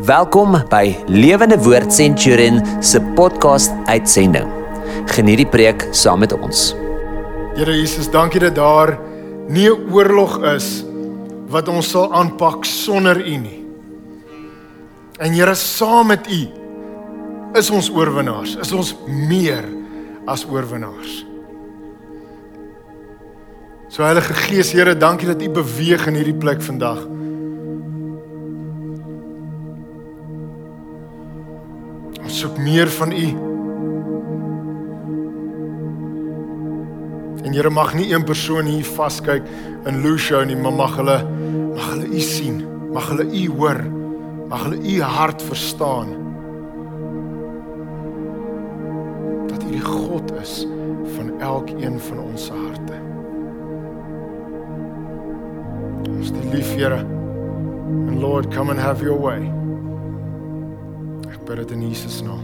Welkom 0.00 0.54
by 0.72 0.96
Lewende 1.04 1.58
Woord 1.60 1.92
Centurion 1.92 2.62
se 2.80 2.96
podcast 3.12 3.68
uitsending. 3.84 4.48
Geniet 5.12 5.42
die 5.42 5.46
preek 5.46 5.84
saam 5.92 6.22
met 6.24 6.32
ons. 6.32 6.70
Here 7.58 7.74
Jesus, 7.76 8.08
dankie 8.08 8.40
dat 8.40 8.56
daar 8.56 8.96
nie 9.52 9.68
'n 9.68 9.92
oorlog 9.92 10.40
is 10.56 10.84
wat 11.48 11.68
ons 11.68 11.90
sal 11.90 12.08
aanpak 12.12 12.64
sonder 12.64 13.20
U 13.20 13.36
nie. 13.36 13.64
En 15.18 15.32
Here, 15.32 15.54
saam 15.54 16.06
met 16.06 16.26
U 16.26 16.48
is 17.52 17.70
ons 17.70 17.90
oorwinnaars, 17.90 18.56
is 18.56 18.72
ons 18.72 18.96
meer 19.06 19.64
as 20.26 20.46
oorwinnaars. 20.46 21.26
So 23.88 24.02
Heilige 24.02 24.32
Gees, 24.32 24.72
Here, 24.72 24.96
dankie 24.96 25.26
dat 25.26 25.42
U 25.42 25.50
beweeg 25.50 26.06
in 26.06 26.14
hierdie 26.14 26.38
plek 26.38 26.62
vandag. 26.62 27.06
Ons 32.22 32.38
soek 32.38 32.58
meer 32.62 32.90
van 32.98 33.12
U. 33.12 33.26
En 37.42 37.52
Here 37.52 37.70
mag 37.70 37.94
nie 37.94 38.12
een 38.12 38.24
persoon 38.24 38.68
hier 38.70 38.86
vaskyk 38.86 39.46
in 39.86 40.02
Lucio 40.04 40.42
nie, 40.46 40.56
maar 40.56 40.72
mag 40.72 40.96
hulle 40.96 41.18
mag 41.72 41.88
hulle 41.90 42.10
U 42.14 42.20
sien, 42.20 42.62
mag 42.92 43.08
hulle 43.10 43.26
U 43.26 43.46
hoor, 43.58 43.80
mag 44.48 44.66
hulle 44.66 44.78
U 44.78 45.00
hart 45.02 45.42
verstaan. 45.42 46.12
Dat 49.50 49.64
U 49.64 49.72
die 49.72 49.80
God 49.80 50.32
is 50.40 50.62
van 51.16 51.32
elkeen 51.40 51.98
van 52.00 52.22
ons 52.22 52.46
se 52.46 52.52
harte. 52.52 53.00
Ons 56.12 56.30
die 56.32 56.46
lief 56.54 56.74
Here. 56.76 57.02
And 57.92 58.20
Lord, 58.20 58.54
come 58.54 58.70
and 58.70 58.80
have 58.80 59.02
your 59.02 59.18
way. 59.18 59.61
Ek 61.42 61.48
bid 61.48 61.58
dit 61.58 61.72
in 61.74 61.80
Jesus 61.88 62.20
naam. 62.22 62.42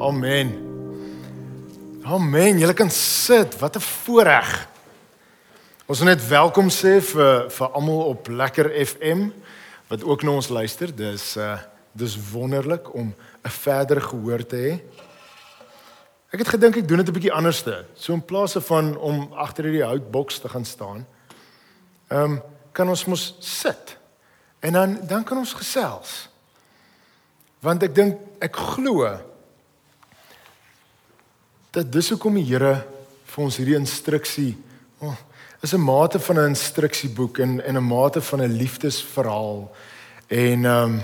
Amen. 0.00 0.48
Amen. 2.08 2.56
Julle 2.56 2.72
kan 2.72 2.88
sit. 2.88 3.58
Wat 3.60 3.76
'n 3.76 3.80
voorreg. 3.80 4.68
Ons 5.86 5.98
wil 5.98 6.08
net 6.08 6.28
welkom 6.28 6.70
sê 6.70 7.02
vir 7.02 7.50
vir 7.50 7.68
almal 7.68 8.00
op 8.16 8.28
Lekker 8.28 8.72
FM 8.86 9.28
wat 9.88 10.04
ook 10.04 10.22
na 10.22 10.30
ons 10.30 10.48
luister. 10.48 10.96
Dis 10.96 11.36
uh 11.36 11.58
dis 11.92 12.16
wonderlik 12.32 12.94
om 12.94 13.14
'n 13.44 13.50
verder 13.50 14.00
gehoor 14.00 14.46
te 14.46 14.56
hê. 14.56 14.80
Ek 16.32 16.38
het 16.38 16.48
gedink 16.48 16.76
ek 16.76 16.88
doen 16.88 16.96
dit 16.96 17.08
'n 17.08 17.12
bietjie 17.12 17.32
anderste. 17.32 17.84
So 17.94 18.12
in 18.12 18.24
plaas 18.24 18.52
van 18.52 18.96
om 18.96 19.32
agter 19.32 19.64
hierdie 19.64 19.84
houtboks 19.84 20.38
te 20.38 20.48
gaan 20.48 20.64
staan, 20.64 21.06
ehm 22.08 22.24
um, 22.24 22.42
kan 22.72 22.88
ons 22.88 23.04
mos 23.04 23.36
sit. 23.38 23.98
En 24.60 24.72
dan 24.72 24.98
dan 25.06 25.24
kan 25.24 25.38
ons 25.38 25.52
gesels. 25.52 26.31
Want 27.62 27.84
ek 27.86 27.94
dink 27.94 28.18
ek 28.42 28.56
glo 28.74 29.06
dat 31.72 31.92
dis 31.94 32.10
hoekom 32.10 32.34
die 32.40 32.48
Here 32.48 32.74
vir 33.32 33.44
ons 33.44 33.56
hierdie 33.60 33.78
instruksie 33.78 34.56
oh, 35.00 35.14
is 35.62 35.72
'n 35.72 35.80
mate 35.80 36.18
van 36.18 36.38
'n 36.38 36.50
instruksieboek 36.50 37.38
en 37.38 37.60
en 37.62 37.76
'n 37.76 37.86
mate 37.86 38.20
van 38.20 38.42
'n 38.42 38.58
liefdesverhaal 38.58 39.70
en 40.28 40.64
ehm 40.64 40.84
um, 40.84 41.02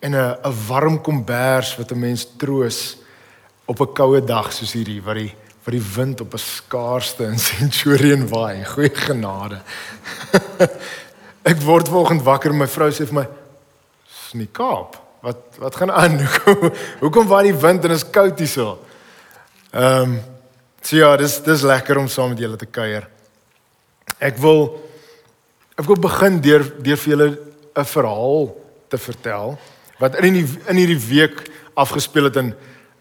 en 0.00 0.14
'n 0.14 0.36
'n 0.42 0.66
warm 0.66 1.00
kombers 1.00 1.76
wat 1.76 1.92
'n 1.92 2.00
mens 2.00 2.26
troos 2.36 2.96
op 3.66 3.80
'n 3.80 3.92
koue 3.92 4.24
dag 4.24 4.52
soos 4.52 4.72
hierdie 4.72 5.02
wat 5.02 5.14
die 5.14 5.34
wat 5.64 5.74
die 5.74 5.88
wind 5.94 6.20
op 6.20 6.32
'n 6.32 6.38
skaarste 6.38 7.24
in 7.24 7.38
Centurion 7.52 8.28
waai. 8.28 8.64
Goeie 8.64 8.94
genade. 8.94 9.60
ek 11.50 11.60
word 11.60 11.88
vanoggend 11.88 12.22
wakker 12.22 12.50
en 12.50 12.58
my 12.58 12.66
vrou 12.68 12.90
sê 12.90 13.04
vir 13.04 13.14
my: 13.14 13.43
"Dis 14.34 14.40
nie 14.42 14.50
Kaap." 14.50 14.98
Wat 15.22 15.56
wat 15.58 15.76
gaan 15.76 15.92
aan? 15.92 16.18
Hoekom 17.02 17.28
waai 17.30 17.46
die 17.48 17.56
wind 17.56 17.84
en 17.84 17.94
is 17.94 18.04
koud 18.10 18.38
hierso? 18.38 18.78
Ehm 19.70 20.02
um, 20.02 20.16
so 20.84 20.96
ja, 20.96 21.14
dis 21.16 21.38
dis 21.42 21.62
lekker 21.64 21.96
om 21.98 22.08
saam 22.12 22.34
met 22.34 22.42
julle 22.42 22.58
te 22.60 22.66
kuier. 22.66 23.06
Ek 24.18 24.36
wil 24.42 24.66
ek 25.78 25.86
wil 25.88 25.96
begin 26.02 26.40
deur 26.44 26.66
deur 26.82 27.00
vir 27.00 27.12
julle 27.14 27.28
'n 27.74 27.88
verhaal 27.88 28.52
te 28.92 28.98
vertel 28.98 29.56
wat 29.98 30.18
in 30.20 30.36
die 30.36 30.46
in 30.68 30.76
hierdie 30.76 31.00
week 31.08 31.40
afgespeel 31.74 32.28
het 32.28 32.36
in 32.36 32.52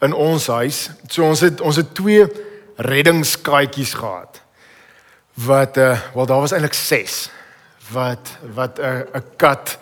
in 0.01 0.13
ons 0.13 0.47
huis. 0.47 0.89
So 1.09 1.27
ons 1.27 1.41
het 1.41 1.61
ons 1.61 1.75
het 1.75 1.93
twee 1.95 2.23
reddingskaatjies 2.77 3.93
gehad. 3.99 4.41
Wat 5.33 5.77
uh 5.77 5.99
wel 6.13 6.25
daar 6.25 6.45
was 6.45 6.55
eintlik 6.55 6.73
6 6.77 7.29
wat 7.91 8.37
wat 8.55 8.79
'n 8.79 8.83
uh, 8.83 9.19
'n 9.19 9.25
kat 9.35 9.77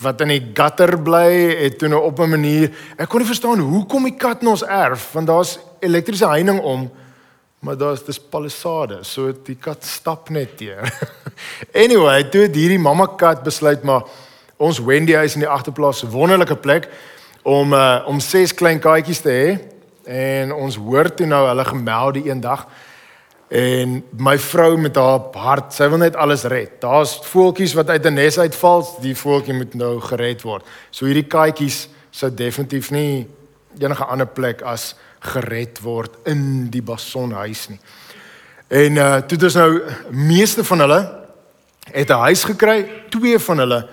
wat 0.00 0.20
in 0.24 0.32
die 0.32 0.42
gutter 0.56 0.96
bly 1.02 1.28
het 1.60 1.78
toe 1.78 1.88
nou 1.88 2.00
op 2.02 2.20
'n 2.20 2.30
manier. 2.30 2.70
Ek 2.96 3.08
kon 3.08 3.20
nie 3.20 3.26
verstaan 3.26 3.58
hoekom 3.58 4.04
die 4.04 4.16
kat 4.16 4.42
na 4.42 4.50
ons 4.50 4.64
erf 4.64 5.12
want 5.12 5.26
daar's 5.26 5.58
elektriese 5.80 6.28
heining 6.28 6.60
om, 6.60 6.90
maar 7.60 7.76
daar's 7.76 8.04
dis 8.04 8.18
palissade, 8.18 9.04
so 9.04 9.32
die 9.44 9.56
kat 9.60 9.84
stap 9.84 10.30
net 10.30 10.58
deur. 10.58 10.92
anyway, 11.84 12.28
toe 12.28 12.40
het 12.40 12.54
hierdie 12.54 12.78
mamma 12.78 13.06
kat 13.06 13.42
besluit 13.42 13.82
maar 13.82 14.02
ons 14.56 14.78
Wendy 14.78 15.14
huis 15.14 15.34
in 15.34 15.40
die 15.40 15.48
agterplaas 15.48 16.02
'n 16.02 16.10
wonderlike 16.10 16.56
plek 16.56 16.88
om 17.42 17.72
uh, 17.72 18.04
om 18.06 18.20
ses 18.20 18.54
klein 18.54 18.78
katjies 18.78 19.20
te 19.20 19.30
hê 19.30 19.58
en 20.04 20.52
ons 20.52 20.76
hoor 20.76 21.14
toe 21.14 21.26
nou 21.26 21.46
hulle 21.48 21.64
gemeld 21.64 22.14
die 22.14 22.30
een 22.30 22.40
dag 22.40 22.66
En 23.50 23.96
my 24.14 24.36
vrou 24.38 24.76
met 24.78 24.94
haar 24.94 25.24
hart, 25.34 25.72
sy 25.74 25.88
wil 25.90 25.98
net 25.98 26.14
alles 26.16 26.44
red. 26.46 26.76
Daar's 26.82 27.16
voeltjies 27.32 27.74
wat 27.74 27.88
uit 27.90 28.06
'n 28.06 28.14
nes 28.14 28.38
uitval, 28.38 28.86
die 29.02 29.16
voeltjie 29.16 29.54
moet 29.54 29.74
nou 29.74 30.00
gered 30.00 30.42
word. 30.42 30.64
So 30.90 31.06
hierdie 31.06 31.26
katjies 31.26 31.88
sou 32.10 32.30
definitief 32.34 32.90
nie 32.90 33.26
enige 33.78 34.04
ander 34.04 34.26
plek 34.26 34.62
as 34.62 34.94
gered 35.18 35.80
word 35.82 36.10
in 36.24 36.70
die 36.70 36.82
Basonhuis 36.82 37.68
nie. 37.68 37.80
En 38.68 38.96
uh 38.96 39.16
toe 39.26 39.38
dis 39.38 39.54
nou 39.54 39.82
meeste 40.10 40.64
van 40.64 40.78
hulle 40.78 41.00
het 41.92 42.10
'n 42.10 42.22
huis 42.22 42.44
gekry. 42.44 42.88
Twee 43.08 43.38
van 43.38 43.58
hulle 43.58 43.88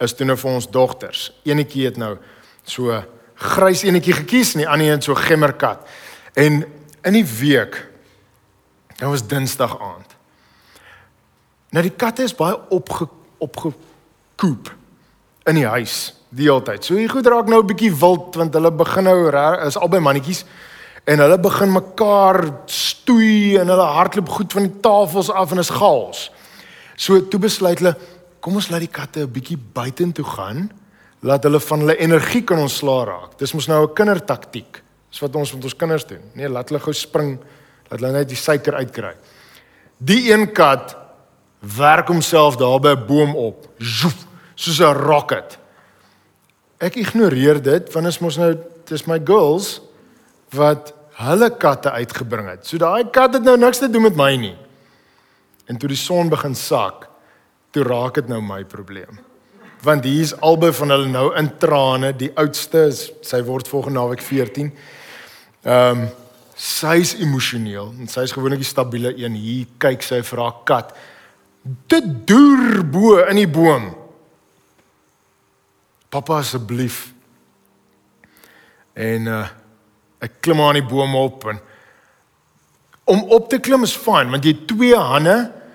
is 0.00 0.12
toe 0.12 0.26
nou 0.26 0.36
vir 0.36 0.50
ons 0.50 0.70
dogters. 0.70 1.32
Eenetjie 1.44 1.84
het 1.84 1.96
nou 1.96 2.16
so 2.64 3.04
grys 3.34 3.82
enetjie 3.82 4.12
gekies 4.12 4.54
en 4.54 4.62
die 4.62 4.68
ander 4.68 4.92
een 4.92 5.02
so 5.02 5.14
gemmerkat. 5.14 5.78
En 6.34 6.64
in 7.02 7.12
die 7.12 7.26
week 7.40 7.86
Dit 9.04 9.12
was 9.12 9.26
Dinsdag 9.28 9.80
aand. 9.80 10.14
Nou 11.76 11.82
die 11.84 11.92
katte 11.92 12.24
is 12.24 12.32
baie 12.36 12.56
opge 12.72 13.04
opgekoop 13.42 14.70
in 15.50 15.58
die 15.58 15.66
huis 15.68 16.14
die 16.32 16.46
hele 16.48 16.62
tyd. 16.64 16.86
So 16.86 16.96
hier 16.96 17.12
goed 17.12 17.26
raak 17.28 17.50
nou 17.50 17.60
'n 17.60 17.66
bietjie 17.68 17.92
wild 17.92 18.36
want 18.40 18.54
hulle 18.54 18.70
begin 18.72 19.04
nou 19.04 19.28
is 19.66 19.76
albei 19.76 20.00
mannetjies 20.00 20.44
en 21.04 21.18
hulle 21.18 21.38
begin 21.38 21.72
mekaar 21.72 22.64
stoei 22.64 23.58
en 23.60 23.68
hulle 23.68 23.88
hardloop 23.98 24.28
goed 24.28 24.52
van 24.52 24.62
die 24.62 24.80
tafels 24.80 25.30
af 25.30 25.52
en 25.52 25.58
is 25.58 25.70
chaos. 25.70 26.30
So 26.96 27.20
toe 27.28 27.40
besluit 27.40 27.78
hulle 27.78 27.96
kom 28.40 28.54
ons 28.54 28.70
laat 28.70 28.80
die 28.80 28.88
katte 28.88 29.20
'n 29.20 29.32
bietjie 29.32 29.58
buitentoe 29.58 30.24
gaan 30.24 30.70
laat 31.20 31.42
hulle 31.42 31.60
van 31.60 31.78
hulle 31.80 31.96
energie 31.96 32.42
kan 32.42 32.58
ontslaa 32.58 33.04
raak. 33.04 33.38
Dis 33.38 33.52
mos 33.52 33.66
nou 33.66 33.84
'n 33.84 33.94
kindertaktiek. 33.94 34.82
Dis 35.10 35.20
wat 35.20 35.36
ons 35.36 35.52
met 35.52 35.64
ons 35.64 35.76
kinders 35.76 36.06
doen. 36.06 36.22
Nee, 36.34 36.48
laat 36.48 36.68
hulle 36.68 36.80
gou 36.80 36.92
spring 36.92 37.38
dat 37.94 38.02
hulle 38.02 38.18
net 38.18 38.30
die 38.32 38.38
suiker 38.38 38.74
uitkry. 38.74 39.12
Die 40.02 40.32
een 40.32 40.48
kat 40.52 40.96
werk 41.76 42.10
homself 42.10 42.58
daar 42.58 42.80
by 42.82 42.94
'n 42.94 43.06
boom 43.06 43.36
op, 43.36 43.68
zoef, 43.78 44.26
soos 44.54 44.80
'n 44.80 44.98
rocket. 44.98 45.58
Ek 46.78 46.96
ignoreer 46.96 47.62
dit 47.62 47.92
want 47.92 48.06
is 48.06 48.18
mos 48.18 48.36
nou 48.36 48.56
dis 48.84 49.06
my 49.06 49.20
girls 49.24 49.80
wat 50.50 50.92
hulle 51.12 51.50
katte 51.56 51.90
uitgebring 51.90 52.48
het. 52.48 52.66
So 52.66 52.78
daai 52.78 53.10
kat 53.10 53.34
het 53.34 53.42
nou 53.42 53.56
niks 53.56 53.78
te 53.78 53.90
doen 53.90 54.02
met 54.02 54.16
my 54.16 54.36
nie. 54.36 54.56
En 55.66 55.76
toe 55.76 55.88
die 55.88 55.96
son 55.96 56.28
begin 56.28 56.54
sak, 56.54 57.08
toe 57.70 57.84
raak 57.84 58.14
dit 58.14 58.28
nou 58.28 58.40
my 58.42 58.64
probleem. 58.64 59.18
Want 59.82 60.04
hier 60.04 60.20
is 60.20 60.40
albei 60.40 60.72
van 60.72 60.90
hulle 60.90 61.06
nou 61.06 61.36
in 61.36 61.58
trane, 61.58 62.12
die 62.16 62.32
oudste 62.34 62.86
is 62.86 63.12
sy 63.20 63.42
word 63.42 63.68
volgende 63.68 63.98
naweek 64.00 64.20
14. 64.20 64.72
Ehm 65.62 66.00
um, 66.00 66.23
Sy's 66.64 67.12
emosioneel 67.20 67.90
en 67.98 68.08
sy's 68.08 68.32
gewoonlik 68.32 68.62
die 68.62 68.68
stabiele 68.68 69.12
een. 69.18 69.36
Hier 69.36 69.66
kyk 69.82 70.04
sy 70.04 70.22
vir 70.24 70.40
haar 70.40 70.62
kat. 70.68 70.94
Dit 71.92 72.06
deur 72.28 72.80
bo 72.88 73.18
in 73.24 73.42
die 73.42 73.50
boom. 73.50 73.90
Pappa 76.08 76.40
asseblief. 76.40 77.10
En 78.96 79.28
uh 79.28 79.44
ek 80.24 80.38
klim 80.40 80.60
aan 80.64 80.78
die 80.78 80.86
boom 80.88 81.12
op 81.20 81.42
en 81.50 81.58
om 83.12 83.26
op 83.36 83.50
te 83.52 83.58
klim 83.60 83.82
is 83.84 83.92
fyn 83.92 84.30
want 84.32 84.46
jy 84.46 84.54
het 84.54 84.62
twee 84.70 84.96
hande, 84.96 85.34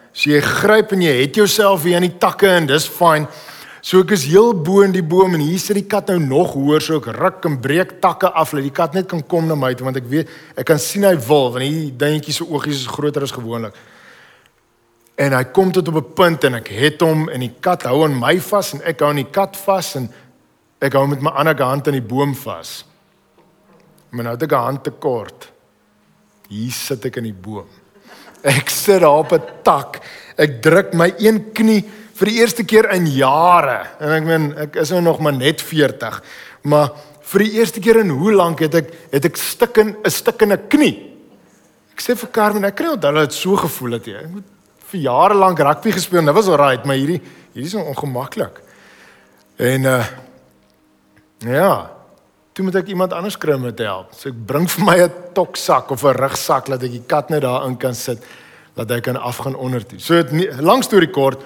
so 0.09 0.31
jy 0.31 0.39
gryp 0.41 0.95
en 0.95 1.03
jy 1.06 1.12
het 1.19 1.38
jouself 1.38 1.83
weer 1.83 2.00
aan 2.00 2.07
die 2.07 2.18
takke 2.18 2.50
en 2.50 2.69
dis 2.69 2.88
fyn. 2.89 3.27
So 3.81 4.01
ek 4.03 4.11
is 4.11 4.25
heel 4.27 4.51
bo 4.51 4.81
in 4.83 4.91
die 4.91 5.03
boom 5.05 5.37
en 5.37 5.43
hier 5.43 5.59
sit 5.61 5.77
die 5.79 5.87
kat 5.87 6.09
nou 6.11 6.19
nog 6.19 6.55
hoër 6.57 6.83
so 6.83 6.97
ek 6.99 7.13
ruk 7.15 7.45
en 7.47 7.59
breek 7.63 7.93
takke 8.03 8.27
af 8.27 8.51
dat 8.51 8.65
die 8.65 8.73
kat 8.75 8.97
net 8.97 9.07
kan 9.07 9.21
kom 9.23 9.47
na 9.47 9.55
my 9.55 9.71
toe 9.73 9.87
want 9.87 9.99
ek 10.01 10.09
weet 10.11 10.31
ek 10.59 10.67
kan 10.67 10.81
sien 10.83 11.07
hy 11.07 11.13
wil 11.29 11.47
want 11.53 11.63
hier 11.63 11.93
dingetjie 12.01 12.35
se 12.35 12.47
oogies 12.47 12.83
is 12.83 12.91
groter 12.91 13.23
as 13.23 13.35
gewoonlik. 13.35 13.77
En 15.19 15.35
hy 15.35 15.43
kom 15.55 15.71
tot 15.71 15.87
op 15.87 15.95
'n 15.95 16.13
punt 16.15 16.43
en 16.43 16.59
ek 16.59 16.67
het 16.67 17.01
hom 17.01 17.29
en 17.29 17.39
die 17.39 17.55
kat 17.59 17.83
hou 17.83 18.03
aan 18.03 18.19
my 18.19 18.39
vas 18.39 18.73
en 18.73 18.81
ek 18.83 18.99
hou 18.99 19.09
aan 19.09 19.23
die 19.23 19.31
kat 19.31 19.55
vas 19.55 19.95
en 19.95 20.09
ek 20.81 20.93
hou 20.93 21.07
met 21.07 21.21
my 21.21 21.31
ander 21.31 21.63
hand 21.63 21.87
aan 21.87 21.99
die 21.99 22.09
boom 22.15 22.35
vas. 22.35 22.85
Maar 24.11 24.23
nou 24.23 24.33
het 24.33 24.43
ek 24.43 24.51
'n 24.51 24.65
hand 24.65 24.83
te 24.83 24.91
kort. 24.91 25.51
Hier 26.49 26.71
sit 26.71 27.05
ek 27.05 27.17
in 27.17 27.23
die 27.23 27.33
boom. 27.33 27.67
Ek 28.43 28.69
sit 28.69 29.01
daar 29.01 29.19
op 29.19 29.31
'n 29.31 29.41
tak. 29.63 30.01
Ek 30.37 30.61
druk 30.61 30.93
my 30.93 31.13
een 31.17 31.51
knie 31.53 31.85
vir 32.19 32.31
die 32.31 32.39
eerste 32.42 32.66
keer 32.68 32.89
in 32.95 33.07
jare. 33.07 33.80
En 34.04 34.13
ek 34.18 34.25
meen 34.27 34.50
ek 34.68 34.80
is 34.83 34.92
nou 34.92 35.01
nog 35.06 35.21
maar 35.24 35.36
net 35.36 35.63
40. 35.63 36.19
Maar 36.68 36.92
vir 37.31 37.45
die 37.45 37.60
eerste 37.60 37.80
keer 37.83 38.01
in 38.01 38.12
hoe 38.12 38.33
lank 38.36 38.63
het 38.66 38.75
ek 38.81 38.92
het 39.13 39.30
ek 39.30 39.38
stik 39.39 39.77
in 39.77 39.95
'n 40.04 40.12
stuk 40.12 40.42
in 40.42 40.51
'n 40.54 40.68
knie. 40.68 40.95
Ek 41.94 42.01
sê 42.01 42.16
vir 42.16 42.30
Carmen, 42.31 42.66
ek 42.66 42.75
kan 42.75 42.86
nie 42.86 42.95
onthou 42.95 43.13
dat 43.13 43.33
so 43.33 43.56
gevoel 43.56 43.92
het 43.92 44.06
nie. 44.06 44.16
Ek 44.16 44.36
het 44.36 44.44
vir 44.92 45.00
jare 45.00 45.33
lank 45.33 45.60
rugby 45.60 45.92
gespeel. 45.92 46.25
Dit 46.25 46.33
was 46.33 46.48
alright, 46.48 46.86
maar 46.86 46.95
hierdie 46.95 47.21
hierdie 47.54 47.68
is 47.68 47.75
ongemaklik. 47.75 48.62
En 49.57 49.86
uh 49.86 50.06
ja, 51.39 51.89
toe 52.54 52.65
moet 52.65 52.75
ek 52.75 52.88
iemand 52.88 53.13
anders 53.13 53.38
kry 53.38 53.54
om 53.54 53.75
te 53.75 53.83
help. 53.83 54.13
So 54.13 54.30
ek 54.30 54.45
bring 54.45 54.68
vir 54.68 54.86
my 54.86 54.98
'n 55.04 55.13
toksak 55.33 55.92
of 55.92 56.04
'n 56.04 56.18
rugsak 56.18 56.65
dat 56.65 56.83
ek 56.83 56.92
die 56.92 57.04
kat 57.07 57.30
net 57.30 57.42
daarin 57.42 57.77
kan 57.77 57.95
sit 57.95 58.24
dat 58.75 58.89
hy 58.89 59.00
kan 59.00 59.15
afgaan 59.15 59.56
onder 59.56 59.86
toe. 59.86 60.00
So 60.00 60.22
dit 60.24 60.62
lank 60.62 60.83
storie 60.83 61.10
kort, 61.10 61.44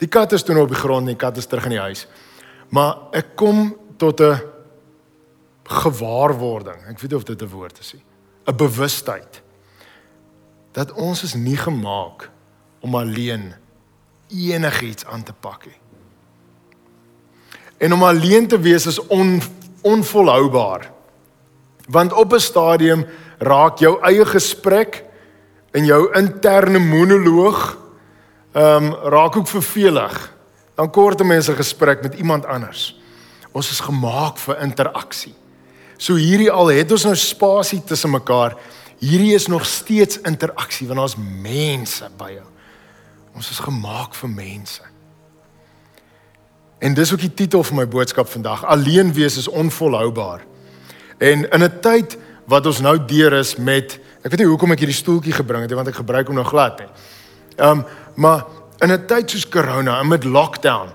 die 0.00 0.08
kat 0.08 0.32
is 0.32 0.42
toe 0.42 0.54
nou 0.56 0.64
op 0.64 0.72
die 0.72 0.80
grond 0.80 1.04
en 1.04 1.14
die 1.14 1.20
kat 1.20 1.36
is 1.36 1.46
terug 1.46 1.68
in 1.68 1.76
die 1.76 1.84
huis. 1.84 2.06
Maar 2.72 3.10
ek 3.12 3.36
kom 3.36 3.76
tot 4.00 4.20
'n 4.20 4.40
gewaarwording. 5.64 6.88
Ek 6.88 6.98
weet 7.00 7.10
nie 7.10 7.18
of 7.18 7.24
dit 7.24 7.42
'n 7.42 7.48
woord 7.48 7.78
is 7.78 7.92
nie. 7.94 8.04
'n 8.46 8.56
Bewustheid 8.56 9.42
dat 10.72 10.92
ons 10.92 11.22
is 11.22 11.34
nie 11.34 11.56
gemaak 11.56 12.30
om 12.80 12.94
alleen 12.94 13.54
enigiets 14.30 15.04
aan 15.06 15.22
te 15.22 15.32
pak 15.32 15.66
nie. 15.66 15.78
En 17.78 17.92
om 17.92 18.02
alleen 18.02 18.46
te 18.48 18.58
wees 18.60 18.86
is 18.86 19.00
on, 19.06 19.40
onvolhoubaar. 19.82 20.90
Want 21.88 22.12
op 22.12 22.32
'n 22.32 22.38
stadium 22.38 23.06
raak 23.38 23.78
jou 23.78 24.00
eie 24.02 24.24
gesprek 24.24 25.04
en 25.70 25.84
jou 25.84 26.12
interne 26.14 26.78
monoloog 26.78 27.79
um, 28.54 28.94
raak 28.94 29.36
ook 29.36 29.48
vervelig. 29.48 30.32
Dan 30.74 30.90
kort 30.90 31.20
'n 31.20 31.26
mens 31.26 31.48
'n 31.48 31.56
gesprek 31.56 32.02
met 32.02 32.14
iemand 32.14 32.46
anders. 32.46 32.98
Ons 33.52 33.70
is 33.70 33.80
gemaak 33.80 34.38
vir 34.38 34.58
interaksie. 34.58 35.34
So 35.96 36.14
hierdie 36.14 36.50
al 36.50 36.66
het 36.66 36.92
ons 36.92 37.04
nou 37.04 37.16
spasie 37.16 37.84
tussen 37.84 38.10
mekaar 38.10 38.56
hierdie 39.00 39.34
is 39.34 39.46
nog 39.46 39.66
steeds 39.66 40.20
interaksie 40.20 40.86
want 40.86 40.98
daar's 40.98 41.16
mense 41.42 42.08
by 42.16 42.30
jou. 42.36 42.46
Ons 43.34 43.50
is 43.50 43.58
gemaak 43.64 44.14
vir 44.14 44.32
mense. 44.32 44.82
En 46.80 46.94
dis 46.94 47.12
ook 47.12 47.20
die 47.20 47.34
titel 47.34 47.64
van 47.64 47.76
my 47.76 47.86
boodskap 47.88 48.28
vandag. 48.28 48.64
Alleen 48.64 49.12
wees 49.12 49.36
is 49.36 49.48
onvolhoubaar. 49.48 50.44
En 51.18 51.50
in 51.50 51.62
'n 51.62 51.80
tyd 51.80 52.18
wat 52.44 52.66
ons 52.66 52.80
nou 52.80 52.98
deur 53.04 53.32
is 53.32 53.56
met 53.56 53.98
ek 54.22 54.30
weet 54.30 54.38
nie 54.38 54.48
hoekom 54.48 54.72
ek 54.72 54.78
hierdie 54.78 54.96
stoeltjie 54.96 55.32
gebring 55.32 55.62
het 55.62 55.72
want 55.72 55.88
ek 55.88 55.94
gebruik 55.94 56.26
hom 56.26 56.36
nog 56.36 56.48
glad 56.48 56.78
nie. 56.78 56.88
Ehm 57.56 57.78
um, 57.78 57.84
maar 58.20 58.44
in 58.84 58.92
'n 58.92 59.06
tyd 59.06 59.30
soos 59.30 59.48
corona 59.48 60.00
en 60.00 60.08
met 60.08 60.24
lockdown 60.24 60.92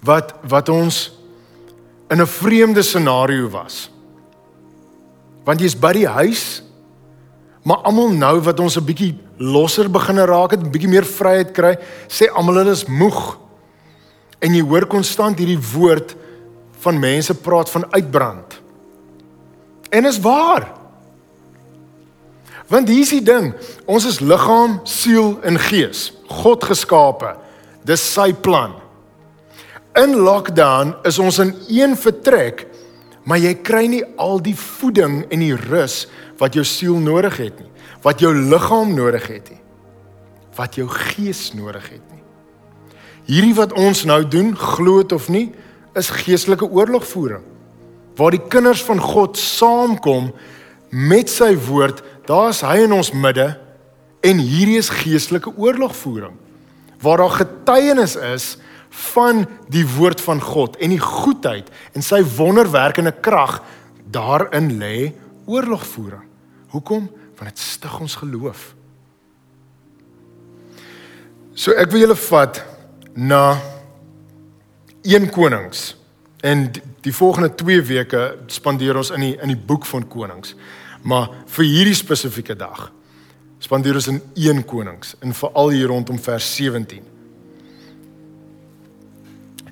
wat 0.00 0.34
wat 0.42 0.68
ons 0.68 1.12
in 2.08 2.20
'n 2.20 2.26
vreemde 2.26 2.82
scenario 2.82 3.48
was. 3.50 3.90
Want 5.44 5.60
jy's 5.60 5.78
by 5.78 5.92
die 5.92 6.08
huis 6.08 6.62
Maar 7.68 7.84
almal 7.84 8.14
nou 8.16 8.38
wat 8.40 8.60
ons 8.60 8.78
'n 8.78 8.84
bietjie 8.84 9.18
losser 9.36 9.90
begine 9.90 10.24
raak 10.24 10.50
het, 10.50 10.62
'n 10.62 10.70
bietjie 10.70 10.88
meer 10.88 11.04
vryheid 11.04 11.52
kry, 11.52 11.78
sê 12.08 12.30
almal 12.32 12.54
hulle 12.54 12.70
is 12.70 12.84
moeg. 12.86 13.38
En 14.38 14.54
jy 14.54 14.62
hoor 14.62 14.86
konstant 14.86 15.38
hierdie 15.38 15.60
woord 15.72 16.16
van 16.80 16.98
mense 16.98 17.34
praat 17.34 17.70
van 17.70 17.92
uitbrand. 17.92 18.60
En 19.90 20.04
is 20.04 20.20
waar. 20.20 20.77
Want 22.68 22.88
hier 22.88 23.00
is 23.00 23.14
die 23.16 23.24
ding, 23.24 23.54
ons 23.88 24.04
is 24.08 24.20
liggaam, 24.20 24.80
siel 24.84 25.38
en 25.46 25.56
gees, 25.68 26.10
God 26.42 26.66
geskape. 26.68 27.32
Dis 27.88 28.02
sy 28.04 28.34
plan. 28.36 28.74
In 29.96 30.18
lockdown 30.20 30.92
is 31.08 31.18
ons 31.18 31.40
in 31.40 31.54
een 31.72 31.96
vertrek, 31.98 32.66
maar 33.24 33.40
jy 33.40 33.54
kry 33.64 33.86
nie 33.88 34.04
al 34.20 34.38
die 34.44 34.56
voeding 34.56 35.22
en 35.32 35.42
die 35.42 35.56
rus 35.56 36.04
wat 36.40 36.56
jou 36.56 36.64
siel 36.68 37.00
nodig 37.02 37.40
het 37.40 37.56
nie, 37.60 37.70
wat 38.04 38.20
jou 38.22 38.30
liggaam 38.36 38.92
nodig 38.96 39.26
het 39.32 39.48
nie, 39.50 39.60
wat 40.56 40.76
jou 40.78 40.86
gees 40.92 41.48
nodig 41.56 41.88
het 41.96 42.04
nie. 42.12 42.22
Hierdie 43.28 43.56
wat 43.56 43.74
ons 43.76 44.04
nou 44.08 44.22
doen, 44.28 44.54
glo 44.56 45.02
dit 45.02 45.12
of 45.16 45.26
nie, 45.32 45.48
is 45.98 46.12
geestelike 46.22 46.68
oorlogvoering. 46.68 47.44
Waar 48.16 48.36
die 48.36 48.44
kinders 48.50 48.80
van 48.86 49.00
God 49.02 49.36
saamkom 49.40 50.30
met 50.88 51.28
sy 51.28 51.52
woord, 51.68 52.00
daar's 52.28 52.60
hy 52.66 52.82
in 52.84 52.92
ons 52.92 53.10
midde 53.16 53.50
en 54.20 54.40
hierdie 54.42 54.78
is 54.80 54.90
geestelike 54.92 55.54
oorlogvoering. 55.56 56.34
Waar 57.00 57.22
daar 57.22 57.36
getuienis 57.40 58.16
is 58.16 58.56
van 59.14 59.44
die 59.72 59.84
woord 59.96 60.20
van 60.20 60.40
God 60.42 60.76
en 60.82 60.92
die 60.92 61.02
goedheid 61.02 61.68
en 61.96 62.04
sy 62.04 62.20
wonderwerkende 62.36 63.14
krag 63.24 63.60
daarin 64.10 64.74
lê 64.80 65.12
oorlogvoering. 65.48 66.24
Hoekom? 66.74 67.08
Want 67.38 67.54
dit 67.54 67.58
stig 67.62 68.00
ons 68.00 68.18
geloof. 68.20 68.74
So 71.58 71.74
ek 71.74 71.90
wil 71.92 72.04
julle 72.04 72.18
vat 72.28 72.60
na 73.18 73.58
1 75.02 75.30
Konings. 75.34 75.94
En 76.44 76.68
die, 77.02 77.12
volgende 77.14 77.50
2 77.58 77.82
weke 77.88 78.20
spandeer 78.52 78.98
ons 79.00 79.10
in 79.10 79.24
die 79.24 79.32
in 79.42 79.50
die 79.50 79.58
boek 79.58 79.86
van 79.90 80.04
Konings. 80.06 80.54
Maar 81.02 81.30
vir 81.46 81.64
hierdie 81.64 81.94
spesifieke 81.94 82.56
dag 82.58 82.92
spandeer 83.58 83.98
ons 83.98 84.08
in 84.08 84.20
1 84.34 84.64
Konings 84.64 85.16
en 85.20 85.34
veral 85.34 85.72
hier 85.74 85.90
rondom 85.90 86.18
vers 86.18 86.46
17. 86.56 87.02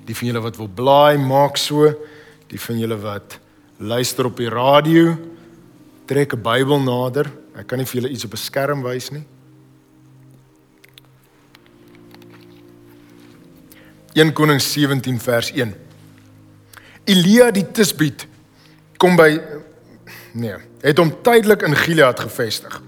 Die 0.07 0.15
van 0.15 0.27
julle 0.27 0.43
wat 0.43 0.57
wil 0.59 0.69
blaai, 0.71 1.17
maak 1.19 1.57
so. 1.57 1.91
Die 2.47 2.59
van 2.59 2.79
julle 2.79 2.97
wat 2.99 3.39
luister 3.77 4.25
op 4.25 4.37
die 4.37 4.49
radio, 4.49 5.17
trek 6.05 6.33
'n 6.33 6.41
Bybel 6.41 6.79
nader. 6.79 7.31
Ek 7.55 7.67
kan 7.67 7.77
nie 7.77 7.85
vir 7.85 8.01
julle 8.01 8.13
iets 8.13 8.25
op 8.25 8.33
'n 8.33 8.37
skerm 8.37 8.83
wys 8.83 9.11
nie. 9.11 9.25
1 14.13 14.33
Konings 14.33 14.71
17 14.73 15.19
vers 15.19 15.51
1. 15.51 15.75
Elia 17.05 17.51
die 17.51 17.65
Tisbiet 17.71 18.27
kom 18.97 19.15
by 19.15 19.39
nee, 20.33 20.55
het 20.81 20.97
hom 20.97 21.11
tydelik 21.21 21.61
in 21.61 21.75
Gilead 21.75 22.19
gevestig. 22.19 22.81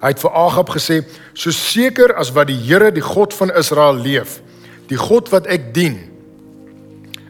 Hy 0.00 0.08
het 0.08 0.20
vir 0.20 0.30
Agab 0.30 0.68
gesê: 0.70 1.04
"So 1.34 1.50
seker 1.50 2.14
as 2.14 2.32
wat 2.32 2.46
die 2.46 2.60
Here, 2.60 2.92
die 2.92 3.02
God 3.02 3.34
van 3.34 3.50
Israel 3.50 3.94
leef, 3.94 4.40
die 4.88 4.96
God 4.96 5.28
wat 5.28 5.46
ek 5.46 5.74
dien, 5.74 6.10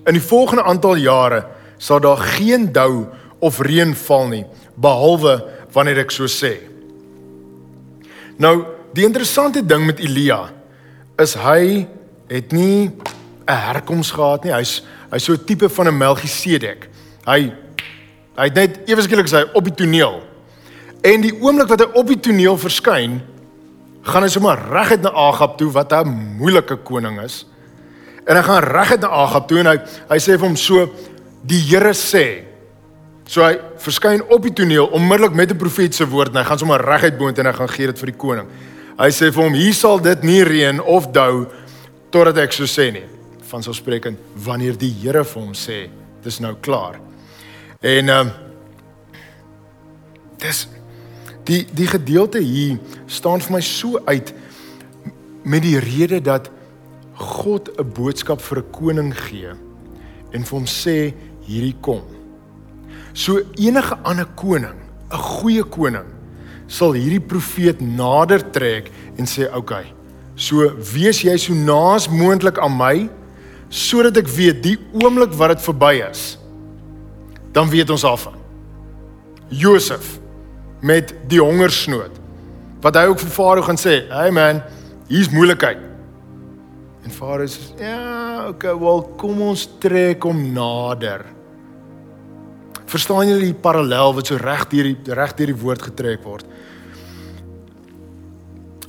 in 0.07 0.15
die 0.15 0.21
volgende 0.21 0.63
aantal 0.63 0.97
jare 0.97 1.47
sal 1.79 2.01
daar 2.01 2.19
geen 2.19 2.73
dou 2.73 3.07
of 3.39 3.61
reën 3.61 3.95
val 3.95 4.29
nie." 4.29 4.47
behalwe 4.75 5.39
wanneer 5.75 6.03
ek 6.05 6.13
so 6.15 6.29
sê. 6.31 6.57
Nou, 8.39 8.65
die 8.95 9.07
interessante 9.07 9.63
ding 9.63 9.87
met 9.87 10.03
Elia 10.03 10.49
is 11.23 11.37
hy 11.39 11.87
het 12.31 12.53
nie 12.53 12.91
'n 13.47 13.61
herkoms 13.69 14.11
gehad 14.11 14.45
nie. 14.45 14.53
Hy's 14.53 14.83
hy's 15.11 15.25
so 15.25 15.33
'n 15.33 15.45
tipe 15.45 15.69
van 15.69 15.89
'n 15.89 15.99
Melchisedek. 15.99 16.89
Hy 17.27 17.53
hy 18.37 18.49
het 18.49 18.55
net 18.55 18.79
ewe 18.91 19.03
skielik 19.03 19.29
sy 19.29 19.45
op 19.55 19.65
die 19.65 19.75
toneel. 19.75 20.21
En 21.05 21.21
die 21.21 21.35
oomblik 21.41 21.69
wat 21.69 21.81
hy 21.81 21.89
op 21.95 22.09
die 22.09 22.21
toneel 22.21 22.57
verskyn, 22.59 23.21
gaan 24.05 24.23
hy 24.23 24.29
sommer 24.29 24.61
reguit 24.71 25.03
na 25.05 25.11
Agab 25.11 25.59
toe 25.59 25.71
wat 25.73 25.93
'n 25.93 26.09
moeilike 26.39 26.77
koning 26.85 27.21
is. 27.21 27.47
En 28.27 28.37
hy 28.37 28.43
gaan 28.43 28.63
reguit 28.63 29.01
na 29.01 29.09
Agab 29.09 29.49
toe 29.49 29.59
en 29.59 29.67
hy 29.67 29.79
hy 30.09 30.19
sê 30.19 30.39
vir 30.39 30.49
hom 30.49 30.57
so 30.57 30.91
die 31.45 31.61
Here 31.61 31.93
sê 31.93 32.55
So 33.25 33.41
hy 33.41 33.57
verskyn 33.81 34.23
op 34.33 34.45
die 34.45 34.53
toneel 34.53 34.91
onmiddellik 34.93 35.35
met 35.35 35.51
'n 35.51 35.57
profeet 35.57 35.95
se 35.95 36.05
woord 36.07 36.29
en 36.29 36.43
hy 36.43 36.45
gaan 36.45 36.59
sommer 36.59 36.81
reguit 36.81 37.19
boontoe 37.19 37.45
en 37.45 37.51
hy 37.51 37.57
gaan 37.57 37.69
gee 37.69 37.87
dit 37.87 37.99
vir 37.99 38.07
die 38.07 38.19
koning. 38.19 38.47
Hy 38.99 39.11
sê 39.11 39.33
vir 39.33 39.43
hom: 39.43 39.53
"Hier 39.55 39.73
sal 39.73 39.99
dit 39.99 40.23
nie 40.23 40.45
reën 40.45 40.81
of 40.81 41.13
dou 41.13 41.47
totdat 42.11 42.39
ek 42.39 42.53
so 42.53 42.65
sê 42.65 42.93
nie." 42.93 43.05
Van 43.51 43.63
so 43.63 43.73
spreekend 43.73 44.19
wanneer 44.37 44.77
die 44.77 44.93
Here 45.03 45.25
vir 45.25 45.43
hom 45.43 45.53
sê, 45.53 45.89
dis 46.23 46.41
nou 46.41 46.55
klaar. 46.61 47.01
En 47.85 48.09
ehm 48.09 48.27
um, 48.27 48.33
dis 50.41 50.65
die 51.49 51.63
die 51.77 51.87
gedeelte 51.89 52.41
hier 52.41 52.79
staan 53.07 53.45
vir 53.45 53.57
my 53.57 53.61
so 53.65 54.01
uit 54.05 54.33
met 55.45 55.63
die 55.65 55.79
rede 55.79 56.21
dat 56.25 56.51
God 57.15 57.69
'n 57.77 57.93
boodskap 57.93 58.41
vir 58.41 58.59
'n 58.59 58.71
koning 58.71 59.13
gee 59.15 59.53
en 60.33 60.45
vir 60.45 60.57
hom 60.59 60.67
sê 60.67 61.15
hierdie 61.47 61.77
kom. 61.81 62.03
So 63.13 63.41
enige 63.55 63.97
ander 64.03 64.27
koning, 64.35 64.79
'n 65.11 65.19
goeie 65.19 65.65
koning, 65.65 66.09
sal 66.67 66.93
hierdie 66.93 67.21
profeet 67.21 67.81
nader 67.81 68.51
trek 68.51 68.91
en 69.17 69.27
sê, 69.27 69.47
"Oké, 69.47 69.57
okay, 69.57 69.95
So 70.35 70.67
wees 70.91 71.21
jy 71.23 71.37
so 71.39 71.55
naas 71.55 72.09
moontlik 72.11 72.59
aan 72.59 72.75
my 72.75 72.95
sodat 73.71 74.19
ek 74.19 74.31
weet 74.35 74.63
die 74.65 74.75
oomblik 74.99 75.35
wat 75.39 75.55
dit 75.55 75.63
verby 75.63 75.93
is. 76.09 76.35
Dan 77.55 77.71
weet 77.71 77.91
ons 77.91 78.05
af. 78.05 78.29
Josef 79.49 80.19
met 80.83 81.15
die 81.31 81.41
hongersnood. 81.41 82.19
Wat 82.83 82.97
hy 82.99 83.07
ook 83.09 83.21
vir 83.23 83.31
Farao 83.31 83.63
gaan 83.63 83.79
sê, 83.79 84.09
"Hey 84.11 84.31
man, 84.31 84.63
hier's 85.09 85.31
moeilikheid." 85.31 85.79
En 87.05 87.11
Farao 87.11 87.47
sê, 87.47 87.79
"Ja, 87.79 88.49
okay, 88.49 88.79
wel 88.79 89.03
kom 89.17 89.41
ons 89.41 89.69
trek 89.79 90.23
hom 90.23 90.53
nader." 90.53 91.25
Verstaan 92.87 93.29
julle 93.29 93.41
die 93.41 93.55
parallel 93.55 94.15
wat 94.15 94.27
so 94.27 94.37
reg 94.37 94.69
deur 94.69 94.85
die 94.85 95.15
reg 95.15 95.35
deur 95.35 95.47
die 95.47 95.63
woord 95.63 95.83
getrek 95.83 96.23
word? 96.25 96.45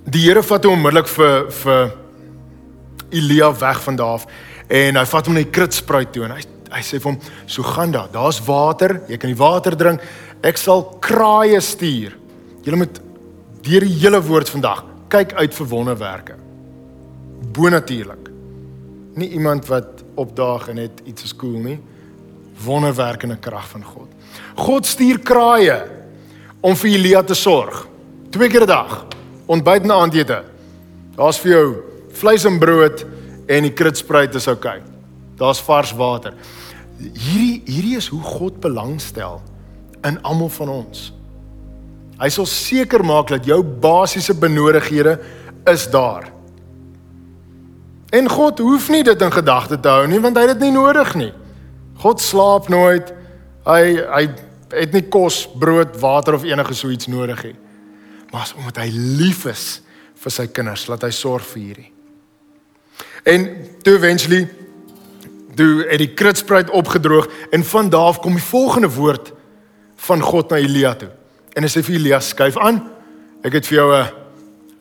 Die 0.06 0.22
Here 0.22 0.44
vat 0.44 0.64
hom 0.64 0.74
onmiddellik 0.74 1.08
vir 1.08 1.52
vir 1.52 1.94
Elia 3.12 3.52
weg 3.60 3.82
van 3.82 3.96
daar 3.96 4.14
af 4.14 4.26
en 4.68 4.96
hy 4.96 5.06
vat 5.06 5.26
hom 5.26 5.34
na 5.34 5.42
die 5.42 5.52
kritspruit 5.52 6.12
toe 6.14 6.24
en 6.24 6.32
hy 6.32 6.55
hy 6.76 6.82
sê 6.84 7.00
vir 7.00 7.12
hom, 7.12 7.20
"So 7.48 7.64
gaan 7.64 7.92
daar. 7.92 8.10
Daar's 8.12 8.40
water. 8.46 9.02
Jy 9.08 9.18
kan 9.18 9.30
die 9.30 9.40
water 9.40 9.76
drink. 9.76 10.02
Ek 10.44 10.58
sal 10.58 10.98
kraaie 11.00 11.62
stuur. 11.62 12.14
Julle 12.64 12.78
moet 12.78 13.00
deur 13.62 13.82
die 13.82 14.00
hele 14.00 14.22
woord 14.22 14.50
vandag 14.50 14.84
kyk 15.10 15.34
uit 15.34 15.54
vir 15.54 15.68
wonderwerke. 15.68 16.36
Bonatuurlik. 17.56 18.30
Nie 19.16 19.30
iemand 19.30 19.68
wat 19.68 20.04
opdaag 20.16 20.70
en 20.70 20.76
net 20.76 21.02
iets 21.06 21.24
is 21.24 21.36
cool 21.36 21.60
nie. 21.64 21.80
Wonderwerke 22.66 23.28
en 23.28 23.40
krag 23.40 23.68
van 23.70 23.84
God. 23.84 24.10
God 24.56 24.86
stuur 24.86 25.20
kraaie 25.20 25.78
om 26.62 26.76
vir 26.76 26.92
Elia 26.92 27.24
te 27.24 27.36
sorg. 27.36 27.88
Twee 28.32 28.50
keer 28.50 28.64
'n 28.64 28.68
dag. 28.68 29.06
Ontbyt 29.48 29.84
en 29.84 29.92
aandete. 29.92 30.44
Daar's 31.16 31.40
vir 31.40 31.52
jou 31.52 31.76
vleis 32.12 32.46
en 32.46 32.60
brood 32.60 33.06
en 33.48 33.64
die 33.64 33.74
kritspruit 33.74 34.36
is 34.36 34.48
oukei. 34.48 34.80
Okay. 34.80 34.95
Daar's 35.40 35.62
vars 35.62 35.92
water. 35.96 36.34
Hierdie 36.98 37.62
hierdie 37.68 37.98
is 38.00 38.08
hoe 38.08 38.22
God 38.24 38.60
belangstel 38.64 39.42
in 40.08 40.22
almal 40.24 40.50
van 40.50 40.70
ons. 40.70 41.10
Hy 42.16 42.30
sal 42.32 42.48
seker 42.48 43.04
maak 43.04 43.34
dat 43.34 43.48
jou 43.48 43.60
basiese 43.64 44.36
benodighede 44.40 45.18
is 45.68 45.90
daar. 45.92 46.30
En 48.16 48.30
God 48.32 48.62
hoef 48.64 48.88
nie 48.90 49.04
dit 49.04 49.22
in 49.22 49.34
gedagte 49.34 49.80
te 49.80 49.92
hou 49.92 50.08
nie 50.08 50.22
want 50.24 50.38
hy 50.38 50.46
het 50.48 50.56
dit 50.56 50.68
nie 50.68 50.78
nodig 50.78 51.16
nie. 51.20 51.32
God 52.00 52.22
slaap 52.24 52.70
nooit. 52.72 53.12
Hy 53.68 53.82
hy 54.00 54.28
het 54.76 54.96
nie 54.96 55.06
kos, 55.12 55.46
brood, 55.60 55.94
water 56.02 56.36
of 56.36 56.44
enige 56.44 56.74
so 56.76 56.90
iets 56.92 57.08
nodig 57.08 57.44
nie. 57.44 57.56
Maar 58.32 58.52
omdat 58.58 58.82
hy 58.84 58.90
lief 59.20 59.46
is 59.48 59.66
vir 60.20 60.34
sy 60.34 60.48
kinders, 60.52 60.88
laat 60.90 61.06
hy 61.06 61.12
sorg 61.14 61.46
vir 61.54 61.62
hierdie. 61.62 61.92
En 63.26 63.46
toe 63.86 63.96
eventually 63.96 64.48
toe 65.56 65.86
het 65.90 66.02
die 66.02 66.14
kritspruit 66.14 66.70
opgedroog 66.70 67.28
en 67.52 67.64
van 67.64 67.90
daar 67.90 68.12
af 68.14 68.20
kom 68.20 68.34
die 68.34 68.44
volgende 68.44 68.90
woord 68.90 69.34
van 70.08 70.22
God 70.22 70.50
na 70.50 70.58
Elia 70.58 70.94
toe. 70.96 71.10
En 71.56 71.64
hy 71.64 71.70
sê 71.72 71.84
vir 71.84 71.96
Elia 71.96 72.20
skuif 72.20 72.58
aan. 72.58 72.82
Ek 73.44 73.54
het 73.54 73.68
vir 73.68 73.78
jou 73.78 73.90
'n 73.96 74.12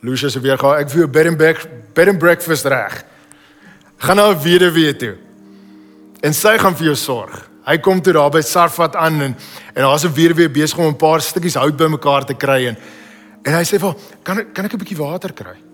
Lucia 0.01 0.29
se 0.29 0.39
weer 0.39 0.57
gehad. 0.57 0.79
Ek 0.79 0.89
vir 0.89 0.99
jou 0.99 1.07
bed 1.07 1.27
and 1.27 1.37
breakfast 1.37 1.69
bed 1.93 2.07
and 2.07 2.19
breakfast 2.19 2.65
reg. 2.65 3.03
Gaan 3.97 4.15
nou 4.15 4.35
weer 4.43 4.71
weer 4.73 4.97
toe. 4.97 5.15
En 6.21 6.33
sy 6.33 6.57
gaan 6.57 6.75
vir 6.75 6.85
jou 6.85 6.95
sorg. 6.95 7.49
Hy 7.65 7.77
kom 7.77 8.01
toe 8.01 8.13
daar 8.13 8.29
by 8.29 8.41
Sarfat 8.41 8.95
aan 8.95 9.21
en 9.21 9.35
en 9.73 9.81
daar's 9.83 10.05
'n 10.05 10.13
weer 10.13 10.51
besig 10.51 10.77
om 10.77 10.85
'n 10.85 10.97
paar 10.97 11.21
stukkies 11.21 11.55
hout 11.55 11.77
bymekaar 11.77 12.25
te 12.25 12.33
kry 12.33 12.67
en 12.67 12.77
en 13.43 13.53
hy 13.53 13.63
sê 13.63 13.79
vir 13.79 13.95
kan 14.23 14.53
kan 14.53 14.65
ek 14.65 14.73
'n 14.73 14.77
bietjie 14.77 14.97
water 14.97 15.33
kry? 15.33 15.64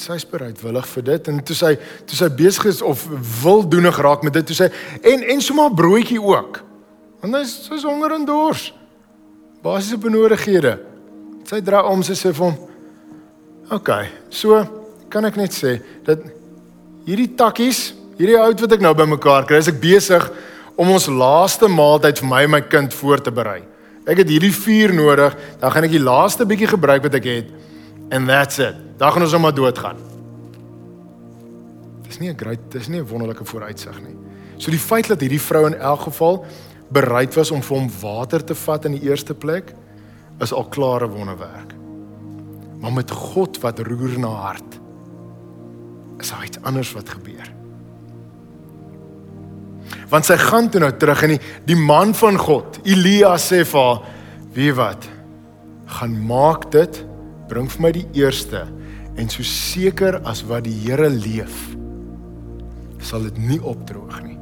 En 0.00 0.06
sy 0.06 0.14
is 0.16 0.24
bereidwillig 0.24 0.86
vir 0.94 1.04
dit 1.04 1.26
en 1.28 1.42
toe 1.44 1.54
sy 1.58 1.74
toe 2.08 2.16
sy 2.16 2.28
besig 2.32 2.70
is 2.70 2.78
of 2.80 3.02
wil 3.42 3.66
doenig 3.68 3.98
raak 4.00 4.22
met 4.24 4.32
dit 4.38 4.46
toe 4.48 4.56
sy 4.56 4.70
en 5.04 5.26
en 5.34 5.44
sommer 5.44 5.74
broodjie 5.76 6.16
ook. 6.24 6.62
Want 7.20 7.36
hy 7.36 7.42
is 7.44 7.52
so 7.66 7.76
honger 7.84 8.14
en 8.16 8.24
dors. 8.24 8.70
Basiese 9.60 10.00
benodighede. 10.00 10.78
Sy 11.44 11.60
dra 11.60 11.84
om 11.84 12.00
sy 12.06 12.16
sê 12.16 12.32
vir 12.32 12.46
hom: 12.46 12.56
"Oké, 13.68 13.76
okay, 13.76 14.08
so 14.32 14.64
kan 15.12 15.28
ek 15.28 15.36
net 15.36 15.52
sê 15.52 15.82
dat 16.06 16.24
hierdie 17.04 17.34
takkies, 17.36 17.92
hierdie 18.16 18.40
hout 18.40 18.60
wat 18.64 18.72
ek 18.72 18.80
nou 18.80 18.96
bymekaar 18.96 19.44
kry, 19.44 19.60
is 19.60 19.68
ek 19.68 19.84
besig 19.84 20.30
om 20.80 20.96
ons 20.96 21.12
laaste 21.12 21.68
maaltyd 21.68 22.24
vir 22.24 22.28
my 22.28 22.44
en 22.48 22.56
my 22.56 22.62
kind 22.62 22.94
voor 22.94 23.20
te 23.20 23.30
berei. 23.30 23.60
Ek 24.08 24.24
het 24.24 24.32
hierdie 24.32 24.54
vuur 24.64 24.94
nodig, 24.96 25.36
dan 25.60 25.70
gaan 25.70 25.84
ek 25.84 25.92
die 25.92 26.06
laaste 26.08 26.48
bietjie 26.48 26.72
gebruik 26.72 27.02
wat 27.04 27.20
ek 27.20 27.24
het 27.24 27.50
and 28.10 28.26
that's 28.26 28.58
it. 28.58 28.89
Dan 29.00 29.12
gaan 29.12 29.24
ons 29.24 29.32
sommer 29.32 29.54
doodgaan. 29.56 29.96
Dis 32.04 32.18
nie 32.20 32.28
'n 32.28 32.36
great, 32.36 32.60
dis 32.68 32.88
nie 32.88 33.00
'n 33.00 33.06
wonderlike 33.06 33.44
vooruitsig 33.44 34.00
nie. 34.02 34.16
So 34.56 34.70
die 34.70 34.78
feit 34.78 35.08
dat 35.08 35.20
hierdie 35.20 35.40
vrou 35.40 35.66
in 35.66 35.74
elk 35.74 36.00
geval 36.00 36.44
bereid 36.92 37.34
was 37.34 37.50
om 37.50 37.62
vir 37.62 37.76
hom 37.76 37.90
water 38.00 38.44
te 38.44 38.54
vat 38.54 38.84
in 38.84 38.92
die 38.92 39.08
eerste 39.08 39.34
plek 39.34 39.72
is 40.40 40.52
al 40.52 40.64
klare 40.64 41.08
wonderwerk. 41.08 41.74
Maar 42.80 42.92
met 42.92 43.10
God 43.10 43.60
wat 43.60 43.78
roer 43.78 44.18
na 44.18 44.28
hart 44.28 44.78
is 46.18 46.30
daar 46.30 46.44
iets 46.44 46.62
anders 46.62 46.92
wat 46.92 47.08
gebeur. 47.08 47.52
Want 50.08 50.24
sy 50.24 50.36
gaan 50.36 50.68
toe 50.68 50.80
nou 50.80 50.92
terug 50.92 51.22
en 51.22 51.28
die, 51.28 51.40
die 51.64 51.76
man 51.76 52.14
van 52.14 52.36
God, 52.36 52.78
Elia 52.84 53.36
sê 53.36 53.64
vir 53.64 53.80
haar, 53.80 54.02
"Wie 54.52 54.74
wat? 54.74 55.08
Gaan 55.86 56.26
maak 56.26 56.70
dit, 56.70 57.04
bring 57.48 57.70
vir 57.70 57.82
my 57.82 57.92
die 57.92 58.08
eerste 58.12 58.66
en 59.20 59.28
so 59.28 59.44
seker 59.46 60.20
as 60.24 60.42
wat 60.48 60.64
die 60.64 60.76
Here 60.84 61.10
leef, 61.12 61.76
sal 62.98 63.28
dit 63.28 63.38
nie 63.38 63.60
opdroog 63.60 64.22
nie." 64.24 64.38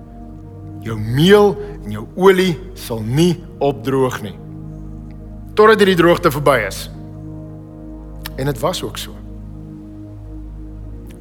jou 0.89 0.97
meel 0.99 1.57
en 1.85 1.91
jou 1.91 2.05
olie 2.17 2.53
sal 2.79 3.03
nie 3.03 3.33
opdroog 3.59 4.21
nie 4.23 4.37
totdat 5.59 5.81
hierdie 5.83 5.99
droogte 5.99 6.31
verby 6.31 6.61
is. 6.69 6.85
En 8.39 8.47
dit 8.47 8.59
was 8.63 8.79
ook 8.87 8.99
so. 9.03 9.11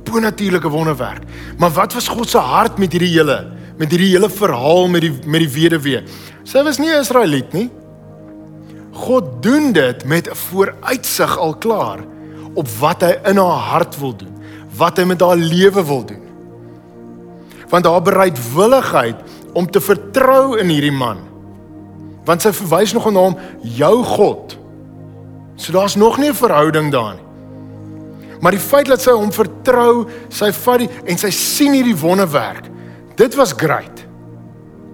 Bonatuurlike 0.06 0.70
wonderwerk. 0.70 1.24
Maar 1.58 1.74
wat 1.74 1.96
was 1.98 2.12
God 2.14 2.30
se 2.30 2.38
hart 2.38 2.78
met 2.78 2.94
hierdie 2.94 3.16
hele 3.16 3.40
met 3.78 3.90
hierdie 3.94 4.12
hele 4.12 4.30
verhaal 4.30 4.86
met 4.94 5.08
die 5.08 5.14
met 5.26 5.42
die 5.42 5.50
weduwee? 5.56 6.04
Sy 6.46 6.62
was 6.64 6.78
nie 6.78 6.94
'n 6.94 7.02
Israeliet 7.02 7.54
nie. 7.54 7.72
God 8.94 9.42
doen 9.42 9.74
dit 9.74 10.06
met 10.06 10.30
'n 10.30 10.36
vooruitsig 10.36 11.38
al 11.38 11.56
klaar 11.56 12.06
op 12.58 12.70
wat 12.80 13.06
hy 13.06 13.14
in 13.30 13.40
haar 13.42 13.64
hart 13.72 13.98
wil 14.02 14.16
doen, 14.18 14.34
wat 14.78 14.98
hy 14.98 15.06
met 15.10 15.22
haar 15.22 15.38
lewe 15.38 15.84
wil 15.86 16.04
doen. 16.06 16.24
Want 17.70 17.86
haar 17.86 18.02
bereidwilligheid 18.02 19.22
om 19.58 19.68
te 19.70 19.82
vertrou 19.84 20.58
in 20.60 20.72
hierdie 20.72 20.94
man. 20.94 21.22
Want 22.28 22.44
sy 22.44 22.52
verwys 22.56 22.94
nog 22.96 23.08
na 23.12 23.28
hom 23.30 23.38
jou 23.78 24.04
God. 24.04 24.58
So 25.58 25.74
daar's 25.74 25.96
nog 25.96 26.18
nie 26.18 26.30
'n 26.30 26.42
verhouding 26.42 26.92
daar 26.92 27.16
nie. 27.16 27.28
Maar 28.42 28.52
die 28.52 28.62
feit 28.62 28.86
dat 28.86 29.02
sy 29.02 29.12
hom 29.12 29.32
vertrou, 29.32 30.08
sy 30.30 30.52
vat 30.52 30.80
die 30.80 30.90
en 31.06 31.18
sy 31.18 31.32
sien 31.34 31.74
hierdie 31.74 31.98
wonderwerk. 31.98 32.70
Dit 33.16 33.36
was 33.36 33.54
great. 33.58 34.06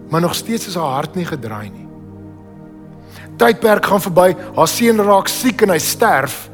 Maar 0.09 0.21
nog 0.21 0.35
steeds 0.35 0.67
is 0.67 0.75
haar 0.75 0.93
hart 0.93 1.15
nie 1.15 1.25
gedraai 1.25 1.69
nie. 1.69 1.87
Tydperk 3.37 3.85
gaan 3.85 4.01
verby, 4.01 4.35
haar 4.55 4.67
seun 4.67 5.01
raak 5.01 5.27
siek 5.27 5.61
en 5.65 5.69
hy 5.69 5.79
sterf. 5.79 6.49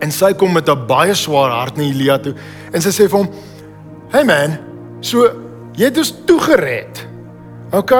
En 0.00 0.10
sy 0.12 0.32
kom 0.32 0.52
met 0.52 0.68
'n 0.68 0.86
baie 0.86 1.14
swaar 1.14 1.50
hart 1.50 1.76
na 1.76 1.84
Elia 1.84 2.18
toe 2.18 2.34
en 2.72 2.80
sy 2.80 2.88
sê 2.88 3.08
vir 3.08 3.18
hom: 3.18 3.28
"Hey 4.10 4.24
man, 4.24 4.58
so 5.00 5.28
Jy 5.80 5.88
het 5.88 6.00
ons 6.00 6.10
toegered. 6.28 7.04
OK? 7.76 7.94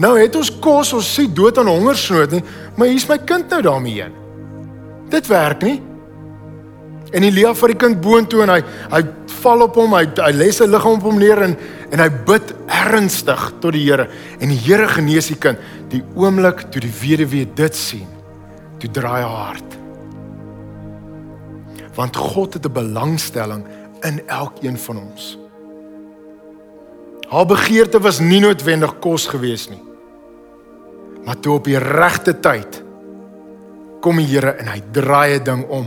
Nou 0.00 0.14
het 0.16 0.36
ons 0.38 0.50
kos, 0.62 0.94
ons 0.96 1.08
sien 1.18 1.32
dood 1.34 1.58
aan 1.58 1.68
hongersnood 1.68 2.36
nie, 2.36 2.42
maar 2.78 2.88
hier's 2.88 3.08
my 3.10 3.18
kind 3.28 3.50
nou 3.52 3.60
daarmee 3.66 4.00
heen. 4.00 4.14
Dit 5.12 5.28
werk 5.30 5.64
nie. 5.66 5.76
En 7.14 7.26
Elia 7.26 7.52
vat 7.54 7.72
die 7.72 7.78
kind 7.78 8.00
boontoe 8.02 8.42
en 8.46 8.54
hy 8.56 8.60
hy 8.94 9.02
val 9.42 9.62
op 9.66 9.76
hom, 9.78 9.94
hy 9.94 10.06
hy 10.18 10.32
lê 10.34 10.48
sy 10.54 10.66
liggaam 10.66 10.96
op 10.98 11.06
hom 11.06 11.20
neer 11.22 11.44
en 11.44 11.54
en 11.94 12.02
hy 12.02 12.08
bid 12.26 12.48
ernstig 12.72 13.42
tot 13.62 13.76
die 13.76 13.84
Here 13.84 14.08
en 14.40 14.50
die 14.50 14.58
Here 14.64 14.88
genees 14.90 15.30
die 15.30 15.38
kind. 15.38 15.60
Die 15.92 16.02
oomblik 16.18 16.64
toe 16.74 16.82
die 16.82 16.94
weduwee 17.02 17.46
dit 17.58 17.78
sien, 17.78 18.08
toe 18.82 18.90
draai 18.90 19.20
haar 19.22 19.52
hart. 19.52 19.76
Want 21.96 22.16
God 22.16 22.54
het 22.54 22.66
'n 22.66 22.72
belangstelling 22.72 23.66
in 24.00 24.28
elkeen 24.28 24.78
van 24.78 24.98
ons. 24.98 25.38
Haar 27.28 27.46
begeerte 27.46 28.00
was 28.00 28.18
nie 28.18 28.40
noodwendig 28.40 28.98
kos 28.98 29.26
gewees 29.26 29.68
nie. 29.68 29.82
Maar 31.24 31.40
toe 31.40 31.56
op 31.58 31.64
die 31.64 31.78
regte 31.78 32.40
tyd 32.40 32.82
kom 34.00 34.16
die 34.16 34.28
Here 34.30 34.50
en 34.60 34.68
hy 34.70 34.82
draai 34.94 35.38
'n 35.38 35.44
ding 35.44 35.64
om 35.68 35.86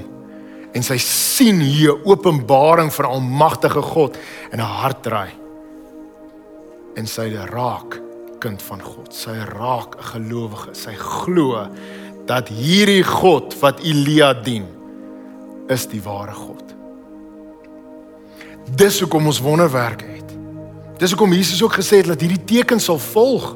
en 0.73 0.83
sy 0.83 0.97
sien 0.97 1.59
hier 1.59 2.05
openbaring 2.05 2.93
van 2.93 3.05
almagtige 3.05 3.81
God 3.81 4.17
en 4.51 4.59
haar 4.59 4.81
hart 4.81 5.03
draai. 5.03 5.29
En 6.95 7.07
sy 7.07 7.33
raak 7.33 8.01
kind 8.39 8.61
van 8.61 8.81
God. 8.81 9.13
Sy 9.13 9.35
raak 9.57 9.95
'n 9.95 10.03
gelowige. 10.03 10.73
Sy 10.73 10.95
glo 10.95 11.67
dat 12.25 12.47
hierdie 12.47 13.03
God 13.03 13.59
wat 13.59 13.79
Elia 13.79 14.33
dien 14.33 14.78
is 15.69 15.85
die 15.89 16.01
ware 16.01 16.33
God. 16.33 16.75
Dis 18.75 18.99
hoekom 19.01 19.29
ons 19.29 19.41
wonderwerke 19.41 20.05
het. 20.05 20.35
Dis 20.99 21.13
hoekom 21.13 21.33
Jesus 21.33 21.61
ook 21.63 21.77
gesê 21.79 22.01
het 22.01 22.11
dat 22.11 22.21
hierdie 22.21 22.43
tekens 22.45 22.89
sal 22.89 22.99
volg. 22.99 23.55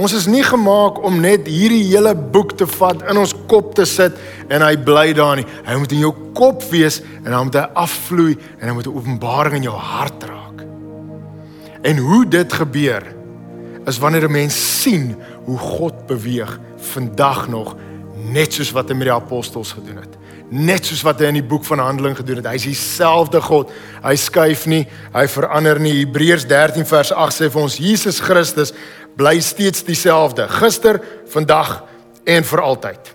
Ons 0.00 0.14
is 0.16 0.26
nie 0.30 0.42
gemaak 0.46 1.02
om 1.04 1.18
net 1.20 1.46
hierdie 1.50 1.84
hele 1.90 2.14
boek 2.14 2.54
te 2.56 2.66
vat 2.78 3.02
in 3.12 3.20
ons 3.20 3.34
kop 3.50 3.74
te 3.76 3.84
sit 3.88 4.16
en 4.48 4.64
hy 4.64 4.72
bly 4.80 5.10
daar 5.16 5.36
nie. 5.36 5.46
Hy 5.66 5.76
moet 5.78 5.92
in 5.92 6.04
jou 6.06 6.14
kop 6.36 6.64
wees 6.70 7.02
en 7.20 7.30
dan 7.30 7.50
moet 7.50 7.60
hy 7.60 7.66
afvloei 7.84 8.36
en 8.58 8.68
hy 8.68 8.74
moet 8.78 8.86
'n 8.88 8.96
openbaring 8.96 9.56
in 9.60 9.68
jou 9.68 9.76
hart 9.76 10.24
raak. 10.24 10.64
En 11.82 11.96
hoe 11.98 12.24
dit 12.28 12.52
gebeur 12.52 13.02
is 13.86 13.98
wanneer 13.98 14.28
'n 14.28 14.32
mens 14.32 14.82
sien 14.82 15.16
hoe 15.44 15.58
God 15.58 16.06
beweeg 16.06 16.58
vandag 16.76 17.48
nog 17.48 17.76
net 18.30 18.54
soos 18.54 18.72
wat 18.74 18.90
hy 18.90 18.96
met 18.98 19.08
die 19.10 19.14
apostels 19.14 19.72
gedoen 19.76 20.02
het. 20.02 20.18
Net 20.52 20.84
soos 20.84 21.00
wat 21.06 21.20
hy 21.22 21.30
in 21.32 21.38
die 21.40 21.48
boek 21.48 21.64
van 21.64 21.80
Handelinge 21.80 22.20
gedoen 22.20 22.42
het. 22.42 22.50
Hy 22.50 22.58
is 22.60 22.68
dieselfde 22.68 23.40
God. 23.40 23.72
Hy 24.04 24.12
skuif 24.20 24.66
nie, 24.68 24.82
hy 25.14 25.24
verander 25.32 25.80
nie. 25.80 25.94
Hebreërs 26.02 26.44
13 26.50 26.86
vers 26.88 27.12
8 27.14 27.38
sê 27.38 27.48
vir 27.52 27.62
ons 27.62 27.78
Jesus 27.80 28.20
Christus 28.20 28.74
bly 29.16 29.38
steeds 29.44 29.84
dieselfde 29.84 30.46
gister, 30.60 31.00
vandag 31.32 31.82
en 32.28 32.46
vir 32.48 32.62
altyd. 32.64 33.10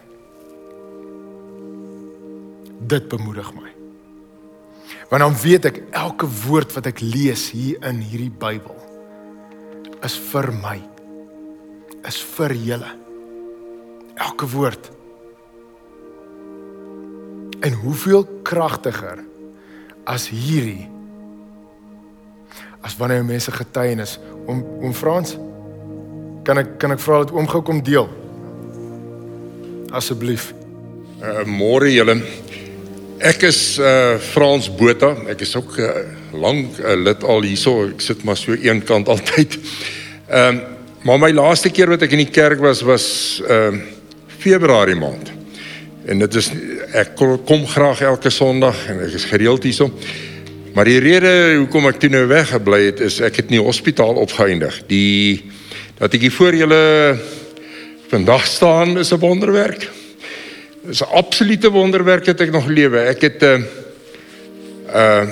Dit 2.87 3.07
bemoedig 3.09 3.49
my. 3.53 3.71
Want 5.09 5.23
dan 5.23 5.37
weet 5.41 5.69
ek 5.69 5.79
elke 5.95 6.27
woord 6.43 6.73
wat 6.75 6.89
ek 6.89 7.01
lees 7.01 7.47
hier 7.55 7.79
in 7.87 8.01
hierdie 8.03 8.33
Bybel 8.33 8.75
is 10.05 10.17
vir 10.31 10.51
my. 10.61 10.77
Is 12.07 12.19
vir 12.35 12.53
julle. 12.53 12.91
Elke 14.17 14.47
woord. 14.51 14.91
En 17.61 17.73
hoeveel 17.73 18.27
kragtiger 18.43 19.23
as 20.03 20.29
hierdie 20.29 20.87
as 22.81 22.95
wanneer 22.97 23.25
mense 23.25 23.51
getuienis 23.51 24.19
om 24.45 24.63
om 24.81 24.93
Frans 24.93 25.35
Kan 26.47 26.61
ek 26.61 26.77
kan 26.79 26.93
ek 26.95 27.01
vra 27.03 27.25
dat 27.25 27.33
oom 27.35 27.47
gou 27.51 27.59
kom 27.67 27.81
deel? 27.83 28.05
Asseblief. 29.91 30.53
Uh 31.19 31.41
môre 31.43 31.89
julle. 31.91 32.21
Ek 33.19 33.43
is 33.49 33.59
uh 33.83 34.15
Frans 34.29 34.69
Botha. 34.71 35.09
Ek 35.27 35.43
is 35.43 35.51
ook 35.59 35.75
uh, 35.83 35.89
lank 36.31 36.79
uh, 36.79 36.93
lid 36.95 37.25
al 37.27 37.43
hierso. 37.43 37.89
Ek 37.89 38.05
sit 38.05 38.23
maar 38.23 38.39
so 38.39 38.55
een 38.55 38.79
kant 38.87 39.11
altyd. 39.13 39.59
Ehm 40.27 40.63
uh, 40.63 40.73
maar 41.07 41.19
my 41.21 41.29
laaste 41.31 41.69
keer 41.71 41.91
wat 41.93 42.01
ek 42.03 42.15
in 42.17 42.23
die 42.23 42.31
kerk 42.33 42.63
was 42.63 42.79
was 42.83 43.07
ehm 43.43 43.75
uh, 43.75 43.93
Februarie 44.37 44.95
maand. 44.95 45.33
En 46.07 46.23
dit 46.23 46.35
is 46.39 46.47
ek 46.95 47.15
kom 47.17 47.65
graag 47.67 48.01
elke 48.01 48.29
Sondag 48.31 48.85
en 48.87 49.01
ek 49.03 49.15
is 49.17 49.27
gereeld 49.27 49.65
hierso. 49.67 49.89
Maar 50.75 50.87
die 50.87 50.99
rede 51.01 51.31
hoekom 51.57 51.87
ek 51.89 51.99
toe 51.99 52.09
nou 52.13 52.23
weggebly 52.29 52.81
het 52.85 53.01
is 53.03 53.19
ek 53.25 53.41
het 53.41 53.49
nie 53.51 53.59
hospitaal 53.59 54.19
opgeëindig. 54.21 54.83
Die 54.87 55.49
dat 55.97 56.13
ek 56.13 56.27
hier 56.27 56.35
voor 56.35 56.55
julle 56.55 56.83
vandag 58.11 58.45
staan 58.45 58.97
is 58.97 59.11
'n 59.11 59.19
wonderwerk. 59.19 59.89
Dis 60.85 61.01
'n 61.01 61.11
absolute 61.11 61.69
wonderwerk 61.69 62.25
het 62.25 62.41
ek 62.41 62.51
nog 62.51 62.67
lewe. 62.67 62.99
Ek 62.99 63.21
het 63.21 63.41
'n 63.41 63.45
uh, 63.45 63.61
eh, 64.93 65.23
uh 65.23 65.27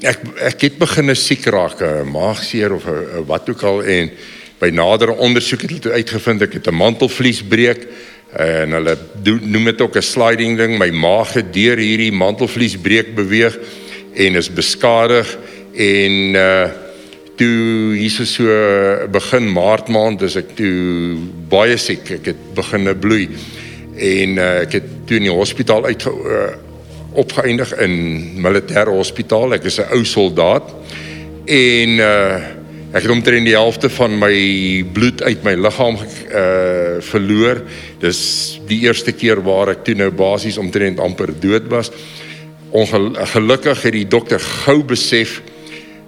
ek 0.00 0.18
ek 0.38 0.60
het 0.60 0.78
begin 0.78 1.16
siek 1.16 1.44
raak, 1.44 1.80
'n 1.80 2.10
maagseer 2.10 2.72
of 2.72 2.84
'n 2.86 3.26
wat 3.26 3.48
ook 3.48 3.62
al 3.62 3.82
en 3.82 4.10
by 4.58 4.70
nadere 4.72 5.12
ondersoek 5.12 5.62
het 5.62 5.70
hulle 5.70 5.92
uitgevind 5.92 6.42
ek 6.42 6.52
het 6.52 6.66
'n 6.68 6.74
mantelvliesbreek 6.74 7.86
en 8.32 8.72
hulle 8.72 8.96
noem 9.40 9.64
dit 9.64 9.80
ook 9.80 9.96
'n 9.96 10.02
sliding 10.02 10.56
ding. 10.58 10.78
My 10.78 10.90
maag 10.90 11.32
het 11.32 11.52
deur 11.52 11.78
hierdie 11.78 12.12
mantelvliesbreek 12.12 13.14
beweeg 13.14 13.58
en 14.14 14.34
is 14.34 14.52
beskadig. 14.52 15.38
En 15.74 16.34
uh 16.34 16.84
toe 17.36 17.96
Jesus 18.00 18.34
so 18.38 18.44
begin 19.12 19.52
maart 19.52 19.90
maand 19.92 20.22
is 20.22 20.38
ek 20.40 20.54
toe 20.56 21.16
baie 21.52 21.76
siek. 21.76 22.08
Ek 22.18 22.30
het 22.32 22.42
begin 22.56 22.88
bloei. 23.00 23.28
En 23.96 24.36
uh, 24.40 24.46
ek 24.64 24.78
het 24.78 24.88
toe 25.08 25.18
in 25.20 25.28
die 25.28 25.32
hospitaal 25.32 25.84
uit 25.84 26.06
uh, 26.08 26.46
opgeëindig 27.16 27.72
in 27.84 27.96
militêre 28.44 28.92
hospitaal. 28.92 29.56
Ek 29.56 29.68
is 29.68 29.80
'n 29.80 29.92
ou 29.92 30.04
soldaat. 30.04 30.72
En 31.44 31.88
uh, 32.00 32.40
ek 32.92 33.02
het 33.02 33.12
omtrent 33.12 33.48
die 33.48 33.56
helfte 33.56 33.90
van 33.92 34.14
my 34.18 34.36
bloed 34.94 35.22
uit 35.26 35.42
my 35.44 35.56
liggaam 35.58 35.98
uh, 35.98 37.00
verloor 37.04 37.64
dis 38.00 38.20
die 38.68 38.84
eerste 38.86 39.12
keer 39.12 39.42
waar 39.44 39.74
ek 39.74 39.84
toe 39.88 39.96
nou 39.98 40.10
basies 40.14 40.58
omtrent 40.60 41.02
amper 41.02 41.34
dood 41.42 41.66
was 41.72 41.90
ongelukkig 42.76 43.82
het 43.82 43.94
die 43.94 44.08
dokter 44.08 44.42
gou 44.42 44.82
besef 44.86 45.40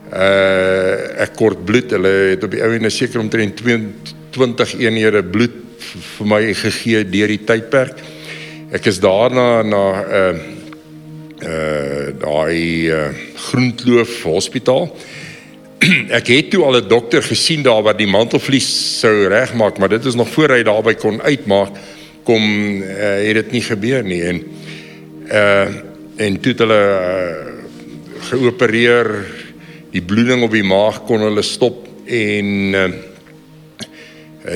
uh 0.08 1.22
ek 1.24 1.34
kort 1.36 1.64
bloed. 1.66 1.90
Hulle 1.92 2.12
het 2.32 2.44
op 2.44 2.52
die 2.54 2.62
ou 2.64 2.70
en 2.74 2.90
seker 2.90 3.20
omtrent 3.20 3.58
22 3.60 4.78
eenhede 4.80 5.22
bloed 5.22 5.56
vir 6.16 6.28
my 6.28 6.40
gegee 6.56 7.02
deur 7.04 7.32
die 7.32 7.42
tydperk. 7.44 8.00
Ek 8.72 8.86
is 8.88 9.00
daarna 9.00 9.62
na 9.66 9.82
uh 10.20 10.32
uh 11.38 12.06
daai 12.18 12.90
uh, 12.90 13.08
Groenkloof 13.48 14.22
Hospitaal. 14.24 14.88
ek 16.18 16.26
het 16.26 16.50
toe 16.50 16.64
al 16.64 16.80
'n 16.80 16.88
dokter 16.88 17.22
gesien 17.22 17.62
daar 17.62 17.82
wat 17.82 17.98
die 17.98 18.10
mantelvlies 18.10 18.98
sou 19.00 19.28
regmaak, 19.28 19.78
maar 19.78 19.88
dit 19.88 20.04
is 20.04 20.14
nog 20.14 20.28
voor 20.28 20.50
hy 20.50 20.62
daarby 20.62 20.94
kon 20.94 21.22
uitmaak 21.22 21.76
kom 22.28 22.42
uh, 22.82 23.24
het 23.24 23.34
dit 23.34 23.52
nie 23.56 23.62
gebeur 23.64 24.04
nie. 24.04 24.22
En 24.22 24.42
uh 25.32 25.68
en 26.18 26.40
toe 26.42 26.50
het 26.50 26.58
hulle 26.58 26.82
uh, 26.82 27.36
geopereer 28.26 29.06
die 29.94 30.02
bloeding 30.02 30.42
op 30.42 30.50
die 30.50 30.66
maag 30.66 31.04
kon 31.06 31.22
hulle 31.22 31.44
stop 31.46 31.86
en 32.04 32.74
uh, 32.74 32.88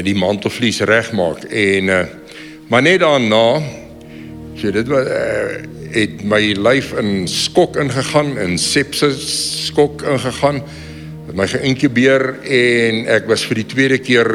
die 0.02 0.16
mantelvlies 0.18 0.80
regmaak. 0.90 1.44
En 1.46 1.84
uh, 1.84 2.02
maar 2.66 2.82
net 2.82 3.00
daarna 3.00 3.62
so 4.58 4.70
dit 4.74 4.90
was 4.90 5.06
uh, 5.06 5.62
het 5.92 6.22
my 6.24 6.40
lyf 6.58 6.92
in 6.98 7.28
skok 7.28 7.76
ingegaan 7.76 8.34
in 8.42 8.58
sepsis 8.58 9.22
skok 9.68 10.02
ingegaan 10.02 10.62
het 11.32 11.38
my 11.40 11.46
geïnkubeer 11.48 12.22
en 12.44 12.98
ek 13.08 13.28
was 13.30 13.46
vir 13.48 13.62
die 13.62 13.68
tweede 13.70 13.96
keer 14.04 14.28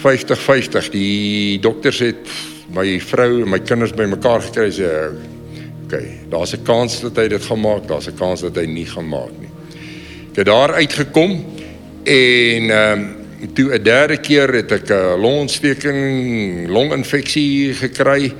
50 0.00 0.40
50 0.40 0.88
die 0.94 1.58
dokters 1.60 2.00
het 2.00 2.30
my 2.72 2.86
vrou 3.04 3.42
en 3.42 3.50
my 3.52 3.58
kinders 3.60 3.92
bymekaar 3.92 4.46
gekry 4.46 4.70
sê 4.72 4.88
okay, 5.84 6.24
daar's 6.32 6.54
'n 6.56 6.64
kans 6.64 7.00
dat 7.04 7.16
hy 7.16 7.28
dit 7.28 7.44
gaan 7.44 7.60
maak, 7.60 7.84
daar's 7.88 8.08
'n 8.08 8.16
kans 8.16 8.40
dat 8.40 8.56
hy 8.56 8.64
nie 8.64 8.86
gaan 8.86 9.08
maak 9.08 9.32
nie. 9.40 9.52
Ek 10.32 10.36
het 10.36 10.46
daar 10.46 10.72
uitgekom 10.72 11.44
en 12.04 12.70
ehm 12.70 13.00
um, 13.42 13.52
toe 13.54 13.74
'n 13.74 13.82
derde 13.82 14.16
keer 14.16 14.48
het 14.48 14.72
ek 14.72 14.88
'n 14.88 15.20
longontsteking, 15.20 16.68
longinfeksie 16.68 17.74
gekry 17.74 18.32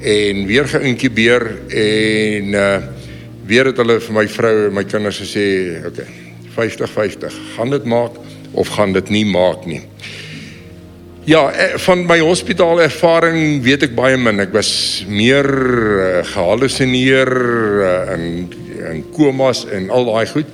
en 0.00 0.46
weer 0.46 0.64
geïnkubeer 0.64 1.42
en 1.68 2.54
uh 2.54 2.80
weer 3.44 3.66
het 3.66 3.76
hulle 3.76 4.00
vir 4.00 4.14
my 4.14 4.28
vrou 4.28 4.66
en 4.66 4.74
my 4.74 4.84
kinders 4.84 5.18
gesê, 5.18 5.82
okay, 5.86 6.21
50-50, 6.56 7.38
gaan 7.56 7.70
dit 7.70 7.84
maak 7.84 8.18
of 8.52 8.68
gaan 8.68 8.92
dit 8.92 9.08
nie 9.08 9.24
maak 9.26 9.66
nie. 9.66 9.82
Ja, 11.24 11.52
eh, 11.52 11.76
van 11.78 12.06
my 12.06 12.18
hospitaal 12.18 12.80
ervaring 12.82 13.62
weet 13.62 13.84
ek 13.86 13.94
baie 13.94 14.16
min. 14.18 14.42
Ek 14.42 14.50
was 14.52 15.04
meer 15.06 15.46
uh, 15.46 16.24
gehallusineer 16.32 17.30
uh, 17.30 17.92
in 18.16 18.24
in 18.82 19.04
komas 19.14 19.62
en 19.70 19.86
al 19.94 20.08
daai 20.08 20.26
goed. 20.26 20.48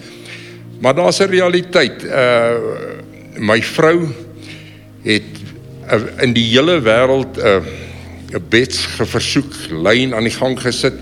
Maar 0.85 0.95
daar's 0.95 1.21
'n 1.21 1.33
realiteit. 1.33 2.05
Uh 2.05 2.87
my 3.39 3.63
vrou 3.63 4.09
het 5.03 5.31
uh, 5.93 6.23
in 6.23 6.33
die 6.35 6.45
hele 6.53 6.83
wêreld 6.83 7.39
'n 7.39 7.47
uh, 7.47 8.37
'n 8.37 8.45
beds 8.49 8.87
geversoek, 8.99 9.55
lyn 9.71 10.15
aan 10.15 10.29
die 10.29 10.37
gang 10.37 10.61
gesit. 10.61 10.95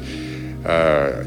Uh, 0.66 1.26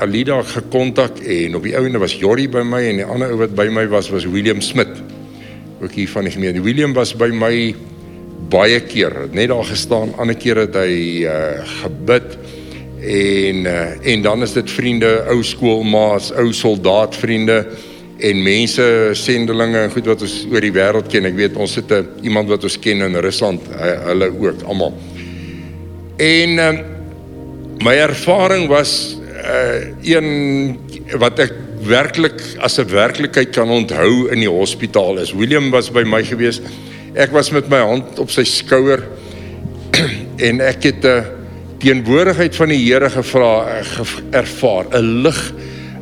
Alida 0.00 0.42
gekontak 0.42 1.18
en 1.24 1.54
op 1.56 1.64
die 1.64 1.76
ouene 1.76 1.98
was 1.98 2.14
Jorrie 2.18 2.48
by 2.48 2.62
my 2.66 2.82
en 2.90 3.00
die 3.00 3.06
ander 3.06 3.32
ou 3.32 3.40
wat 3.40 3.54
by 3.56 3.68
my 3.72 3.86
was 3.88 4.10
was 4.10 4.26
William 4.28 4.60
Smit 4.60 4.92
ook 5.80 5.92
hier 5.96 6.08
van 6.08 6.26
die 6.28 6.32
gemeente. 6.32 6.60
William 6.60 6.92
was 6.92 7.14
by 7.16 7.30
my 7.32 7.74
baie 8.50 8.80
keer, 8.84 9.28
net 9.32 9.48
daar 9.48 9.64
gestaan, 9.64 10.12
ander 10.20 10.36
keer 10.36 10.64
het 10.64 10.76
hy 10.76 11.24
uh, 11.24 11.60
gebid 11.82 12.34
en 13.00 13.62
uh, 13.64 14.12
en 14.12 14.22
dan 14.22 14.44
is 14.44 14.52
dit 14.52 14.70
vriende, 14.70 15.10
ou 15.32 15.40
skoolmaats, 15.46 16.32
ou 16.36 16.50
soldaatvriende 16.52 17.62
en 18.20 18.42
mense 18.44 18.84
sendelinge 19.16 19.86
en 19.86 19.92
goed 19.94 20.10
wat 20.10 20.24
ons 20.26 20.34
oor 20.50 20.60
die 20.60 20.74
wêreld 20.74 21.08
ken. 21.08 21.28
Ek 21.30 21.38
weet 21.38 21.56
ons 21.56 21.78
het 21.80 21.92
'n 21.96 22.26
iemand 22.28 22.52
wat 22.52 22.64
ons 22.64 22.76
ken 22.78 23.00
in 23.06 23.16
Rusland, 23.16 23.64
hulle 24.04 24.28
ook 24.28 24.62
almal. 24.68 24.92
En 26.20 26.50
uh, 26.58 26.72
my 27.80 27.96
ervaring 27.96 28.68
was 28.68 29.19
uh, 29.40 29.88
een 30.04 30.78
wat 31.18 31.38
ek 31.38 31.52
werklik 31.86 32.40
as 32.60 32.78
'n 32.78 32.88
werklikheid 32.88 33.50
kan 33.50 33.70
onthou 33.70 34.28
in 34.30 34.40
die 34.40 34.50
hospitaal 34.50 35.18
is. 35.18 35.32
William 35.32 35.70
was 35.70 35.90
by 35.90 36.02
my 36.02 36.22
gewees. 36.24 36.60
Ek 37.14 37.32
was 37.32 37.50
met 37.50 37.68
my 37.68 37.80
hand 37.80 38.18
op 38.18 38.30
sy 38.30 38.44
skouer 38.44 39.02
en 40.46 40.60
ek 40.60 40.82
het 40.82 41.04
'n 41.04 41.24
teenwoordigheid 41.80 42.56
van 42.56 42.68
die 42.68 42.84
Here 42.84 43.10
gevra 43.10 43.82
ervaar, 44.30 44.84
'n 44.92 45.22
lig 45.22 45.52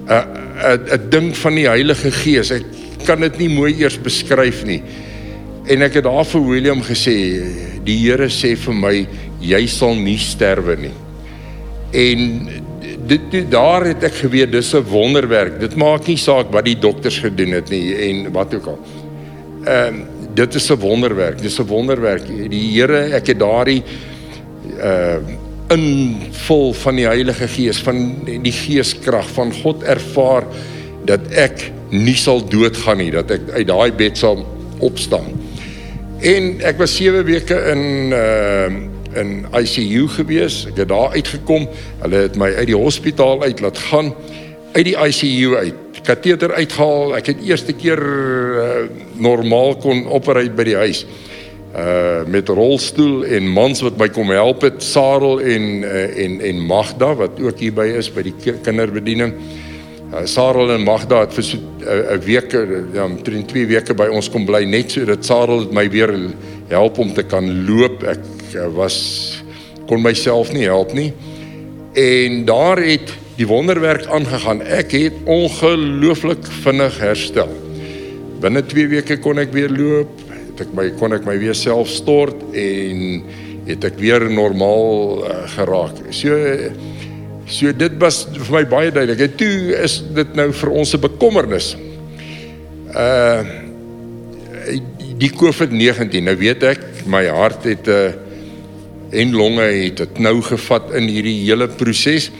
'n 0.08 0.24
'n 0.58 0.80
'n 0.92 1.10
ding 1.10 1.36
van 1.36 1.54
die 1.54 1.68
Heilige 1.68 2.10
Gees. 2.10 2.50
Ek 2.50 2.64
kan 3.06 3.20
dit 3.20 3.38
nie 3.38 3.48
mooi 3.48 3.74
eers 3.78 3.98
beskryf 3.98 4.64
nie. 4.64 4.82
En 5.68 5.82
ek 5.82 5.94
het 5.94 6.04
daar 6.04 6.24
vir 6.24 6.46
William 6.48 6.82
gesê, 6.82 7.44
die 7.84 7.98
Here 8.02 8.28
sê 8.28 8.56
vir 8.56 8.74
my, 8.74 9.06
jy 9.40 9.66
sal 9.66 9.94
nie 9.94 10.18
sterwe 10.18 10.76
nie. 10.76 10.94
En 11.92 12.48
dit, 13.08 13.30
dit 13.30 13.50
daar 13.50 13.86
het 13.88 14.04
ek 14.06 14.20
geweet 14.22 14.52
dis 14.52 14.74
'n 14.74 14.84
wonderwerk. 14.84 15.60
Dit 15.60 15.74
maak 15.76 16.06
nie 16.06 16.16
saak 16.16 16.52
wat 16.52 16.64
die 16.64 16.78
dokters 16.78 17.18
gedoen 17.18 17.52
het 17.56 17.70
nie 17.70 17.94
en 17.94 18.32
wat 18.32 18.54
ook 18.54 18.66
al. 18.66 18.78
Ehm 19.64 19.94
um, 19.94 20.06
dit 20.34 20.54
is 20.54 20.70
'n 20.70 20.78
wonderwerk. 20.78 21.42
Dis 21.42 21.58
'n 21.58 21.66
wonderwerk. 21.66 22.26
Die 22.26 22.72
Here, 22.72 23.14
ek 23.14 23.26
het 23.26 23.38
daardie 23.38 23.82
ehm 24.78 25.22
uh, 25.28 25.36
invul 25.68 26.72
van 26.72 26.96
die 26.96 27.04
Heilige 27.06 27.48
Gees, 27.48 27.78
van 27.78 28.24
die 28.24 28.52
geeskrag 28.52 29.28
van 29.28 29.52
God 29.52 29.82
ervaar 29.82 30.44
dat 31.04 31.20
ek 31.30 31.72
nie 31.90 32.16
sal 32.16 32.40
doodgaan 32.48 32.96
nie, 32.96 33.10
dat 33.10 33.30
ek 33.30 33.50
uit 33.52 33.66
daai 33.66 33.92
bed 33.92 34.16
sal 34.18 34.46
opstaan. 34.78 35.28
En 36.20 36.60
ek 36.60 36.78
was 36.78 36.96
7 36.96 37.24
weke 37.24 37.54
in 37.54 38.12
ehm 38.12 38.76
uh, 38.76 38.97
in 39.14 39.46
ICU 39.52 40.08
gewees. 40.08 40.66
Ek 40.66 40.76
het 40.76 40.88
daar 40.88 41.14
uitgekom. 41.14 41.68
Hulle 42.02 42.26
het 42.26 42.36
my 42.36 42.50
uit 42.54 42.66
die 42.66 42.76
hospitaal 42.76 43.42
uit 43.42 43.60
laat 43.60 43.78
gaan 43.78 44.12
uit 44.72 44.84
die 44.84 44.96
ICU 44.96 45.56
uit. 45.56 46.02
Kateter 46.02 46.52
uitgehaal. 46.54 47.16
Ek 47.18 47.32
het 47.32 47.40
eerste 47.44 47.74
keer 47.76 48.00
uh, 48.00 48.84
normaal 49.20 49.76
kon 49.82 50.06
opry 50.06 50.46
by 50.52 50.68
die 50.68 50.78
huis. 50.78 51.04
Uh 51.68 52.24
met 52.28 52.48
rolstoel 52.48 53.26
en 53.28 53.48
mans 53.52 53.82
wat 53.84 53.98
my 54.00 54.08
kom 54.08 54.30
help 54.32 54.64
het, 54.64 54.80
Sarel 54.82 55.42
en 55.44 55.66
uh, 55.84 56.24
en 56.24 56.38
en 56.40 56.62
Magda 56.64 57.10
wat 57.18 57.36
ook 57.44 57.60
hier 57.60 57.74
by 57.76 57.84
is 57.98 58.08
by 58.12 58.24
die 58.24 58.34
kinderbediening. 58.64 59.34
Uh, 60.08 60.24
Sarel 60.24 60.72
en 60.72 60.86
Magda 60.86 61.20
het 61.26 61.36
vir 61.36 61.44
so 61.44 61.58
'n 61.58 62.20
week 62.24 62.52
ja, 62.94 63.04
omtrent 63.04 63.48
2 63.52 63.66
weke 63.66 63.94
by 63.94 64.08
ons 64.08 64.30
kom 64.32 64.46
bly 64.48 64.64
net 64.64 64.90
sodat 64.90 65.24
Sarel 65.24 65.66
het 65.66 65.72
my 65.72 65.88
weer 65.90 66.14
help 66.68 66.98
om 66.98 67.12
te 67.14 67.22
kan 67.22 67.44
loop. 67.68 68.02
Ek 68.02 68.37
uh, 68.54 68.68
was 68.74 69.42
kon 69.88 70.02
myself 70.04 70.52
nie 70.52 70.66
help 70.68 70.92
nie. 70.92 71.12
En 71.98 72.44
daar 72.48 72.80
het 72.82 73.12
die 73.38 73.46
wonderwerk 73.46 74.06
aangegaan. 74.06 74.62
Ek 74.62 74.92
het 74.96 75.16
ongelooflik 75.24 76.46
vinnig 76.64 76.98
herstel. 77.00 77.50
Binne 78.42 78.62
2 78.66 78.90
weke 78.92 79.18
kon 79.22 79.40
ek 79.40 79.54
weer 79.54 79.72
loop. 79.72 80.12
Het 80.30 80.66
ek 80.66 80.74
my 80.76 80.88
kon 80.98 81.14
ek 81.16 81.26
my 81.26 81.36
weer 81.40 81.56
self 81.56 81.90
stort 81.90 82.42
en 82.52 83.22
het 83.68 83.84
ek 83.84 83.98
weer 84.00 84.24
normaal 84.30 85.24
uh, 85.24 85.40
geraak. 85.56 86.02
So 86.14 86.36
so 87.48 87.72
dit 87.72 87.94
was 88.02 88.26
vir 88.34 88.54
my 88.58 88.64
baie 88.68 88.90
duidelik. 88.92 89.22
En 89.24 89.36
toe 89.40 89.76
is 89.80 90.00
dit 90.14 90.34
nou 90.36 90.50
vir 90.52 90.70
ons 90.82 90.94
'n 90.94 91.00
bekommernis. 91.00 91.76
Uh 92.92 93.66
die 95.18 95.32
COVID-19. 95.34 96.22
Nou 96.22 96.36
weet 96.38 96.62
ek 96.62 96.80
my 97.06 97.24
hart 97.26 97.64
het 97.64 97.86
'n 97.86 97.90
uh, 97.90 98.27
en 99.10 99.32
longe 99.32 99.64
het 99.64 100.02
dit 100.02 100.18
nou 100.18 100.38
gevat 100.44 100.92
in 100.98 101.08
hierdie 101.08 101.38
hele 101.46 101.68
proses. 101.68 102.30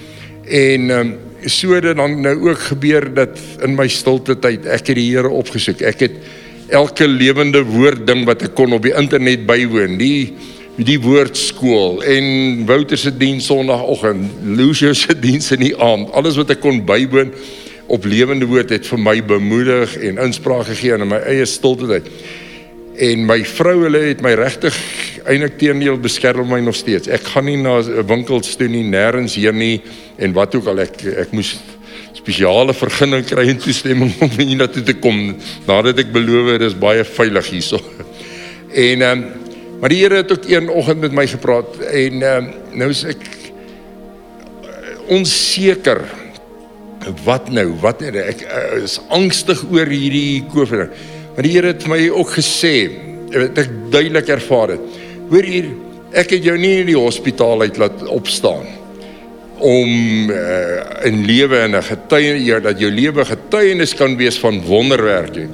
En 0.44 0.90
um, 0.90 1.14
so 1.44 1.72
het 1.76 1.96
dan 1.96 2.20
nou 2.20 2.34
ook 2.48 2.68
gebeur 2.72 3.06
dat 3.14 3.38
in 3.64 3.76
my 3.78 3.88
stilte 3.88 4.36
tyd 4.40 4.66
ek 4.66 4.90
het 4.90 4.98
die 4.98 5.08
Here 5.12 5.30
opgesoek. 5.30 5.82
Ek 5.86 6.06
het 6.06 6.20
elke 6.68 7.08
lewende 7.08 7.62
woord 7.64 8.06
ding 8.06 8.26
wat 8.28 8.44
ek 8.44 8.54
kon 8.58 8.74
op 8.76 8.84
die 8.84 8.94
internet 8.96 9.46
bywoon. 9.48 9.98
Die 10.00 10.34
die 10.78 11.00
woordskool 11.02 12.04
en 12.06 12.26
Wouter 12.68 12.98
se 12.98 13.10
diens 13.10 13.48
Sondagoggend, 13.50 14.30
Lucio 14.46 14.92
se 14.94 15.16
diens 15.26 15.50
in 15.56 15.64
die 15.64 15.74
aand. 15.74 16.12
Alles 16.14 16.38
wat 16.38 16.52
ek 16.54 16.62
kon 16.62 16.84
bywoon 16.86 17.32
op 17.90 18.04
lewende 18.06 18.46
woord 18.46 18.70
het 18.70 18.86
vir 18.86 19.00
my 19.00 19.16
bemoedig 19.24 19.96
en 20.06 20.20
inspraak 20.22 20.68
gegee 20.68 20.94
in 20.94 21.08
my 21.08 21.18
eie 21.26 21.46
stilte 21.50 21.88
tyd. 21.90 22.12
En 22.98 23.26
my 23.28 23.38
vrou 23.46 23.76
hulle 23.84 24.00
het 24.08 24.22
my 24.24 24.32
regtig 24.38 24.74
eintlik 25.28 25.58
teenoor 25.60 25.98
beskerm 26.02 26.48
my 26.50 26.58
nog 26.64 26.74
steeds. 26.74 27.10
Ek 27.12 27.26
gaan 27.34 27.46
nie 27.46 27.58
na 27.60 27.78
winkels 28.08 28.56
toe 28.58 28.68
nie, 28.70 28.82
nêrens 28.86 29.36
hier 29.38 29.54
nie 29.54 29.78
en 30.18 30.34
wat 30.34 30.56
ook 30.58 30.70
al 30.72 30.82
ek 30.86 31.04
ek 31.26 31.34
moes 31.36 31.54
spesiale 32.16 32.74
vergunning 32.74 33.22
kry 33.28 33.46
en 33.52 33.60
toestemming 33.62 34.10
om 34.24 34.32
hier 34.34 34.56
na 34.58 34.66
toe 34.72 34.82
te 34.82 34.96
kom 34.98 35.36
nadat 35.68 36.00
ek 36.02 36.10
beloof 36.14 36.54
het 36.54 36.64
dis 36.64 36.78
baie 36.78 37.04
veilig 37.06 37.52
hierso. 37.54 37.82
En 38.74 39.04
ehm 39.04 39.12
um, 39.12 39.28
maar 39.78 39.92
die 39.94 40.00
Here 40.02 40.16
het 40.24 40.32
ook 40.34 40.48
een 40.50 40.66
oggend 40.74 41.00
met 41.00 41.12
my 41.14 41.26
gepraat 41.30 41.76
en 41.86 42.22
ehm 42.22 42.48
um, 42.48 42.78
nou 42.82 42.88
is 42.90 43.04
ek 43.06 43.22
onseker 45.08 46.02
wat 47.24 47.46
nou 47.54 47.68
wat 47.80 48.02
ek 48.02 48.42
is 48.82 48.98
angstig 49.14 49.62
oor 49.70 49.86
hierdie 49.86 50.42
COVID. 50.52 50.98
Maar 51.38 51.46
die 51.46 51.52
Here 51.54 51.68
het 51.70 51.84
my 51.86 52.00
ook 52.10 52.32
gesê, 52.34 52.88
wat 53.30 53.58
ek 53.62 53.68
duidelik 53.92 54.26
ervaar 54.34 54.72
het. 54.72 54.96
Hoor 55.30 55.46
hier, 55.46 55.68
ek 56.10 56.32
het 56.34 56.48
jou 56.48 56.56
nie 56.58 56.80
in 56.80 56.88
die 56.88 56.96
hospitaal 56.98 57.62
uit 57.62 57.78
laat 57.78 58.02
opstaan 58.10 58.66
om 59.62 60.32
uh, 60.34 61.06
in 61.06 61.20
lewe 61.28 61.60
en 61.62 61.76
'n 61.78 61.82
getuie 61.82 62.58
dat 62.62 62.82
jou 62.82 62.90
lewe 62.90 63.22
getuienis 63.24 63.94
kan 63.94 64.16
wees 64.18 64.38
van 64.38 64.58
wonderwerke. 64.66 65.46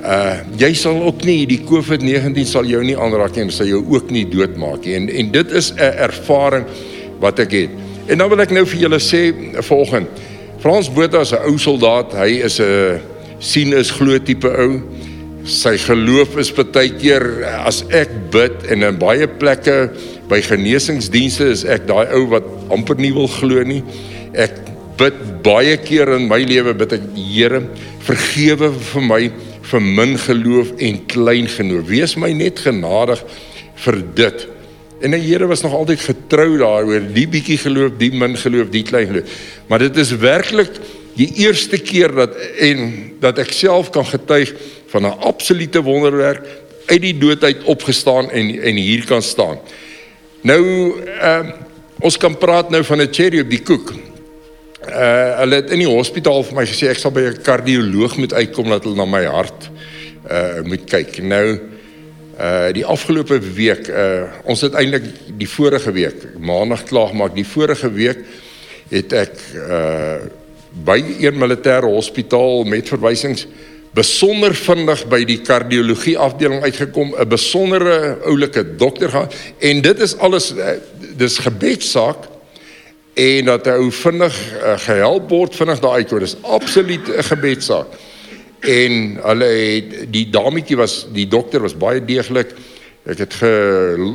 Uh 0.00 0.40
jy 0.56 0.72
sal 0.72 1.02
ook 1.04 1.24
nie 1.28 1.44
die 1.46 1.60
COVID-19 1.60 2.48
sal 2.48 2.64
jou 2.64 2.80
nie 2.84 2.96
aanraak 2.96 3.36
en 3.36 3.52
sal 3.52 3.68
jou 3.68 3.84
ook 3.84 4.10
nie 4.10 4.24
doodmaak 4.24 4.84
nie. 4.84 4.94
En 4.94 5.08
en 5.08 5.30
dit 5.30 5.52
is 5.52 5.72
'n 5.76 5.92
ervaring 6.08 6.64
wat 7.20 7.38
ek 7.38 7.52
het. 7.52 7.70
En 8.08 8.18
dan 8.18 8.28
wil 8.28 8.40
ek 8.40 8.50
nou 8.50 8.64
vir 8.66 8.80
julle 8.80 9.00
sê 9.00 9.34
volgende. 9.60 10.08
Frans 10.58 10.88
Botha 10.88 11.20
is 11.20 11.32
'n 11.32 11.44
ou 11.44 11.58
soldaat. 11.58 12.12
Hy 12.16 12.40
is 12.44 12.60
'n 12.60 13.00
sien 13.38 13.72
is 13.72 13.90
glo 13.90 14.18
tipe 14.18 14.48
ou 14.48 14.80
sy 15.48 15.74
geloof 15.80 16.36
is 16.38 16.52
baie 16.54 16.90
keer 16.94 17.24
as 17.66 17.82
ek 17.90 18.10
bid 18.34 18.66
en 18.70 18.86
in 18.86 18.98
baie 19.00 19.26
plekke 19.26 19.90
by 20.30 20.38
genesingsdienste 20.44 21.48
is 21.50 21.64
ek 21.66 21.88
daai 21.88 22.06
ou 22.14 22.28
wat 22.30 22.46
amper 22.72 23.00
nie 23.00 23.12
wil 23.14 23.28
glo 23.30 23.64
nie. 23.66 23.82
Ek 24.38 24.54
bid 25.00 25.18
baie 25.42 25.76
keer 25.82 26.14
in 26.16 26.28
my 26.30 26.42
lewe 26.46 26.74
bid 26.78 26.94
ek 26.98 27.08
Here 27.16 27.62
vergewe 28.06 28.70
vir 28.92 29.04
my 29.08 29.22
vir 29.72 29.82
min 29.82 30.16
geloof 30.20 30.72
en 30.78 30.98
klein 31.10 31.48
geloof. 31.50 31.86
Wees 31.90 32.16
my 32.20 32.32
net 32.36 32.62
genadig 32.62 33.22
vir 33.84 34.02
dit. 34.14 34.48
En 35.02 35.16
die 35.16 35.22
Here 35.24 35.48
was 35.50 35.64
nog 35.64 35.74
altyd 35.74 36.02
getrou 36.04 36.58
daaroor, 36.60 37.06
die 37.14 37.26
bietjie 37.26 37.58
geloof, 37.58 37.96
die 37.98 38.12
min 38.14 38.36
geloof, 38.38 38.70
die 38.70 38.84
klein 38.86 39.08
geloof. 39.10 39.38
Maar 39.66 39.88
dit 39.88 40.02
is 40.02 40.12
werklik 40.22 40.76
die 41.18 41.28
eerste 41.44 41.80
keer 41.82 42.14
dat 42.14 42.36
en 42.62 42.86
dat 43.20 43.40
ek 43.42 43.50
self 43.52 43.90
kan 43.94 44.06
getuig 44.08 44.54
van 44.92 45.02
'n 45.02 45.18
absolute 45.24 45.82
wonderwerk 45.82 46.44
uit 46.86 47.00
die 47.00 47.18
dood 47.18 47.44
uit 47.44 47.64
opgestaan 47.64 48.30
en 48.30 48.62
en 48.62 48.76
hier 48.76 49.04
kan 49.06 49.22
staan. 49.22 49.58
Nou 50.40 50.62
ehm 51.20 51.46
uh, 51.46 51.52
ons 52.02 52.16
kan 52.16 52.38
praat 52.38 52.70
nou 52.70 52.84
van 52.84 53.00
'n 53.00 53.14
cherry 53.14 53.40
op 53.40 53.50
die 53.50 53.62
koek. 53.62 53.92
Uh 54.88 55.38
hulle 55.38 55.54
het 55.54 55.70
in 55.70 55.78
die 55.78 55.88
hospitaal 55.88 56.42
vir 56.42 56.56
my 56.56 56.66
gesê 56.66 56.88
ek 56.90 56.98
sal 56.98 57.12
by 57.14 57.20
'n 57.20 57.42
kardioloog 57.42 58.16
moet 58.16 58.32
uitkom 58.32 58.68
dat 58.68 58.84
hulle 58.84 58.96
na 58.96 59.04
my 59.04 59.24
hart 59.24 59.70
uh 60.30 60.60
moet 60.66 60.84
kyk. 60.84 61.22
Nou 61.22 61.60
uh 62.40 62.72
die 62.72 62.84
afgelope 62.84 63.38
week 63.38 63.88
uh 63.88 64.22
ons 64.44 64.60
het 64.60 64.74
eintlik 64.74 65.04
die 65.38 65.48
vorige 65.48 65.92
week 65.92 66.26
maandag 66.38 66.84
klaar 66.84 67.08
gemaak. 67.08 67.34
Die 67.34 67.46
vorige 67.46 67.92
week 67.92 68.18
het 68.90 69.12
ek 69.12 69.34
uh 69.54 70.18
by 70.72 71.04
een 71.20 71.36
militêre 71.36 71.86
hospitaal 71.86 72.64
met 72.64 72.88
verwysings 72.88 73.46
besonder 73.92 74.54
vinnig 74.56 75.04
by 75.12 75.20
die 75.28 75.38
kardiologie 75.44 76.16
afdeling 76.18 76.62
uitgekom, 76.64 77.14
'n 77.18 77.28
besondere 77.28 78.18
oulike 78.24 78.64
dokter 78.76 79.08
gehad 79.08 79.34
en 79.58 79.82
dit 79.82 80.00
is 80.00 80.16
alles 80.18 80.52
eh, 80.56 80.80
dis 81.16 81.38
gebedsaak 81.38 82.32
en 83.14 83.44
dat 83.44 83.66
hy 83.68 83.74
ou 83.76 83.90
vinnig 83.92 84.36
uh, 84.56 84.78
gehelp 84.86 85.28
word 85.28 85.56
vinnig 85.56 85.80
daar 85.84 86.00
uitkom. 86.00 86.22
Dis 86.24 86.36
absoluut 86.42 87.08
'n 87.08 87.22
gebedsaak. 87.22 87.86
En 88.60 89.18
hulle 89.22 89.44
het 89.44 90.12
die 90.12 90.30
dametjie 90.30 90.76
was 90.76 91.06
die 91.12 91.28
dokter 91.28 91.60
was 91.60 91.76
baie 91.76 92.00
deeglik. 92.04 92.54
Ek 93.04 93.18
het 93.18 93.34
ge 93.34 93.52
uh, 93.98 94.06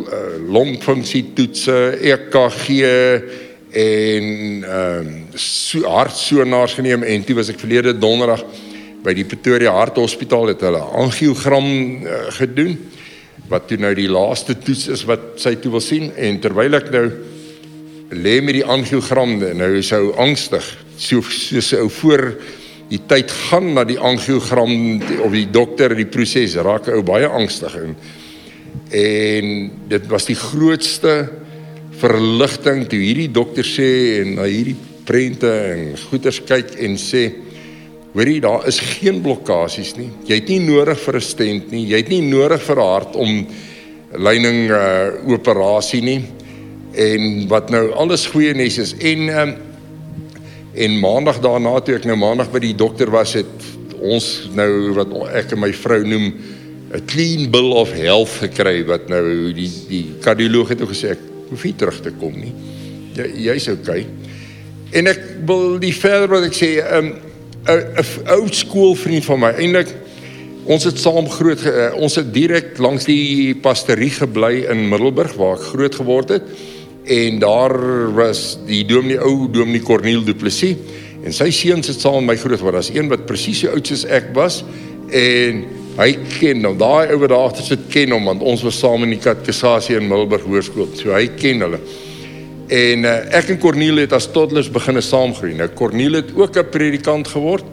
longfunksie 0.50 1.34
toetse, 1.34 1.98
EKG 2.02 2.68
en 3.72 4.26
ehm 4.64 5.08
uh, 5.08 5.38
so 5.38 5.84
hartsonaars 5.84 6.74
geneem 6.74 7.04
en 7.04 7.24
toe 7.24 7.36
was 7.36 7.50
ek 7.50 7.60
verlede 7.60 7.98
donderdag 7.98 8.42
by 9.04 9.14
die 9.16 9.26
Pretoria 9.28 9.74
Hart 9.76 10.00
Hospitaal 10.02 10.54
het 10.54 10.64
hulle 10.66 10.82
angiogram 11.00 11.68
uh, 11.68 12.22
gedoen 12.38 12.78
wat 13.48 13.68
toe 13.70 13.78
nou 13.80 13.94
die 13.96 14.10
laaste 14.12 14.58
toets 14.60 14.88
is 14.92 15.06
wat 15.08 15.38
sy 15.40 15.56
toe 15.62 15.72
wil 15.78 15.84
sien. 15.84 16.10
En 16.20 16.40
terwyl 16.44 16.76
ek 16.80 16.90
nou 16.92 17.06
lê 18.18 18.38
met 18.44 18.58
die 18.58 18.66
angiogram 18.68 19.38
nou 19.40 19.72
is 19.80 19.92
hy 19.96 20.02
angstig. 20.20 20.66
So 21.00 21.22
soos 21.22 21.72
hy 21.76 21.86
voor 22.00 22.26
die 22.88 23.02
tyd 23.08 23.32
gaan 23.50 23.74
na 23.76 23.84
die 23.88 24.00
angiogram 24.00 24.74
of 25.26 25.34
die 25.36 25.48
dokter 25.52 25.96
die 25.96 26.08
proses 26.08 26.56
raak 26.64 26.88
ou 26.92 27.02
baie 27.08 27.28
angstig 27.28 27.76
en 27.82 27.98
en 28.96 29.50
dit 29.92 30.06
was 30.08 30.28
die 30.30 30.38
grootste 30.40 31.16
verligting 32.00 32.86
toe 32.88 33.00
hierdie 33.02 33.32
dokter 33.34 33.68
sê 33.68 33.90
en 34.22 34.38
na 34.38 34.46
hierdie 34.48 34.78
prente 35.08 35.50
en 35.50 35.98
goeters 36.08 36.40
kyk 36.48 36.78
en 36.86 36.96
sê 37.02 37.26
hoorie 38.18 38.40
daar 38.42 38.66
is 38.68 38.80
geen 38.82 39.22
blokkades 39.22 39.94
nie. 39.98 40.10
Jy 40.26 40.40
het 40.40 40.50
nie 40.50 40.62
nodig 40.66 41.00
vir 41.00 41.16
'n 41.16 41.22
stent 41.22 41.72
nie. 41.72 41.86
Jy 41.86 41.98
het 42.02 42.10
nie 42.10 42.22
nodig 42.22 42.62
vir 42.64 42.76
'n 42.76 42.90
hart 42.90 43.16
om 43.16 43.48
lyning 44.18 44.70
uh, 44.72 45.12
operasie 45.28 46.02
nie. 46.02 46.22
En 46.94 47.48
wat 47.48 47.70
nou 47.70 47.92
alles 47.94 48.26
goeie 48.26 48.54
nes 48.54 48.78
is 48.78 48.96
en 48.98 49.30
um, 49.30 49.56
en 50.74 51.00
maandag 51.00 51.40
daarna 51.42 51.80
toe 51.80 51.96
ek 51.96 52.06
nou 52.06 52.16
maandag 52.18 52.52
by 52.52 52.60
die 52.60 52.76
dokter 52.76 53.10
was 53.10 53.34
het 53.34 53.46
ons 54.00 54.50
nou 54.54 54.94
wat 54.94 55.14
ek 55.34 55.52
en 55.52 55.60
my 55.60 55.74
vrou 55.74 56.04
noem 56.04 56.34
'n 56.94 57.06
clean 57.06 57.52
bill 57.52 57.74
of 57.74 57.92
health 57.92 58.42
gekry 58.42 58.86
wat 58.86 59.10
nou 59.10 59.54
die 59.54 59.72
die 59.90 60.06
kardioloog 60.22 60.70
het 60.70 60.82
ook 60.82 60.94
gesê 60.94 61.12
ek 61.12 61.24
hoef 61.50 61.64
nie 61.64 61.76
terug 61.76 62.02
te 62.02 62.12
kom 62.12 62.34
nie. 62.34 62.54
Jy 63.16 63.52
jy's 63.52 63.68
okay. 63.68 64.06
En 64.92 65.08
ek 65.08 65.20
wil 65.46 65.80
die 65.80 65.94
verder 65.94 66.28
wat 66.28 66.44
ek 66.48 66.54
sê, 66.56 66.82
'n 66.82 66.96
um, 66.98 67.27
'n 67.68 68.32
ou 68.32 68.48
skoolvriend 68.52 69.26
van 69.26 69.40
my, 69.40 69.52
eintlik 69.60 69.94
ons 70.68 70.84
het 70.84 71.00
saam 71.00 71.28
groot 71.32 71.62
uh, 71.64 71.94
ons 71.96 72.16
het 72.20 72.34
direk 72.34 72.78
langs 72.84 73.08
die 73.08 73.56
pastorie 73.64 74.12
gebly 74.12 74.66
in 74.68 74.88
Middelburg 74.92 75.36
waar 75.40 75.56
ek 75.56 75.70
groot 75.72 75.96
geword 75.96 76.34
het. 76.36 76.50
En 77.08 77.40
daar 77.40 77.76
was 78.16 78.58
die 78.68 78.84
dominee 78.88 79.20
ou 79.24 79.48
dominee 79.52 79.84
Corneel 79.84 80.26
Du 80.28 80.36
Plessis 80.36 80.76
en 81.24 81.34
sy 81.34 81.50
seuns 81.52 81.88
het 81.88 82.00
saam 82.00 82.20
met 82.26 82.36
my 82.36 82.38
groot 82.42 82.60
geword. 82.60 82.80
Daar's 82.80 82.92
een 82.92 83.12
wat 83.12 83.26
presies 83.28 83.64
so 83.64 83.72
oud 83.72 83.88
soos 83.88 84.04
ek 84.06 84.34
was 84.36 84.64
en 85.12 85.64
hy 85.98 86.12
ken 86.38 86.68
hom. 86.68 86.76
Daai 86.80 87.14
ou 87.14 87.22
wat 87.24 87.32
daar 87.32 87.48
agter 87.48 87.68
sit 87.68 87.88
ken 87.94 88.12
hom 88.16 88.28
want 88.28 88.44
ons 88.44 88.64
was 88.68 88.80
saam 88.80 89.08
in 89.08 89.16
die 89.16 89.24
katekisasie 89.24 89.96
in 90.00 90.08
Middelburg 90.08 90.44
Hoërskool. 90.48 90.92
So 91.00 91.16
hy 91.16 91.30
ken 91.40 91.64
hulle. 91.64 91.80
En 92.68 93.04
uh, 93.08 93.36
ek 93.38 93.54
en 93.54 93.60
Cornelie 93.60 94.06
het 94.06 94.14
as 94.14 94.28
toddlers 94.32 94.72
begine 94.72 95.02
saamgroei. 95.02 95.54
Nou 95.56 95.70
Cornelie 95.76 96.22
het 96.22 96.34
ook 96.36 96.58
'n 96.58 96.70
predikant 96.70 97.28
geword 97.28 97.66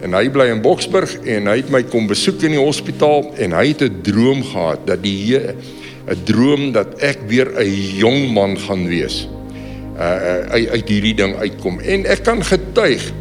en 0.00 0.12
hy 0.12 0.28
bly 0.28 0.50
in 0.52 0.60
Boksburg 0.60 1.16
en 1.24 1.46
hy 1.46 1.56
het 1.56 1.70
my 1.70 1.82
kom 1.82 2.06
besoek 2.06 2.42
in 2.42 2.52
die 2.52 2.60
hospitaal 2.60 3.32
en 3.38 3.52
hy 3.52 3.68
het 3.68 3.82
'n 3.82 4.02
droom 4.02 4.42
gehad 4.44 4.86
dat 4.86 5.02
die 5.02 5.38
'n 5.38 6.24
droom 6.24 6.72
dat 6.72 7.00
ek 7.00 7.18
weer 7.26 7.48
'n 7.56 7.96
jong 7.96 8.32
man 8.32 8.58
gaan 8.58 8.86
wees. 8.86 9.28
Uh 9.96 10.52
uit 10.52 10.68
uit 10.68 10.88
hierdie 10.88 11.14
ding 11.14 11.36
uitkom 11.36 11.80
en 11.80 12.04
ek 12.04 12.22
kan 12.22 12.44
getuig 12.44 13.12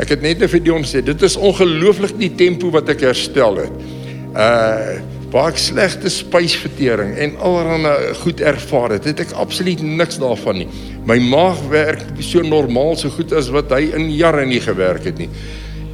Ek 0.00 0.14
het 0.14 0.22
net 0.24 0.42
vir 0.48 0.62
Dion 0.64 0.84
sê, 0.86 1.02
dit 1.04 1.22
is 1.26 1.36
ongelooflik 1.36 2.14
die 2.20 2.32
tempo 2.38 2.70
wat 2.72 2.88
ek 2.94 3.02
herstel 3.10 3.64
het. 3.66 3.88
Uh 4.34 5.00
waar 5.30 5.52
ek 5.52 5.60
slegte 5.62 6.10
spysvertering 6.10 7.14
en 7.22 7.36
allerlei 7.46 8.14
goed 8.22 8.40
ervaar 8.42 8.96
het, 8.96 9.06
het 9.06 9.22
ek 9.26 9.34
absoluut 9.38 9.82
niks 9.82 10.18
daarvan 10.18 10.62
nie. 10.62 10.68
My 11.06 11.20
maag 11.22 11.60
werk 11.70 12.02
so 12.18 12.42
normaal 12.42 12.96
so 12.98 13.12
goed 13.14 13.32
as 13.38 13.50
wat 13.54 13.70
hy 13.76 13.92
in 13.94 14.10
jare 14.10 14.42
nie 14.46 14.62
gewerk 14.62 15.06
het 15.06 15.22
nie. 15.22 15.30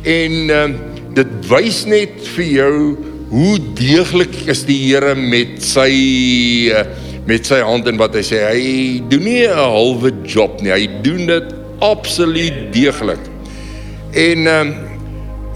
En 0.04 0.38
uh 0.50 0.68
dit 1.16 1.30
wys 1.48 1.78
net 1.88 2.18
vir 2.34 2.44
jou 2.44 2.72
hoe 3.30 3.54
deeglik 3.78 4.34
is 4.52 4.66
die 4.68 4.76
Here 4.82 5.14
met 5.16 5.62
sy 5.64 5.88
uh, 6.76 6.82
met 7.26 7.48
sy 7.48 7.62
hand 7.64 7.88
en 7.88 7.96
wat 7.96 8.18
hy 8.18 8.22
sê 8.26 8.42
hy 8.44 8.66
doen 9.10 9.24
nie 9.24 9.46
'n 9.48 9.56
halwe 9.56 10.12
job 10.28 10.60
nie. 10.60 10.70
Hy 10.70 11.00
doen 11.02 11.24
dit 11.26 11.54
absoluut 11.80 12.58
deeglik. 12.72 13.24
En 14.12 14.46
um, 14.46 14.74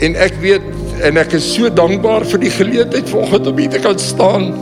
en 0.01 0.17
ek 0.17 0.37
weet 0.43 0.65
en 1.07 1.21
ek 1.21 1.35
is 1.39 1.47
so 1.55 1.71
dankbaar 1.73 2.25
vir 2.29 2.43
die 2.43 2.53
geleentheid 2.53 3.09
vanoggend 3.09 3.51
om 3.51 3.59
hier 3.61 3.73
te 3.73 3.83
kan 3.85 3.99
staan. 3.99 4.53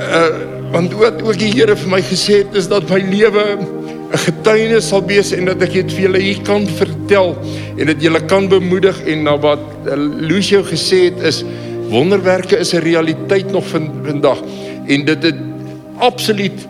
Uh 0.00 0.48
want 0.70 0.92
wat 0.94 1.16
ook 1.26 1.34
die 1.34 1.48
Here 1.50 1.74
vir 1.74 1.88
my 1.90 1.98
gesê 2.06 2.44
het 2.44 2.54
is 2.54 2.68
dat 2.70 2.86
my 2.92 3.00
lewe 3.02 3.42
'n 3.58 4.18
getuienis 4.22 4.88
sal 4.88 5.02
wees 5.02 5.32
en 5.34 5.50
dat 5.50 5.62
ek 5.66 5.72
dit 5.72 5.92
vir 5.96 6.02
julle 6.06 6.20
hier 6.22 6.38
kan 6.46 6.66
vertel 6.78 7.34
en 7.76 7.90
dat 7.90 7.98
julle 8.02 8.20
kan 8.30 8.46
bemoedig 8.46 9.00
en 9.02 9.24
na 9.26 9.34
wat 9.38 9.62
uh, 9.86 9.98
Lucio 9.98 10.62
gesê 10.62 11.10
het 11.10 11.18
is 11.26 11.42
wonderwerke 11.90 12.58
is 12.58 12.72
'n 12.74 12.86
realiteit 12.86 13.50
nog 13.50 13.66
van 13.66 13.90
vandag 14.06 14.38
en 14.86 15.04
dit 15.04 15.22
het 15.22 15.40
absoluut 15.98 16.66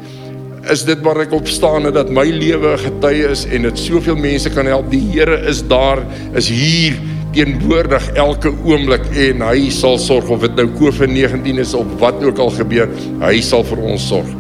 is 0.69 0.85
dit 0.85 1.01
waar 1.01 1.21
ek 1.21 1.33
op 1.33 1.49
staan 1.49 1.87
en 1.87 1.93
dat 1.93 2.11
my 2.11 2.25
lewe 2.25 2.73
'n 2.73 2.79
getuie 2.79 3.29
is 3.29 3.45
en 3.45 3.63
dit 3.63 3.79
soveel 3.79 4.17
mense 4.17 4.51
kan 4.51 4.67
help. 4.67 4.91
Die 4.91 5.05
Here 5.13 5.37
is 5.49 5.67
daar, 5.67 5.99
is 6.35 6.49
hier 6.49 6.97
teenwoordig 7.35 8.09
elke 8.19 8.51
oomblik 8.67 9.05
en 9.29 9.43
hy 9.47 9.71
sal 9.75 9.99
sorg 10.03 10.31
of 10.35 10.43
dit 10.45 10.57
nou 10.59 10.67
COVID-19 10.81 11.61
is 11.63 11.75
of 11.79 11.87
wat 12.03 12.19
ook 12.25 12.39
al 12.43 12.51
gebeur, 12.57 12.91
hy 13.23 13.41
sal 13.45 13.65
vir 13.67 13.83
ons 13.93 14.07
sorg. 14.11 14.31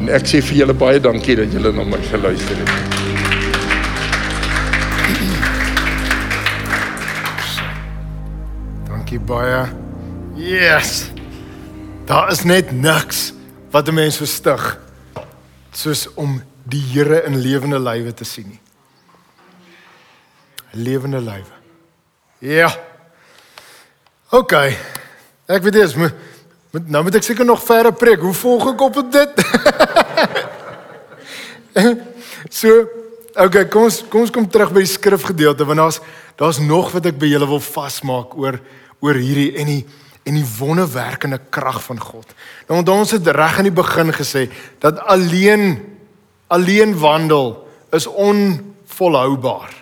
En 0.00 0.10
ek 0.14 0.28
sê 0.28 0.42
vir 0.44 0.62
julle 0.62 0.76
baie 0.78 1.00
dankie 1.02 1.36
dat 1.38 1.52
julle 1.54 1.72
na 1.74 1.86
my 1.88 2.00
geluister 2.10 2.60
het. 2.60 2.70
Dankie 8.90 9.18
baie. 9.18 9.64
Yes. 10.38 11.10
Daar 12.06 12.30
is 12.30 12.44
net 12.44 12.72
niks 12.72 13.32
wat 13.72 13.88
'n 13.88 13.94
mens 13.94 14.16
verstig 14.16 14.78
soos 15.72 16.08
om 16.14 16.42
die 16.62 16.82
Here 16.92 17.24
in 17.26 17.40
lewende 17.40 17.78
lywe 17.78 18.14
te 18.14 18.24
sien 18.24 18.48
nie. 18.48 18.60
Lewende 20.72 21.20
lywe. 21.20 21.63
Ja. 22.44 22.68
OK. 24.28 24.52
Ek 25.48 25.62
weet 25.64 25.76
dis 25.78 25.94
moet 25.96 26.88
nou 26.90 27.04
moet 27.06 27.16
ek 27.16 27.24
seker 27.24 27.46
nog 27.46 27.62
verder 27.64 27.94
preek. 27.96 28.20
Hoe 28.20 28.34
volg 28.36 28.66
ek 28.74 28.82
op 28.84 28.98
dit? 29.14 29.44
so, 32.58 32.82
OK, 33.40 33.56
kom 33.72 33.86
ons 33.86 34.02
kom 34.10 34.26
ons 34.26 34.32
kom 34.34 34.48
terug 34.50 34.74
by 34.74 34.82
die 34.84 34.90
skrifgedeelte 34.90 35.64
want 35.64 35.80
daar's 35.80 36.00
daar's 36.36 36.60
nog 36.60 36.90
wat 36.92 37.08
ek 37.08 37.16
by 37.22 37.30
julle 37.30 37.48
wil 37.48 37.62
vasmaak 37.62 38.34
oor 38.36 38.58
oor 39.00 39.20
hierdie 39.22 39.54
en 39.62 39.70
die 39.70 39.80
en 40.24 40.36
die 40.36 40.50
wonderwerkende 40.58 41.40
krag 41.52 41.80
van 41.84 42.00
God. 42.00 42.28
Nou 42.68 42.82
onthou 42.82 42.98
ons 43.06 43.16
het 43.16 43.32
reg 43.36 43.58
aan 43.60 43.70
die 43.70 43.76
begin 43.76 44.12
gesê 44.12 44.50
dat 44.84 45.00
alleen 45.00 45.78
alleen 46.52 46.92
wandel 47.00 47.56
is 47.96 48.04
onvolhoubaar. 48.10 49.72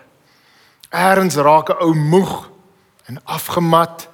Eerens 0.93 1.41
raak 1.41 1.75
'n 1.75 1.83
ou 1.83 1.95
moeg 1.95 2.52
en 3.13 3.21
afgemat 3.25 4.09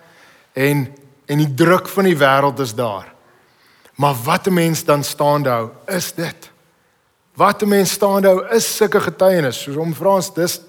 en 0.53 0.89
en 1.29 1.43
die 1.43 1.55
druk 1.55 1.89
van 1.93 2.07
die 2.09 2.17
wêreld 2.17 2.61
is 2.65 2.73
daar. 2.75 3.13
Maar 4.01 4.15
wat 4.25 4.47
'n 4.47 4.53
mens 4.53 4.85
dan 4.85 5.05
staande 5.05 5.49
hou, 5.49 5.71
is 5.87 6.15
dit. 6.15 6.51
Wat 7.35 7.63
'n 7.63 7.69
mens 7.69 7.91
staande 7.91 8.29
hou 8.29 8.49
is 8.49 8.77
sulke 8.77 9.01
getuienis, 9.01 9.63
soos 9.63 9.77
om 9.77 9.95
Frans 9.95 10.35
dis 10.35 10.61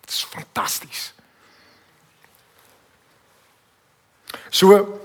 dis 0.00 0.24
fantasties. 0.24 1.12
So 4.50 4.98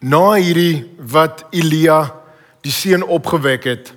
na 0.00 0.32
hierdie 0.32 0.94
wat 0.98 1.44
Elia 1.50 2.14
die 2.60 2.72
seun 2.72 3.02
opgewek 3.02 3.64
het 3.64 3.94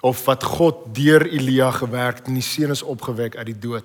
of 0.00 0.24
wat 0.24 0.44
God 0.44 0.94
deur 0.94 1.26
Elia 1.26 1.70
gewerk 1.70 2.26
en 2.26 2.34
die 2.34 2.42
seun 2.42 2.70
is 2.70 2.82
opgewek 2.82 3.36
uit 3.36 3.46
die 3.46 3.58
dood 3.58 3.84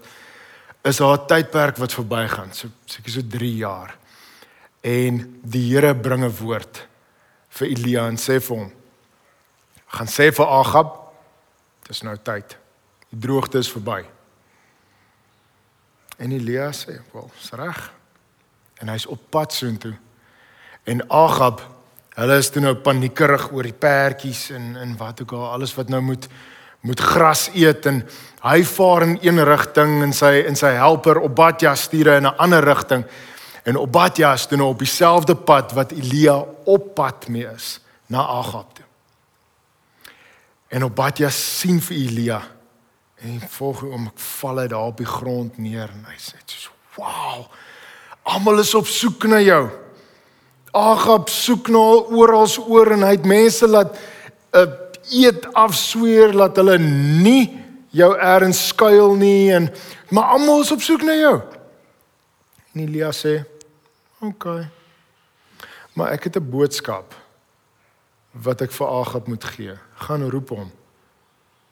is 0.84 0.98
daar 0.98 1.18
'n 1.18 1.28
tydperk 1.28 1.78
wat 1.78 1.94
verbygaan 1.94 2.54
so 2.54 2.68
seker 2.86 3.12
so 3.12 3.22
3 3.28 3.56
jaar. 3.56 3.98
En 4.82 5.40
die 5.44 5.74
Here 5.74 5.96
bring 5.96 6.24
'n 6.24 6.38
woord 6.38 6.88
vir 7.50 7.68
Elia 7.68 8.08
en 8.08 8.18
sê 8.18 8.42
vir 8.42 8.58
hom 8.58 8.72
gaan 9.88 10.08
sê 10.08 10.32
vir 10.34 10.46
Agab 10.48 10.98
dis 11.88 12.02
nou 12.02 12.18
tyd. 12.18 12.58
Die 13.10 13.20
droogte 13.20 13.58
is 13.58 13.72
verby 13.72 14.06
en 16.22 16.32
Elia 16.32 16.72
sê 16.72 17.00
wel 17.12 17.30
is 17.42 17.50
reg. 17.58 17.82
En 18.82 18.90
hy's 18.90 19.06
op 19.06 19.22
pad 19.30 19.54
soontoe. 19.54 19.94
En 20.84 21.04
Agab, 21.10 21.62
hulle 22.18 22.38
is 22.38 22.50
toe 22.50 22.62
nou 22.62 22.76
paniekerig 22.76 23.48
oor 23.52 23.66
die 23.66 23.78
perdjies 23.78 24.50
en 24.54 24.76
en 24.78 24.96
wat 24.98 25.22
ook 25.22 25.34
al 25.38 25.48
alles 25.56 25.74
wat 25.78 25.90
nou 25.90 26.02
moet 26.02 26.28
moet 26.82 27.00
gras 27.00 27.50
eet 27.54 27.86
en 27.86 28.02
hy 28.42 28.64
vaar 28.66 29.06
in 29.06 29.18
een 29.22 29.44
rigting 29.46 30.02
en 30.04 30.14
sy 30.14 30.32
en 30.50 30.58
sy 30.58 30.74
helper 30.78 31.20
Obadja 31.22 31.76
stuur 31.76 32.08
in 32.18 32.28
'n 32.28 32.38
ander 32.38 32.64
rigting. 32.64 33.06
En 33.64 33.78
Obadja 33.78 34.34
is 34.34 34.46
toe 34.46 34.58
nou 34.58 34.70
op 34.70 34.80
dieselfde 34.80 35.36
pad 35.36 35.72
wat 35.72 35.92
Elia 35.92 36.44
op 36.66 36.96
pad 36.96 37.28
mee 37.28 37.48
is 37.56 37.80
na 38.08 38.20
Agab 38.28 38.74
toe. 38.74 38.86
En 40.68 40.84
Obadja 40.84 41.30
sien 41.30 41.82
vir 41.82 41.98
Elia 41.98 42.42
en 43.16 43.42
volg 43.50 43.80
hom, 43.80 44.12
val 44.16 44.58
hy 44.58 44.68
daar 44.68 44.88
op 44.90 44.98
die 44.98 45.06
grond 45.06 45.58
neer 45.58 45.90
en 45.90 46.06
hy 46.08 46.18
sê: 46.18 46.36
"Wow, 46.96 47.46
Almal 48.24 48.60
is 48.62 48.76
op 48.78 48.88
soek 48.88 49.26
na 49.30 49.40
jou. 49.42 49.66
Agab 50.78 51.30
soek 51.30 51.72
na 51.74 51.78
al 51.78 52.04
oral 52.16 52.48
oor 52.68 52.94
en 52.94 53.04
hy 53.04 53.16
het 53.18 53.26
mense 53.26 53.68
laat 53.68 53.98
'n 54.54 54.60
uh, 54.60 54.81
eet 55.12 55.48
afsweer 55.54 56.32
dat 56.32 56.56
hulle 56.56 56.78
nie 56.80 57.60
jou 57.92 58.12
eers 58.16 58.68
skuil 58.72 59.16
nie 59.20 59.52
en 59.52 59.70
maar 60.10 60.36
almal 60.36 60.64
is 60.64 60.72
op 60.72 60.82
soek 60.82 61.04
na 61.04 61.16
jou. 61.16 61.42
En 62.74 62.82
Elia 62.82 63.12
sê: 63.12 63.44
"Oké. 64.20 64.28
Okay. 64.28 64.70
Maar 65.94 66.12
ek 66.12 66.24
het 66.24 66.36
'n 66.36 66.50
boodskap 66.50 67.16
wat 68.32 68.62
ek 68.62 68.72
vir 68.72 68.88
Agab 68.88 69.28
moet 69.28 69.44
gee. 69.44 69.74
Gaan 69.94 70.30
roep 70.30 70.50
hom. 70.50 70.72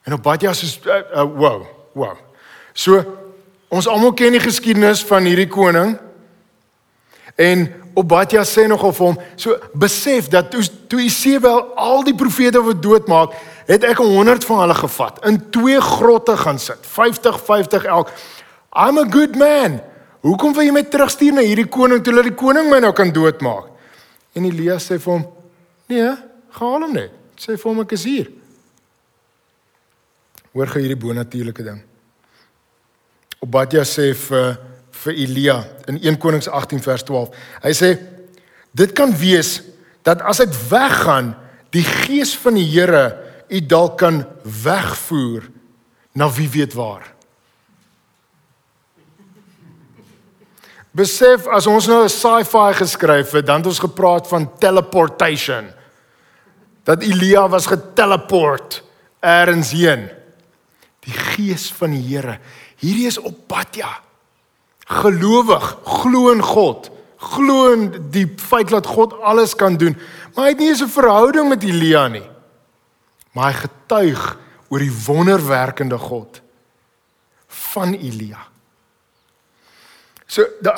En 0.03 0.13
Obadja 0.13 0.53
sê 0.53 0.67
uh, 0.85 1.01
uh, 1.15 1.23
wow, 1.23 1.67
wow. 1.93 2.17
So 2.73 2.99
ons 3.67 3.87
almal 3.87 4.13
ken 4.13 4.31
die 4.31 4.43
geskiedenis 4.43 5.03
van 5.05 5.23
hierdie 5.23 5.47
koning. 5.47 5.97
En 7.35 7.78
Obadja 7.97 8.43
sê 8.45 8.67
nogal 8.67 8.93
vir 8.95 9.05
hom, 9.07 9.17
so 9.39 9.55
besef 9.73 10.29
dat 10.29 10.51
toe 10.51 10.61
toe 10.89 11.01
Isebel 11.05 11.61
al 11.77 12.03
die 12.07 12.15
profete 12.17 12.61
wat 12.63 12.81
doodmaak, 12.83 13.33
het 13.69 13.85
ek 13.85 14.01
100 14.01 14.45
van 14.47 14.63
hulle 14.63 14.77
gevat 14.77 15.19
in 15.29 15.39
twee 15.53 15.79
grotte 15.81 16.37
gaan 16.37 16.59
sit. 16.59 16.85
50 16.85 17.39
50 17.45 17.85
elk. 17.85 18.13
I'm 18.73 18.97
a 18.97 19.05
good 19.09 19.35
man. 19.37 19.79
Hoekom 20.25 20.53
wil 20.53 20.67
jy 20.67 20.73
my 20.75 20.83
terugstuur 20.83 21.37
na 21.37 21.45
hierdie 21.45 21.69
koning 21.71 22.01
toe 22.03 22.13
dat 22.17 22.27
die 22.27 22.35
koning 22.37 22.69
my 22.71 22.81
nou 22.83 22.91
kan 22.95 23.11
doodmaak? 23.13 23.69
En 24.35 24.45
Elia 24.45 24.77
sê 24.81 24.99
vir 24.99 25.13
hom: 25.13 25.25
"Nee, 25.87 26.09
gaan 26.51 26.83
hom 26.83 26.93
net. 26.93 27.11
Sê 27.37 27.55
vir 27.57 27.69
hom 27.71 27.81
ek 27.81 27.91
is 27.91 28.03
hier." 28.03 28.27
Hoor 30.53 30.67
gou 30.67 30.81
hierdie 30.81 30.97
bonatuurlike 30.99 31.63
ding. 31.63 31.81
Obadja 33.39 33.85
sê 33.85 34.13
vir 34.13 34.57
vir 35.03 35.15
Elia 35.15 35.57
in 35.87 35.99
1 36.01 36.17
Konings 36.19 36.49
18 36.49 36.81
vers 36.83 37.05
12. 37.07 37.29
Hy 37.63 37.73
sê 37.75 37.93
dit 38.75 38.91
kan 38.95 39.13
wees 39.17 39.59
dat 40.07 40.21
as 40.27 40.41
dit 40.43 40.55
weggaan, 40.69 41.33
die 41.73 41.85
gees 41.85 42.33
van 42.39 42.57
die 42.57 42.67
Here 42.67 43.05
u 43.49 43.61
dalk 43.65 43.97
kan 44.01 44.23
wegvoer 44.43 45.47
na 46.17 46.29
wie 46.33 46.49
weet 46.49 46.75
waar. 46.77 47.05
Besef 50.91 51.45
as 51.47 51.67
ons 51.69 51.87
nou 51.87 52.03
'n 52.03 52.09
sci-fi 52.09 52.73
geskryf 52.73 53.31
het, 53.31 53.45
dan 53.45 53.61
het 53.61 53.67
ons 53.67 53.79
gepraat 53.79 54.27
van 54.27 54.57
teleportation. 54.57 55.71
Dat 56.83 57.03
Elia 57.03 57.47
was 57.47 57.67
geteleport 57.67 58.83
eers 59.21 59.71
heen. 59.71 60.09
Die 60.99 61.13
gees 61.13 61.71
van 61.71 61.91
die 61.91 62.01
Here. 62.01 62.39
Hierdie 62.77 63.07
is 63.07 63.17
op 63.17 63.47
pad 63.47 63.75
ja 63.75 64.08
gelowig, 64.89 65.65
glo 65.85 66.31
in 66.33 66.41
God, 66.41 66.89
glo 67.17 67.73
in 67.73 67.89
die 68.11 68.25
feit 68.41 68.71
dat 68.73 68.87
God 68.89 69.13
alles 69.21 69.55
kan 69.55 69.77
doen. 69.77 69.97
Maar 70.33 70.49
hy 70.49 70.51
het 70.55 70.59
nie 70.59 70.71
'n 70.73 70.89
verhouding 70.89 71.49
met 71.49 71.63
Elia 71.63 72.07
nie. 72.07 72.27
Maar 73.33 73.53
hy 73.53 73.57
getuig 73.67 74.37
oor 74.69 74.79
die 74.79 74.97
wonderwerkende 75.05 75.97
God 75.97 76.41
van 77.47 77.93
Elia. 77.93 78.47
So 80.27 80.45
da, 80.61 80.75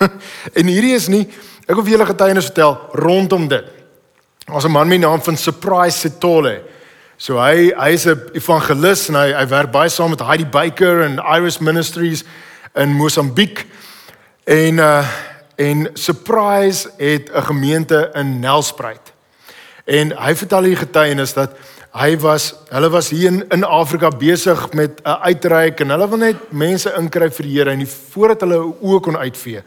en 0.58 0.66
hierdie 0.66 0.94
is 0.94 1.08
nie 1.08 1.28
ek 1.66 1.74
wil 1.74 1.84
vir 1.84 1.96
julle 1.96 2.06
getuienis 2.06 2.48
vertel 2.48 2.76
rondom 2.92 3.48
dit. 3.48 3.64
Daar's 4.46 4.64
'n 4.64 4.70
man 4.70 4.88
met 4.88 5.00
die 5.00 5.06
naam 5.06 5.22
van 5.22 5.36
Surprise 5.36 5.98
Setole. 5.98 6.62
So 7.16 7.38
hy 7.40 7.72
hy's 7.76 8.06
'n 8.06 8.30
evangelis 8.32 9.08
en 9.08 9.14
hy 9.14 9.32
hy 9.32 9.46
werk 9.48 9.72
baie 9.72 9.88
saam 9.88 10.10
met 10.10 10.20
Heidi 10.20 10.46
Baker 10.46 11.02
en 11.02 11.18
Iris 11.18 11.58
Ministries 11.58 12.24
in 12.76 12.92
Mosambiek 12.94 13.66
en 14.44 14.78
uh 14.78 15.06
en 15.56 15.90
surprise 15.94 16.90
het 16.96 17.30
'n 17.32 17.42
gemeente 17.42 18.10
in 18.12 18.40
Nelspruit. 18.40 19.12
En 19.84 20.12
hy 20.18 20.36
vertel 20.36 20.62
hier 20.62 20.76
getuienis 20.76 21.32
dat 21.32 21.50
hy 21.92 22.18
was 22.18 22.54
hulle 22.68 22.90
was 22.90 23.08
hier 23.08 23.26
in, 23.26 23.44
in 23.48 23.64
Afrika 23.64 24.08
besig 24.08 24.72
met 24.72 25.00
'n 25.02 25.08
uitreik 25.08 25.80
en 25.80 25.88
hulle 25.88 26.08
wil 26.08 26.18
net 26.18 26.36
mense 26.52 26.92
inkry 26.96 27.30
vir 27.30 27.46
die 27.46 27.58
Here 27.58 27.70
en 27.70 27.86
voordat 27.86 28.40
hulle 28.40 28.74
oë 28.82 29.00
kon 29.00 29.16
uitvee 29.16 29.62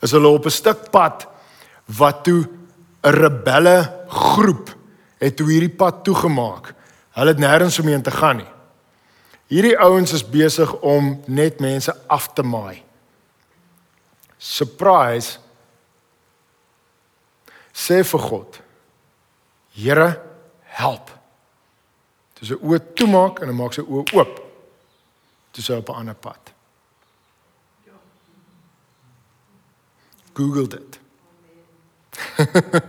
is 0.00 0.10
hulle 0.10 0.28
op 0.28 0.44
'n 0.44 0.50
stuk 0.50 0.90
pad 0.90 1.26
wat 1.84 2.24
toe 2.24 2.48
'n 3.02 3.10
rebelle 3.10 3.92
groep 4.08 4.74
het 5.18 5.36
toe 5.36 5.50
hierdie 5.50 5.76
pad 5.76 6.04
toegemaak. 6.04 6.74
Hulle 7.10 7.28
het 7.28 7.38
nêrens 7.38 7.80
om 7.80 7.86
heen 7.86 8.02
te 8.02 8.10
gaan 8.10 8.36
nie. 8.36 8.52
Hierdie 9.50 9.74
ouens 9.82 10.12
is 10.14 10.22
besig 10.22 10.70
om 10.86 11.16
net 11.26 11.58
mense 11.60 11.90
af 12.06 12.28
te 12.32 12.42
maai. 12.46 12.84
Surprise. 14.38 15.40
Sê 17.74 18.04
vir 18.06 18.22
God. 18.22 18.60
Here, 19.74 20.20
help. 20.78 21.10
Dis 22.38 22.50
'n 22.54 22.62
oë 22.62 22.78
toemaak 22.94 23.42
en 23.42 23.50
hy 23.50 23.54
maak 23.54 23.74
sy 23.74 23.82
oë 23.82 24.14
oop. 24.14 24.38
Dis 25.52 25.70
op 25.70 25.88
'n 25.88 25.98
ander 25.98 26.14
pad. 26.14 26.54
Google 30.32 30.68
dit. 30.68 31.00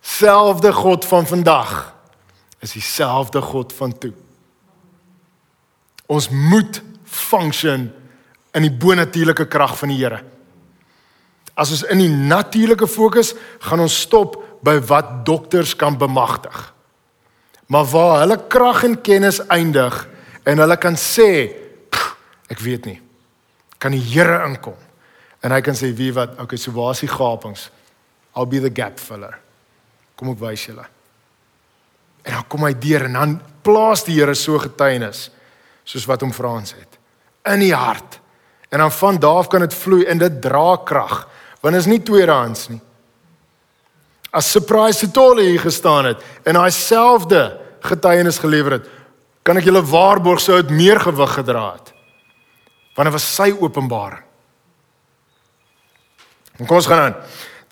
Selfde 0.00 0.72
God 0.72 1.04
van 1.04 1.26
vandag 1.26 1.94
is 2.58 2.72
dieselfde 2.72 3.40
God 3.40 3.72
van 3.72 3.98
toe. 3.98 4.14
Ons 6.14 6.30
moet 6.30 6.80
function 7.04 7.88
in 8.54 8.62
die 8.62 8.72
bonatuurlike 8.72 9.48
krag 9.50 9.74
van 9.80 9.90
die 9.90 9.98
Here. 9.98 10.20
As 11.54 11.72
ons 11.74 11.84
in 11.90 12.02
die 12.02 12.10
natuurlike 12.10 12.86
fokus, 12.90 13.32
gaan 13.66 13.82
ons 13.82 13.96
stop 14.06 14.38
by 14.64 14.78
wat 14.88 15.20
dokters 15.26 15.74
kan 15.78 15.98
bemagtig. 15.98 16.56
Maar 17.70 17.86
waar 17.90 18.16
hulle 18.22 18.38
krag 18.50 18.84
en 18.86 18.96
kennis 19.02 19.40
eindig 19.52 19.96
en 20.44 20.60
hulle 20.60 20.76
kan 20.80 20.98
sê 21.00 21.28
ek 22.52 22.60
weet 22.60 22.86
nie, 22.86 22.98
kan 23.80 23.94
die 23.94 24.02
Here 24.02 24.42
inkom. 24.46 24.76
En 25.44 25.52
hy 25.52 25.60
kan 25.64 25.76
sê 25.76 25.90
wie 25.96 26.12
wat, 26.16 26.38
okay, 26.40 26.58
so 26.60 26.72
waar 26.76 26.94
is 26.94 27.02
die 27.04 27.10
gapings? 27.10 27.68
I'll 28.34 28.48
be 28.48 28.60
the 28.62 28.72
gap 28.72 29.00
filler. 29.00 29.36
Kom 30.16 30.30
ek 30.32 30.40
wys 30.40 30.66
julle. 30.68 30.84
En 32.24 32.38
dan 32.38 32.46
kom 32.48 32.64
hy 32.64 32.72
deur 32.80 33.06
en 33.08 33.18
dan 33.18 33.34
plaas 33.64 34.04
die 34.06 34.16
Here 34.18 34.34
so 34.38 34.60
getuienis 34.62 35.28
soos 35.84 36.06
wat 36.08 36.24
hom 36.24 36.32
Frans 36.32 36.74
het 36.76 37.00
in 37.52 37.60
die 37.60 37.74
hart. 37.76 38.20
En 38.72 38.80
dan 38.80 38.92
van 38.92 39.18
daar 39.20 39.42
af 39.44 39.48
kan 39.52 39.60
dit 39.60 39.74
vloei 39.74 40.04
en 40.08 40.18
dit 40.18 40.42
dra 40.42 40.76
krag 40.84 41.24
want 41.64 41.76
is 41.76 41.88
nie 41.88 42.02
tweedehands 42.04 42.68
nie. 42.68 42.80
As 44.34 44.50
surprise 44.50 44.98
Sitole 44.98 45.46
hier 45.46 45.62
gestaan 45.62 46.10
het 46.10 46.24
en 46.44 46.58
hy 46.60 46.68
selfde 46.74 47.46
getuienis 47.84 48.40
gelewer 48.42 48.78
het, 48.78 48.90
kan 49.44 49.56
ek 49.60 49.68
julle 49.68 49.80
waarborg 49.84 50.42
sou 50.44 50.58
dit 50.60 50.72
meer 50.72 51.00
gewig 51.00 51.32
gedra 51.38 51.70
het. 51.72 51.92
Want 52.96 53.08
dit 53.08 53.16
was 53.16 53.28
sy 53.36 53.48
openbaring. 53.56 54.20
En 56.58 56.68
kom 56.68 56.76
ons 56.78 56.88
gaan 56.88 57.06
aan. 57.08 57.16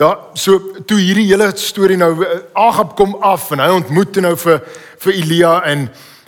Daar 0.01 0.19
so 0.35 0.59
toe 0.89 0.99
hierdie 0.99 1.29
hele 1.29 1.51
storie 1.61 1.99
nou 2.01 2.15
Agab 2.59 2.97
kom 2.99 3.15
af 3.23 3.51
en 3.55 3.61
hy 3.63 3.69
ontmoet 3.77 4.19
nou 4.25 4.33
vir 4.41 4.65
vir 5.05 5.13
Elia 5.19 5.53
en 5.69 5.85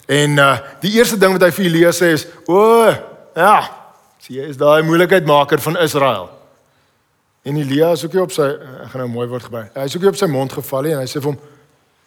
En 0.06 0.36
uh 0.36 0.58
die 0.80 0.92
eerste 0.98 1.18
ding 1.18 1.32
wat 1.32 1.42
hy 1.46 1.50
vir 1.56 1.64
Elia 1.64 1.92
sê 1.92 2.12
is: 2.12 2.26
"O, 2.46 2.84
ja, 3.34 3.56
sien 4.18 4.36
jy 4.36 4.48
is 4.52 4.60
daai 4.60 4.82
moeilikheidmaker 4.82 5.60
van 5.64 5.78
Israel." 5.80 6.28
En 7.44 7.56
Elia 7.56 7.92
is 7.92 8.04
ook 8.04 8.12
nie 8.12 8.22
op 8.22 8.32
sy 8.32 8.44
ek 8.44 8.92
gaan 8.92 9.04
nou 9.04 9.10
mooi 9.10 9.28
word 9.28 9.42
gebruik. 9.48 9.72
Hy 9.74 9.88
is 9.88 9.96
ook 9.96 10.02
nie 10.02 10.12
op 10.12 10.20
sy 10.20 10.28
mond 10.28 10.52
geval 10.52 10.82
nie 10.82 10.92
en 10.92 11.00
hy 11.00 11.08
sê 11.08 11.20
vir 11.20 11.32
hom: 11.32 11.40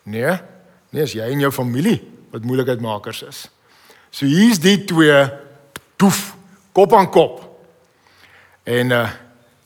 "Nee, 0.04 0.38
nee, 0.90 1.04
is 1.04 1.14
jy 1.14 1.26
en 1.26 1.40
jou 1.40 1.52
familie 1.52 2.00
wat 2.32 2.46
moeilikheidmakers 2.46 3.24
is." 3.24 3.48
So 4.12 4.26
hier's 4.26 4.60
die 4.60 4.84
twee 4.86 5.30
poef 5.98 6.36
kop 6.74 6.94
aan 6.94 7.10
kop. 7.10 7.42
En 8.64 8.92
uh 8.92 9.08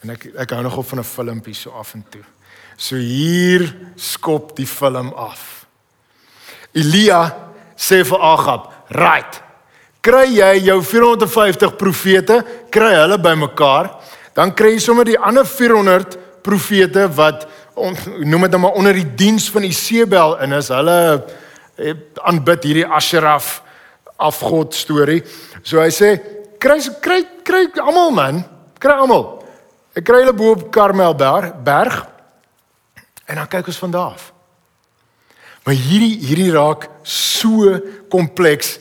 en 0.02 0.10
ek 0.16 0.32
ek 0.34 0.50
hou 0.56 0.64
nog 0.64 0.78
op 0.78 0.88
van 0.88 1.00
'n 1.00 1.04
filmpie 1.04 1.54
so 1.54 1.70
af 1.70 1.94
en 1.94 2.06
toe. 2.10 2.24
So 2.76 2.96
hier 2.96 3.76
skop 3.96 4.56
die 4.56 4.68
film 4.68 5.14
af. 5.14 5.66
Elia 6.72 7.51
sê 7.82 8.04
vir 8.06 8.20
Agab, 8.22 8.70
"Right. 8.94 9.42
Kry 10.02 10.28
jy 10.38 10.66
jou 10.66 10.82
450 10.82 11.78
profete, 11.78 12.44
kry 12.72 12.94
hulle 12.96 13.18
bymekaar, 13.18 13.90
dan 14.34 14.52
kry 14.52 14.74
jy 14.74 14.80
sommer 14.80 15.06
die 15.06 15.18
ander 15.18 15.46
400 15.46 16.18
profete 16.42 17.08
wat 17.16 17.48
on, 17.76 17.96
noem 18.26 18.48
dit 18.48 18.56
nou 18.56 18.62
maar 18.66 18.78
onder 18.80 18.98
die 18.98 19.08
diens 19.16 19.50
van 19.54 19.64
Isebel 19.64 20.38
in 20.44 20.54
is. 20.58 20.72
Hulle 20.74 20.98
eh, 21.78 21.94
aanbid 22.28 22.64
hierdie 22.64 22.88
Asheraf 22.88 23.62
afgod 24.22 24.76
storie. 24.78 25.22
So 25.64 25.82
hy 25.82 25.90
sê, 25.94 26.16
kry 26.62 26.80
kry 27.02 27.22
kry 27.44 27.64
almal 27.82 28.12
man, 28.16 28.44
kry 28.82 28.98
almal. 28.98 29.42
Ek 29.98 30.06
kry 30.08 30.22
hulle 30.24 30.36
bo 30.38 30.54
op 30.56 30.70
Karmelberg 30.74 31.58
berg. 31.66 32.06
En 33.28 33.42
dan 33.42 33.50
kyk 33.52 33.72
ons 33.72 33.82
van 33.86 33.92
daar 33.92 34.14
af. 34.16 34.32
Maar 35.72 35.80
hierdie 35.80 36.18
hierdie 36.20 36.50
raak 36.52 36.90
so 37.08 37.78
kompleks 38.12 38.74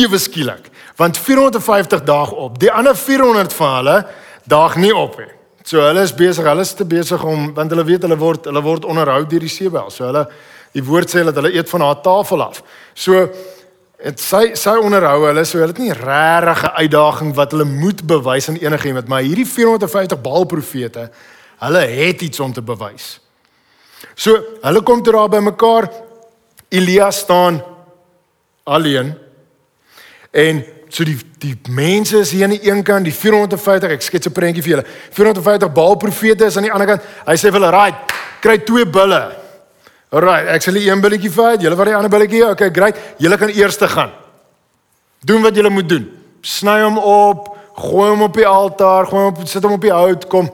ewe 0.00 0.16
skielik. 0.16 0.70
Want 0.96 1.18
450 1.20 2.00
daag 2.08 2.30
op. 2.32 2.54
Die 2.62 2.70
ander 2.72 2.96
400 2.96 3.52
van 3.52 3.74
hulle 3.76 3.96
daag 4.48 4.78
nie 4.80 4.94
op 4.96 5.18
nie. 5.20 5.28
So 5.68 5.82
hulle 5.84 6.00
is 6.00 6.14
besig, 6.16 6.46
hulle 6.48 6.64
is 6.64 6.72
te 6.72 6.86
besig 6.88 7.20
om 7.28 7.50
want 7.52 7.74
hulle 7.74 7.84
weet 7.84 8.06
hulle 8.08 8.16
word 8.16 8.48
hulle 8.48 8.62
word 8.64 8.86
onderhou 8.88 9.18
deur 9.28 9.44
die 9.44 9.52
seebel. 9.52 9.90
So 9.92 10.06
hulle 10.08 10.22
die 10.72 10.84
woord 10.86 11.12
sê 11.12 11.26
dat 11.28 11.36
hulle 11.36 11.50
eet 11.52 11.68
van 11.74 11.84
haar 11.84 12.00
tafel 12.06 12.44
af. 12.46 12.62
So 12.96 13.26
dit 14.00 14.24
sy 14.24 14.54
sy 14.56 14.74
onderhou 14.80 15.26
hulle 15.26 15.44
so 15.44 15.60
hulle 15.60 15.74
het 15.74 15.82
nie 15.82 15.92
regtig 15.92 16.64
'n 16.70 16.76
uitdaging 16.80 17.34
wat 17.36 17.52
hulle 17.52 17.68
moet 17.68 18.00
bewys 18.00 18.48
aan 18.48 18.56
enigiemand, 18.64 19.12
maar 19.12 19.20
hierdie 19.20 19.48
450 19.48 20.22
Baal 20.24 20.48
profete, 20.48 21.10
hulle 21.60 21.84
het 21.84 22.22
iets 22.22 22.40
om 22.40 22.52
te 22.52 22.62
bewys. 22.62 23.20
So, 24.14 24.36
hulle 24.62 24.82
kom 24.82 25.02
toe 25.02 25.14
daar 25.14 25.30
by 25.32 25.40
mekaar. 25.42 25.88
Elia 26.68 27.10
staan 27.10 27.62
alleen. 28.64 29.14
En 30.30 30.64
so 30.88 31.04
die 31.04 31.18
die 31.38 31.54
mense 31.68 32.18
is 32.18 32.30
hier 32.32 32.46
aan 32.46 32.54
die 32.56 32.70
een 32.70 32.82
kant, 32.82 33.04
die 33.04 33.14
450, 33.14 33.90
ek 33.90 34.02
skets 34.02 34.26
'n 34.26 34.32
prentjie 34.32 34.62
vir 34.62 34.70
julle. 34.70 34.86
450 35.10 35.72
Baal 35.72 35.96
profete 35.96 36.44
is 36.44 36.56
aan 36.56 36.62
die 36.62 36.72
ander 36.72 36.86
kant. 36.86 37.02
Hy 37.26 37.36
sê 37.36 37.50
vir 37.52 37.60
hulle, 37.60 37.70
"Right, 37.70 38.12
kry 38.40 38.58
twee 38.58 38.86
bulle." 38.86 39.44
Alright, 40.14 40.46
ek 40.46 40.62
sal 40.62 40.74
die 40.74 40.86
een 40.86 41.00
billetjie 41.00 41.30
vat, 41.30 41.60
julle 41.60 41.76
vat 41.76 41.86
die 41.86 41.96
ander 41.96 42.10
billetjie. 42.10 42.44
Okay, 42.50 42.70
great. 42.70 42.96
Julle 43.18 43.36
kan 43.36 43.48
eers 43.48 43.76
te 43.76 43.88
gaan. 43.88 44.12
Doen 45.24 45.42
wat 45.42 45.56
julle 45.56 45.70
moet 45.70 45.88
doen. 45.88 46.06
Sny 46.40 46.82
hom 46.82 46.98
op, 46.98 47.56
gooi 47.74 48.10
hom 48.10 48.22
op 48.22 48.34
die 48.34 48.46
altaar, 48.46 49.06
gooi 49.06 49.22
hom 49.24 49.32
op, 49.32 49.48
sit 49.48 49.62
hom 49.62 49.72
op 49.72 49.80
die 49.80 49.92
hout, 49.92 50.28
kom. 50.30 50.50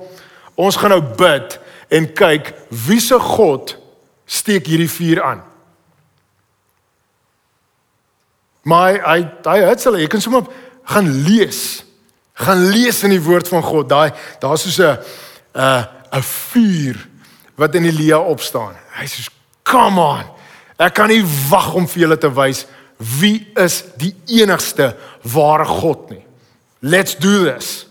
Ons 0.55 0.77
gaan 0.77 0.95
nou 0.95 1.03
bid 1.03 1.59
en 1.91 2.13
kyk 2.13 2.55
wie 2.87 3.01
se 3.01 3.19
God 3.19 3.77
steek 4.25 4.67
hierdie 4.71 4.91
vuur 4.91 5.23
aan. 5.23 5.43
Maar 8.63 8.99
hy 9.01 9.21
hy, 9.45 9.59
het 9.69 9.85
hulle, 9.85 10.03
jy 10.03 10.11
kan 10.11 10.23
sommer 10.23 10.49
gaan 10.91 11.09
lees. 11.27 11.83
Gaan 12.41 12.67
lees 12.73 13.03
in 13.07 13.15
die 13.15 13.23
woord 13.23 13.49
van 13.49 13.63
God. 13.65 13.89
Daai 13.89 14.11
daar's 14.41 14.65
soos 14.67 14.79
'n 14.79 14.99
'n 15.55 15.87
'n 16.13 16.23
vuur 16.23 17.09
wat 17.57 17.75
in 17.75 17.85
Elia 17.85 18.19
opstaan. 18.19 18.75
Hy 18.97 19.07
sê, 19.07 19.29
"Come 19.63 20.01
on. 20.01 20.25
Ek 20.79 20.95
kan 20.95 21.09
nie 21.09 21.25
wag 21.51 21.75
om 21.75 21.89
vir 21.89 22.03
julle 22.03 22.19
te 22.19 22.33
wys 22.33 22.67
wie 22.99 23.47
is 23.57 23.85
die 23.97 24.15
enigste 24.27 24.97
ware 25.23 25.65
God 25.65 26.11
nie. 26.11 26.25
Let's 26.81 27.17
do 27.17 27.45
this." 27.45 27.87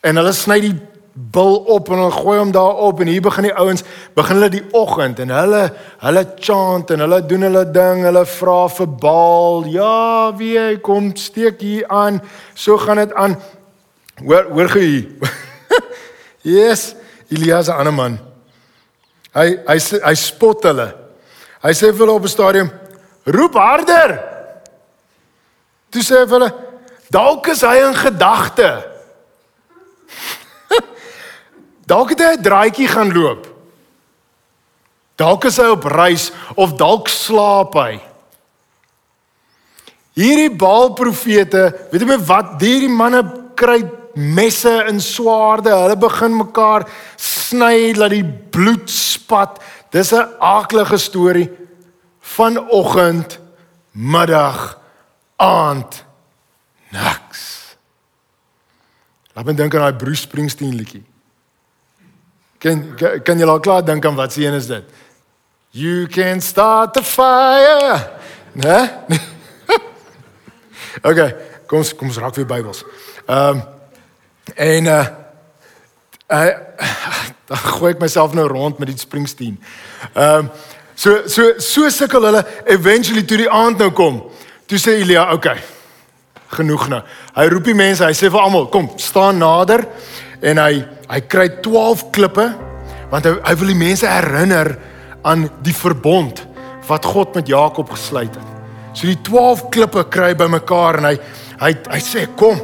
En 0.00 0.16
hulle 0.16 0.32
sny 0.32 0.60
die 0.60 0.80
bil 1.16 1.56
op 1.72 1.88
en 1.88 2.02
hulle 2.02 2.12
gooi 2.12 2.36
hom 2.38 2.50
daar 2.52 2.82
op 2.84 3.00
en 3.00 3.08
hier 3.08 3.22
begin 3.24 3.46
die 3.48 3.54
ouens 3.56 3.82
begin 4.14 4.36
hulle 4.36 4.50
die 4.52 4.64
oggend 4.76 5.20
en 5.24 5.30
hulle 5.32 5.62
hulle 6.02 6.22
chant 6.44 6.90
en 6.92 7.04
hulle 7.06 7.22
doen 7.24 7.46
hulle 7.48 7.62
ding 7.72 8.02
hulle 8.04 8.24
vra 8.28 8.56
vir 8.68 8.90
Baal 9.04 9.64
ja 9.72 10.32
wie 10.36 10.58
hy 10.60 10.74
kom 10.84 11.14
steek 11.16 11.62
hier 11.64 11.88
aan 11.88 12.20
so 12.54 12.76
gaan 12.76 13.00
dit 13.00 13.14
aan. 13.16 13.36
Hoor 14.20 14.50
hoor 14.52 14.68
gee 14.74 15.16
yes 16.56 16.92
Elias 17.32 17.68
'n 17.68 17.80
ander 17.80 17.94
man. 17.94 18.18
Hy 19.32 19.48
hy 19.66 19.78
hy 20.04 20.14
spot 20.14 20.68
hulle. 20.68 20.90
Hy 21.64 21.72
sê 21.72 21.92
vir 21.92 22.04
hulle 22.04 22.18
op 22.20 22.28
'n 22.28 22.34
stadium 22.36 22.70
roep 23.24 23.56
harder. 23.56 24.20
Toe 25.90 26.04
sê 26.04 26.28
hulle 26.28 26.52
dalk 27.08 27.48
is 27.48 27.64
hy 27.64 27.80
in 27.88 27.96
gedagte 27.96 28.95
Dalk 31.86 32.10
het 32.10 32.20
hy 32.20 32.32
'n 32.36 32.42
draaitjie 32.42 32.88
gaan 32.88 33.12
loop. 33.12 33.46
Dalk 35.16 35.44
is 35.44 35.56
hy 35.56 35.70
op 35.72 35.84
reis 35.84 36.32
of 36.54 36.74
dalk 36.76 37.08
slaap 37.08 37.74
hy. 37.74 38.00
Hierdie 40.16 40.50
Baal 40.50 40.92
profete, 40.92 41.88
weet 41.92 42.02
jy 42.02 42.18
wat, 42.26 42.60
hierdie 42.60 42.92
manne 42.92 43.22
kry 43.54 43.84
messe 44.16 44.72
en 44.88 45.00
swaarde. 45.00 45.70
Hulle 45.70 45.96
begin 45.96 46.36
mekaar 46.36 46.86
sny 47.16 47.92
dat 47.96 48.10
die 48.10 48.24
bloed 48.24 48.90
spat. 48.90 49.60
Dis 49.90 50.12
'n 50.12 50.28
aaklige 50.40 50.98
storie 50.98 51.50
vanoggend, 52.20 53.38
middag, 53.92 54.78
aand, 55.36 56.04
niks. 56.90 57.76
Laat 59.34 59.46
my 59.46 59.52
dink 59.52 59.74
aan 59.74 59.80
daai 59.80 59.96
Bruce 59.96 60.22
Springsteen 60.22 60.74
liedjie. 60.74 61.04
Kan 62.58 62.96
kan 63.22 63.38
jy 63.38 63.46
al 63.46 63.60
klaar 63.60 63.84
dink 63.84 64.04
aan 64.06 64.16
wat 64.16 64.32
se 64.32 64.44
een 64.44 64.54
is 64.54 64.66
dit? 64.66 64.84
You 65.70 66.06
can 66.06 66.40
start 66.40 66.94
the 66.94 67.02
fire. 67.02 68.00
Né? 68.52 68.90
okay, 71.10 71.34
kom 71.66 71.84
kom 71.96 72.08
ons 72.08 72.16
raak 72.16 72.34
weer 72.34 72.48
Bybels. 72.48 72.84
Ehm 73.26 73.60
um, 73.60 73.62
en 74.54 74.86
uh 74.86 75.06
uh 76.32 76.54
dan 77.48 77.58
gooi 77.58 77.92
ek 77.92 78.00
myself 78.00 78.32
nou 78.34 78.46
rond 78.48 78.78
met 78.78 78.88
die 78.88 78.98
Springsteen. 78.98 79.60
Ehm 80.14 80.46
um, 80.46 80.50
so 80.94 81.26
so 81.28 81.52
so 81.58 81.88
sukkel 81.92 82.24
hulle 82.24 82.44
eventually 82.64 83.24
toe 83.24 83.44
die 83.44 83.50
aand 83.50 83.78
nou 83.78 83.90
kom. 83.92 84.22
Toe 84.66 84.78
sê 84.80 84.96
Elia, 85.02 85.28
okay. 85.32 85.60
Genoeg 86.56 86.88
nou. 86.88 87.02
Hy 87.36 87.44
roep 87.52 87.68
die 87.68 87.76
mense, 87.76 88.02
hy 88.06 88.14
sê 88.16 88.30
vir 88.32 88.40
almal, 88.40 88.66
kom, 88.72 88.88
staan 88.98 89.38
nader 89.38 89.84
en 90.46 90.60
hy 90.62 90.82
hy 91.06 91.20
kry 91.30 91.48
12 91.62 92.10
klippe 92.14 92.46
want 93.10 93.26
hy 93.26 93.34
hy 93.46 93.54
wil 93.60 93.72
die 93.72 93.78
mense 93.78 94.10
herinner 94.10 94.72
aan 95.26 95.46
die 95.66 95.74
verbond 95.74 96.42
wat 96.86 97.06
God 97.06 97.34
met 97.34 97.48
Jakob 97.50 97.90
gesluit 97.90 98.34
het. 98.34 98.50
So 98.94 99.10
die 99.10 99.18
12 99.26 99.66
klippe 99.74 100.04
kry 100.10 100.34
bymekaar 100.38 101.00
en 101.00 101.10
hy 101.10 101.16
hy 101.62 101.72
hy 101.90 102.00
sê 102.04 102.26
kom 102.38 102.58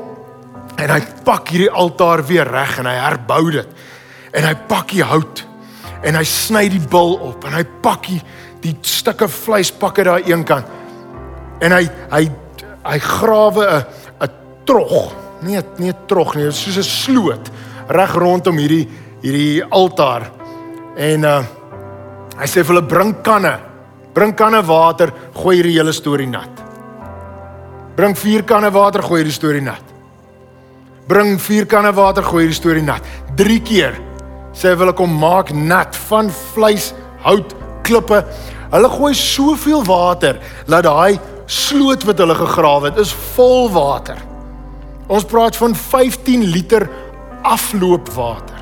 en 0.79 0.91
hy 0.91 1.01
pak 1.27 1.51
hierdie 1.53 1.71
altaar 1.71 2.23
weer 2.29 2.49
reg 2.49 2.79
en 2.83 2.91
hy 2.91 2.99
herbou 2.99 3.43
dit. 3.55 3.81
En 4.33 4.47
hy 4.47 4.55
pak 4.69 4.95
die 4.95 5.07
hout 5.07 5.43
en 6.03 6.19
hy 6.19 6.25
sny 6.27 6.67
die 6.73 6.83
bil 6.93 7.17
op 7.31 7.45
en 7.47 7.57
hy 7.57 7.65
pak 7.83 8.07
die, 8.11 8.21
die 8.63 8.75
stukke 8.87 9.29
vleis 9.31 9.71
pak 9.75 10.01
uit 10.01 10.09
daai 10.09 10.31
een 10.31 10.47
kant. 10.47 10.71
En 11.63 11.75
hy 11.75 11.85
hy 12.15 12.25
hy 12.83 12.99
grawe 12.99 13.67
'n 13.67 13.85
'n 14.27 14.31
trog. 14.67 15.13
Nee, 15.43 15.63
nee 15.79 15.95
trog 16.07 16.35
nie, 16.35 16.51
soos 16.51 16.79
'n 16.79 16.83
sloot 16.83 17.51
reg 17.93 18.15
rondom 18.19 18.59
hierdie 18.59 18.87
hierdie 19.23 19.63
altaar. 19.71 20.31
En 20.97 21.25
uh 21.29 21.43
hy 22.33 22.49
sê 22.49 22.63
vir 22.65 22.73
hulle 22.73 22.89
bring 22.89 23.15
kanne. 23.23 23.53
Bring 24.13 24.33
kanne 24.37 24.63
water, 24.67 25.13
gooi 25.37 25.59
hierdie 25.59 25.79
hele 25.79 25.93
storie 25.93 26.29
nat. 26.29 26.63
Bring 27.97 28.17
vier 28.17 28.45
kanne 28.49 28.73
water, 28.73 29.05
gooi 29.05 29.21
hierdie 29.21 29.37
storie 29.37 29.63
nat. 29.65 29.93
Bring 31.09 31.37
vier 31.41 31.69
kanne 31.69 31.93
water, 31.97 32.25
gooi 32.25 32.47
hierdie 32.47 32.59
storie 32.59 32.85
nat. 32.85 33.05
3 33.37 33.61
keer 33.69 34.01
sê 34.57 34.75
hulle 34.77 34.93
kom 34.97 35.13
maak 35.17 35.53
nat 35.57 35.97
van 36.09 36.29
vleis, 36.53 36.91
hout, 37.25 37.55
klippe. 37.87 38.21
Hulle 38.73 38.91
gooi 38.93 39.13
soveel 39.17 39.85
water 39.87 40.41
dat 40.69 40.85
daai 40.89 41.21
sloot 41.47 42.05
wat 42.09 42.21
hulle 42.21 42.37
gegrawe 42.37 42.91
het, 42.91 43.01
is 43.01 43.13
vol 43.37 43.69
water. 43.73 44.21
Ons 45.13 45.27
praat 45.29 45.57
van 45.61 45.75
15 45.77 46.45
liter 46.53 46.89
afloopwater. 47.43 48.61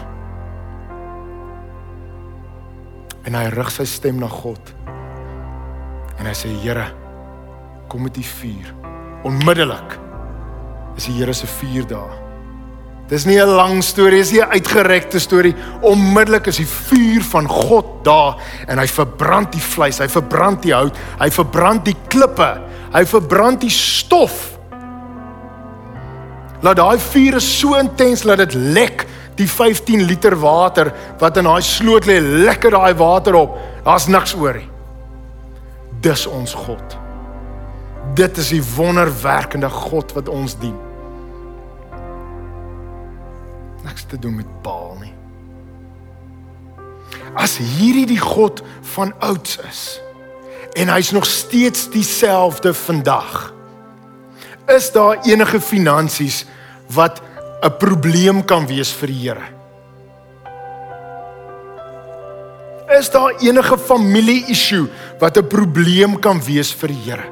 En 3.29 3.37
hy 3.37 3.47
rig 3.53 3.71
sy 3.75 3.85
stem 3.89 4.21
na 4.21 4.29
God. 4.33 4.73
En 6.21 6.29
hy 6.29 6.35
sê 6.37 6.51
Here, 6.63 6.89
kom 7.89 8.05
met 8.07 8.17
die 8.17 8.27
vuur. 8.27 8.73
Onmiddellik 9.29 9.97
is 10.97 11.09
die 11.09 11.19
Here 11.19 11.35
se 11.37 11.49
vuur 11.61 11.87
daar. 11.89 12.17
Dis 13.11 13.25
nie 13.27 13.41
'n 13.43 13.57
lang 13.57 13.83
storie, 13.83 14.19
dis 14.19 14.33
nie 14.33 14.41
'n 14.41 14.51
uitgerekte 14.51 15.19
storie. 15.19 15.55
Onmiddellik 15.83 16.47
is 16.47 16.57
die 16.57 16.67
vuur 16.67 17.23
van 17.23 17.49
God 17.49 18.05
daar 18.05 18.37
en 18.69 18.79
hy 18.79 18.87
verbrand 18.87 19.53
die 19.53 19.61
vleis, 19.63 19.99
hy 19.99 20.09
verbrand 20.09 20.63
die 20.63 20.75
hout, 20.75 20.97
hy 21.19 21.31
verbrand 21.31 21.85
die 21.85 21.97
klippe, 22.09 22.61
hy 22.93 23.05
verbrand 23.05 23.61
die 23.61 23.71
stof 23.71 24.60
Laat 26.61 26.77
daai 26.77 26.99
vuur 27.01 27.39
is 27.41 27.49
so 27.59 27.75
intens 27.79 28.23
dat 28.29 28.43
dit 28.43 28.55
lek 28.55 29.07
die 29.39 29.49
15 29.49 30.03
liter 30.05 30.37
water 30.41 30.93
wat 31.21 31.39
in 31.41 31.49
daai 31.49 31.63
sloot 31.65 32.09
lê, 32.09 32.19
lekker 32.21 32.77
daai 32.77 32.95
water 32.95 33.39
op. 33.39 33.57
Daar's 33.85 34.09
niks 34.13 34.35
oor 34.37 34.59
nie. 34.61 34.69
Dis 36.05 36.27
ons 36.29 36.53
God. 36.57 36.97
Dit 38.17 38.37
is 38.41 38.51
die 38.53 38.63
wonderwerkende 38.77 39.71
God 39.73 40.13
wat 40.17 40.29
ons 40.29 40.57
dien. 40.61 40.77
Niks 43.85 44.05
te 44.09 44.19
doen 44.21 44.37
met 44.41 44.49
Baal 44.65 44.99
nie. 45.01 45.15
As 47.39 47.57
hierdie 47.57 48.09
die 48.11 48.21
God 48.21 48.61
van 48.97 49.15
ouds 49.25 49.57
is 49.69 50.01
en 50.79 50.91
hy's 50.93 51.11
nog 51.11 51.27
steeds 51.27 51.89
dieselfde 51.91 52.75
vandag 52.75 53.49
is 54.77 54.91
daar 54.93 55.19
enige 55.27 55.61
finansies 55.61 56.45
wat 56.95 57.21
'n 57.63 57.77
probleem 57.79 58.45
kan 58.45 58.67
wees 58.67 58.93
vir 58.93 59.07
die 59.07 59.29
Here? 59.29 59.47
Is 62.99 63.11
daar 63.11 63.33
enige 63.41 63.79
familie 63.79 64.47
issue 64.47 64.89
wat 65.19 65.37
'n 65.37 65.47
probleem 65.47 66.19
kan 66.19 66.41
wees 66.45 66.73
vir 66.73 66.89
die 66.89 67.03
Here? 67.05 67.29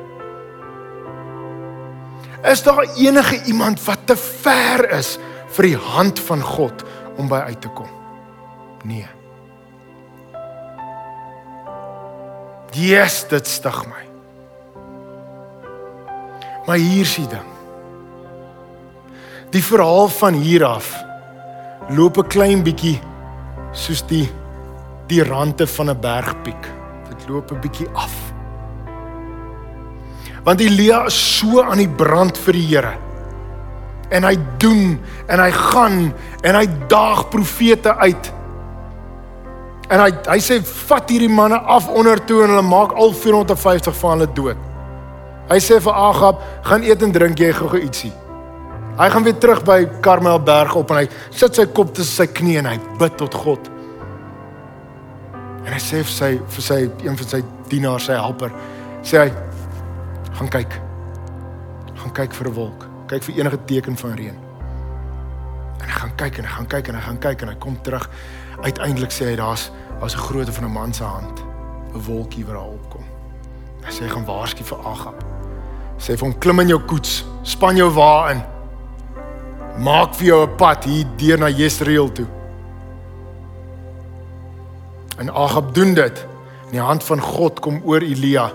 Is 2.42 2.62
daar 2.62 2.86
enige 2.96 3.44
iemand 3.44 3.84
wat 3.84 3.98
te 4.04 4.16
ver 4.16 4.90
is 4.90 5.18
vir 5.48 5.62
die 5.62 5.76
hand 5.76 6.20
van 6.20 6.42
God 6.42 6.84
om 7.16 7.28
by 7.28 7.42
uit 7.50 7.60
te 7.60 7.68
kom? 7.68 7.88
Nee. 8.84 9.08
Jesus, 12.70 13.28
dit 13.28 13.46
stig 13.46 13.86
my. 13.86 14.07
Maar 16.68 16.76
hier 16.76 17.00
is 17.00 17.14
die 17.16 17.26
ding. 17.26 17.46
Die 19.54 19.64
verhaal 19.64 20.10
van 20.12 20.34
hier 20.36 20.66
af 20.68 20.90
loop 21.96 22.18
'n 22.20 22.28
klein 22.28 22.62
bietjie 22.62 23.00
soos 23.72 24.04
die 24.06 24.28
die 25.08 25.24
rande 25.24 25.66
van 25.66 25.90
'n 25.90 26.00
bergpiek. 26.00 26.68
Dit 27.08 27.28
loop 27.28 27.52
'n 27.52 27.60
bietjie 27.60 27.88
af. 27.94 28.12
Want 30.44 30.60
Elia 30.60 31.06
is 31.06 31.38
so 31.38 31.62
aan 31.62 31.78
die 31.78 31.88
brand 31.88 32.38
vir 32.38 32.52
die 32.52 32.66
Here. 32.66 32.92
En 34.10 34.24
hy 34.24 34.36
doen 34.58 35.00
en 35.26 35.40
hy 35.40 35.50
gaan 35.50 36.12
en 36.42 36.54
hy 36.54 36.66
daag 36.88 37.28
profete 37.28 37.96
uit. 37.96 38.32
En 39.88 40.00
hy 40.00 40.12
hy 40.28 40.38
sê 40.38 40.60
vat 40.62 41.08
hierdie 41.08 41.32
manne 41.32 41.58
af 41.58 41.88
onder 41.88 42.24
toe 42.24 42.42
en 42.42 42.48
hulle 42.48 42.62
maak 42.62 42.92
al 42.92 43.12
450 43.12 43.96
van 43.96 44.10
hulle 44.10 44.32
dood. 44.32 44.67
Hy 45.48 45.58
sê 45.64 45.78
vir 45.80 45.94
Agab, 45.96 46.42
gaan 46.62 46.82
eet 46.84 47.02
en 47.02 47.12
drink 47.12 47.40
jy 47.40 47.52
gou-gou 47.56 47.80
ietsie. 47.80 48.12
Hy 48.98 49.06
gaan 49.14 49.24
weer 49.24 49.38
terug 49.40 49.62
by 49.64 49.84
Karmelberg 50.04 50.74
op 50.76 50.90
en 50.92 50.98
hy 51.00 51.06
sit 51.30 51.56
sy 51.56 51.64
kop 51.72 51.94
tussen 51.94 52.24
sy 52.24 52.26
knieë 52.34 52.64
en 52.64 52.68
hy 52.72 52.78
bid 53.00 53.14
tot 53.20 53.36
God. 53.44 53.70
En 55.64 55.70
hy 55.70 55.78
sê 55.80 56.02
vir 56.02 56.12
sy 56.12 56.30
vir 56.40 56.66
sy 56.66 56.78
een 57.06 57.16
van 57.20 57.30
sy 57.30 57.40
dienaars, 57.70 58.08
sy 58.10 58.18
helper, 58.18 58.52
sê 59.06 59.22
hy 59.22 59.30
gaan 60.36 60.52
kyk. 60.52 60.76
Gaan 62.02 62.14
kyk 62.20 62.34
vir 62.34 62.48
'n 62.48 62.54
wolk. 62.54 62.86
Kyk 63.08 63.22
vir 63.22 63.38
enige 63.38 63.58
teken 63.64 63.96
van 63.96 64.16
reën. 64.20 64.38
En 65.80 65.88
hy 65.88 65.96
gaan 66.00 66.16
kyk 66.16 66.38
en 66.38 66.44
hy 66.44 66.50
gaan 66.50 66.66
kyk 66.66 66.88
en 66.88 66.94
hy 66.94 67.00
gaan 67.00 67.18
kyk 67.18 67.42
en 67.42 67.48
hy 67.48 67.54
kom 67.54 67.82
terug. 67.82 68.10
Uiteindelik 68.64 69.12
sê 69.12 69.30
hy 69.30 69.36
daar's 69.36 69.70
daar's 70.00 70.14
'n 70.14 70.26
grootte 70.28 70.52
van 70.52 70.64
'n 70.64 70.72
man 70.72 70.92
se 70.92 71.04
hand, 71.04 71.40
'n 71.94 72.02
wolkie 72.04 72.44
wat 72.44 72.54
daar 72.54 72.74
opkom. 72.74 73.04
Hy 73.84 73.90
sê 73.90 74.04
hy 74.04 74.08
gaan 74.08 74.26
waarsku 74.26 74.64
vir 74.64 74.78
Agab. 74.84 75.37
Sê 75.98 76.14
vir 76.14 76.28
hom 76.28 76.34
klim 76.38 76.62
in 76.62 76.72
jou 76.72 76.78
koets, 76.86 77.24
span 77.42 77.76
jou 77.76 77.90
wa 77.94 78.30
in. 78.32 78.42
Maak 79.82 80.14
vir 80.14 80.26
jou 80.26 80.42
'n 80.46 80.56
pad 80.56 80.84
hier 80.84 81.06
deur 81.16 81.38
na 81.38 81.48
Jesreel 81.48 82.12
toe. 82.12 82.26
En 85.18 85.30
Agab 85.30 85.74
doen 85.74 85.94
dit. 85.94 86.26
En 86.66 86.70
die 86.70 86.80
hand 86.80 87.04
van 87.04 87.20
God 87.20 87.60
kom 87.60 87.82
oor 87.84 88.02
Elia 88.02 88.50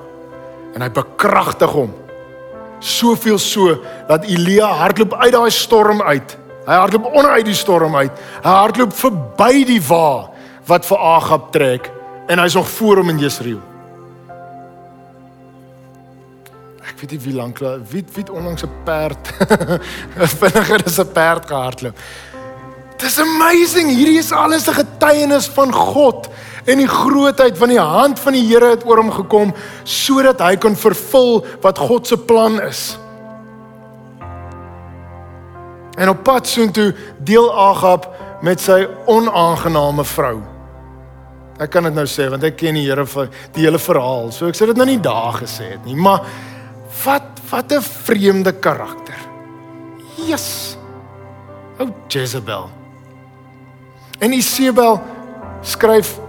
en 0.76 0.82
hy 0.82 0.89
bekragtig 0.89 1.72
hom. 1.72 1.94
Soveel 2.80 3.38
so 3.38 3.78
dat 4.08 4.26
Elia 4.26 4.68
hardloop 4.68 5.14
uit 5.14 5.32
daai 5.32 5.52
storm 5.52 6.02
uit. 6.02 6.38
Hy 6.66 6.74
hardloop 6.74 7.06
onder 7.06 7.32
uit 7.32 7.46
die 7.46 7.58
storm 7.58 7.96
uit. 7.96 8.12
Hy 8.44 8.50
hardloop 8.50 8.94
verby 8.94 9.66
die 9.66 9.82
wa 9.82 10.30
wat 10.66 10.86
vir 10.86 10.98
Agab 10.98 11.52
trek 11.52 11.91
en 12.28 12.39
hy's 12.39 12.56
nog 12.56 12.70
voor 12.70 12.98
hom 12.98 13.10
in 13.10 13.20
Jesreel. 13.20 13.72
Weet 17.04 17.12
nie 17.12 17.24
wie 17.26 17.36
lank 17.36 17.60
wie 17.91 18.04
wie 18.16 18.32
onlangs 18.32 18.64
'n 18.64 18.72
perd 18.84 19.28
vinniger 20.39 20.84
as 20.86 20.99
'n 20.99 21.12
perd 21.12 21.45
gehardloop. 21.45 21.97
Dis 22.97 23.20
amazing. 23.20 23.89
Hierdie 23.89 24.18
is 24.18 24.32
alles 24.32 24.68
'n 24.68 24.74
getuienis 24.74 25.47
van 25.47 25.74
God 25.74 26.30
en 26.66 26.78
die 26.78 26.88
grootheid 26.88 27.58
van 27.58 27.70
die 27.70 27.80
hand 27.80 28.20
van 28.20 28.34
die 28.34 28.47
Here 28.47 28.70
het 28.70 28.86
oor 28.86 28.97
hom 28.97 29.12
gekom 29.12 29.54
sodat 29.84 30.39
hy 30.39 30.56
kan 30.56 30.76
vervul 30.76 31.45
wat 31.62 31.78
God 31.78 32.08
se 32.08 32.18
plan 32.18 32.62
is. 32.62 32.97
En 35.97 36.10
op 36.10 36.24
pad 36.24 36.47
soontoe 36.47 36.95
deel 37.20 37.51
Agab 37.51 38.08
met 38.41 38.62
sy 38.62 38.88
onaangename 39.06 40.04
vrou. 40.04 40.41
Ek 41.60 41.70
kan 41.70 41.84
dit 41.84 41.93
nou 41.93 42.08
sê 42.08 42.30
want 42.30 42.43
ek 42.43 42.58
ken 42.58 42.80
die 42.80 42.88
Here 42.88 43.06
vir 43.06 43.30
die 43.51 43.68
hele 43.68 43.80
verhaal. 43.80 44.32
So 44.32 44.47
ek 44.47 44.56
sê 44.56 44.66
dit 44.66 44.78
nou 44.78 44.88
nie 44.88 44.99
daar 44.99 45.34
gesê 45.43 45.76
het 45.76 45.86
nie, 45.86 45.95
maar 45.95 46.24
wat 47.04 47.24
wat 47.49 47.72
'n 47.72 47.82
vreemde 47.82 48.54
karakter. 48.54 49.20
Jesus. 50.16 50.78
Ou 51.80 51.89
Jezebel. 52.08 52.70
En 54.20 54.32
Isabel 54.32 55.01
skryf 55.62 56.20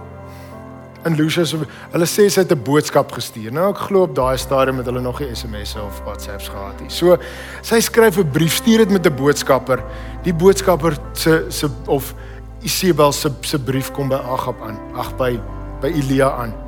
in 1.05 1.15
Lucius 1.15 1.53
hulle 1.91 2.07
sê 2.09 2.25
sy 2.29 2.41
het 2.41 2.51
'n 2.51 2.63
boodskap 2.63 3.11
gestuur. 3.11 3.51
Nou 3.51 3.69
ek 3.69 3.77
glo 3.77 4.01
op 4.01 4.15
daai 4.15 4.37
stadium 4.37 4.77
het 4.77 4.85
hulle 4.85 5.01
nog 5.01 5.19
nie 5.19 5.35
SMS'e 5.35 5.81
of 5.81 6.01
WhatsApps 6.05 6.49
gehad 6.49 6.81
nie. 6.81 6.89
So 6.89 7.17
sy 7.61 7.79
skryf 7.79 8.17
'n 8.17 8.31
brief, 8.31 8.55
stuur 8.55 8.77
dit 8.77 8.89
met 8.89 9.05
'n 9.05 9.15
boodskapper. 9.15 9.83
Die 10.23 10.33
boodskapper 10.33 10.97
se 11.13 11.45
se 11.49 11.69
of 11.85 12.13
Isabel 12.61 13.11
se 13.11 13.31
se 13.41 13.59
brief 13.59 13.91
kom 13.91 14.07
by 14.07 14.15
Agab 14.15 14.61
aan. 14.61 14.79
Ag 14.95 15.15
by 15.17 15.39
by 15.81 15.87
Elia 15.87 16.31
aan. 16.31 16.64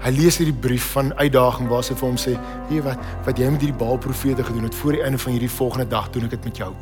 Hy 0.00 0.10
lees 0.16 0.38
hierdie 0.40 0.56
brief 0.56 0.92
van 0.94 1.12
uitdaging 1.18 1.68
waar 1.68 1.84
sy 1.84 1.94
vir 1.94 2.08
hom 2.08 2.16
sê: 2.16 2.36
"Weet 2.70 2.84
wat 2.84 2.98
wat 3.24 3.38
jy 3.38 3.50
met 3.52 3.60
hierdie 3.60 3.78
Baal 3.78 3.98
profete 3.98 4.44
gedoen 4.44 4.64
het 4.64 4.74
voor 4.74 4.92
die 4.96 5.02
einde 5.02 5.18
van 5.18 5.32
hierdie 5.32 5.50
volgende 5.50 5.88
dag 5.88 6.10
doen 6.10 6.24
ek 6.24 6.30
dit 6.30 6.44
met 6.44 6.56
jou." 6.56 6.72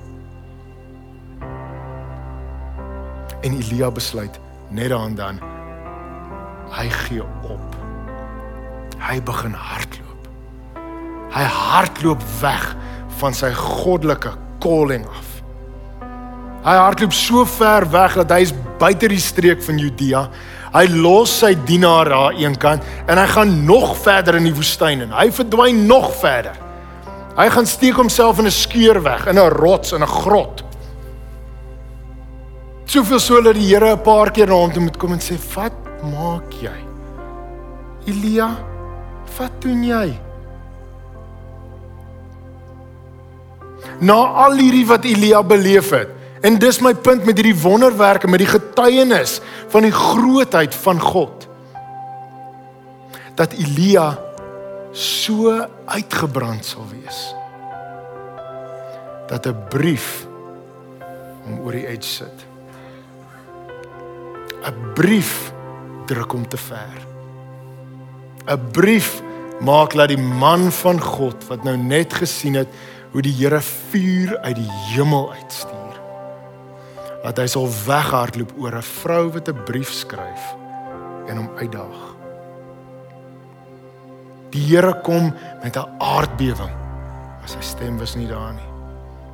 En 3.43 3.55
Elia 3.59 3.91
besluit 3.91 4.39
net 4.71 4.89
daaraan 4.89 5.14
dan 5.14 5.41
hy 6.71 6.89
gee 6.91 7.23
op. 7.43 7.77
Hy 8.99 9.23
begin 9.23 9.53
hardloop. 9.53 10.29
Hy 11.33 11.43
hardloop 11.43 12.23
weg 12.41 12.77
van 13.19 13.35
sy 13.35 13.51
goddelike 13.55 14.33
calling 14.62 15.07
af. 15.07 15.43
Hy 16.66 16.75
hardloop 16.77 17.12
so 17.12 17.45
ver 17.45 17.87
weg 17.91 18.14
dat 18.14 18.31
hy 18.31 18.41
is 18.47 18.55
buite 18.79 19.09
die 19.09 19.20
streek 19.20 19.62
van 19.62 19.79
Judea. 19.79 20.29
Hy 20.74 20.85
los 20.93 21.33
sy 21.41 21.55
dienaar 21.68 22.09
daar 22.12 22.39
eenkant 22.39 22.85
en 23.09 23.18
hy 23.18 23.26
gaan 23.26 23.53
nog 23.66 23.97
verder 24.05 24.39
in 24.39 24.49
die 24.49 24.55
woestyn 24.55 25.07
en 25.07 25.14
hy 25.16 25.31
verdwyn 25.35 25.87
nog 25.89 26.11
verder. 26.20 26.57
Hy 27.39 27.47
gaan 27.55 27.66
steek 27.66 27.97
homself 27.97 28.39
in 28.39 28.47
'n 28.47 28.51
skeur 28.51 29.03
weg 29.03 29.26
in 29.26 29.39
'n 29.39 29.51
rots 29.51 29.93
in 29.93 30.03
'n 30.03 30.07
grot. 30.07 30.64
Soveel 32.85 33.20
so 33.20 33.41
dat 33.43 33.55
die 33.55 33.68
Here 33.68 33.93
'n 33.93 34.03
paar 34.03 34.31
keer 34.31 34.47
na 34.47 34.55
hom 34.55 34.72
toe 34.72 34.83
moet 34.83 34.97
kom 34.97 35.12
en 35.12 35.20
sê: 35.20 35.37
"Wat 35.55 35.72
maak 36.03 36.53
jy? 36.61 36.79
Elia, 38.07 38.57
wat 39.39 39.53
doen 39.61 39.85
jy?" 39.85 40.18
Na 44.01 44.14
al 44.14 44.53
hierdie 44.53 44.87
wat 44.87 45.05
Elia 45.05 45.43
beleef 45.43 45.91
het, 45.91 46.09
En 46.41 46.59
dis 46.59 46.78
my 46.84 46.95
punt 46.95 47.24
met 47.26 47.39
hierdie 47.39 47.57
wonderwerke 47.62 48.28
met 48.30 48.43
die 48.43 48.51
getuienis 48.51 49.41
van 49.72 49.86
die 49.86 49.95
grootheid 49.95 50.74
van 50.74 51.01
God. 51.01 51.49
Dat 53.34 53.55
Elia 53.59 54.18
so 54.93 55.55
uitgebrand 55.86 56.64
sal 56.64 56.86
wees. 56.91 57.34
Dat 59.28 59.47
'n 59.47 59.68
brief 59.68 60.26
hom 61.45 61.61
oor 61.61 61.72
die 61.72 61.86
edge 61.86 62.09
sit. 62.09 62.47
'n 64.64 64.93
Brief 64.95 65.53
druk 66.07 66.30
hom 66.30 66.49
te 66.49 66.57
ver. 66.57 66.99
'n 68.47 68.70
Brief 68.70 69.22
maak 69.61 69.95
dat 69.95 70.09
die 70.09 70.18
man 70.18 70.72
van 70.72 71.01
God 71.01 71.47
wat 71.49 71.64
nou 71.64 71.76
net 71.76 72.12
gesien 72.14 72.55
het 72.55 72.68
hoe 73.11 73.22
die 73.22 73.34
Here 73.34 73.61
vuur 73.61 74.39
uit 74.39 74.57
die 74.57 74.70
hemel 74.95 75.32
uitstuur 75.32 75.78
dat 77.29 77.43
hy 77.43 77.49
sal 77.51 77.66
weghardloop 77.68 78.55
oor 78.57 78.74
'n 78.79 78.83
vrou 79.03 79.24
wat 79.33 79.49
'n 79.49 79.64
brief 79.68 79.93
skryf 79.93 80.57
en 81.29 81.37
hom 81.37 81.51
uitdaag. 81.61 82.01
Die 84.51 84.64
Here 84.64 85.01
kom 85.05 85.35
met 85.62 85.76
'n 85.76 85.89
aardbewing. 85.99 86.74
Maar 87.39 87.49
sy 87.49 87.61
stem 87.61 87.99
was 87.99 88.14
nie 88.14 88.26
daar 88.26 88.53
nie. 88.53 88.70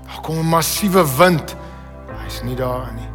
Daar 0.06 0.20
kom 0.22 0.38
'n 0.38 0.48
massiewe 0.48 1.04
wind. 1.16 1.56
Hy's 2.22 2.42
nie 2.42 2.56
daar 2.56 2.92
nie. 2.92 3.08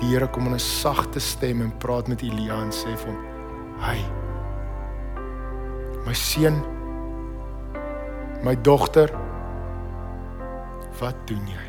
Die 0.00 0.08
Here 0.08 0.28
kom 0.28 0.46
in 0.46 0.54
'n 0.54 0.58
sagte 0.58 1.20
stem 1.20 1.60
en 1.60 1.76
praat 1.76 2.08
met 2.08 2.22
Elia 2.22 2.62
en 2.62 2.70
sê 2.72 2.96
vir 2.96 3.12
hom: 3.12 3.24
"Hy 3.80 3.98
My 6.06 6.14
seun, 6.14 6.64
my 8.42 8.56
dogter, 8.62 9.10
wat 10.98 11.14
doen 11.26 11.46
jy?" 11.46 11.61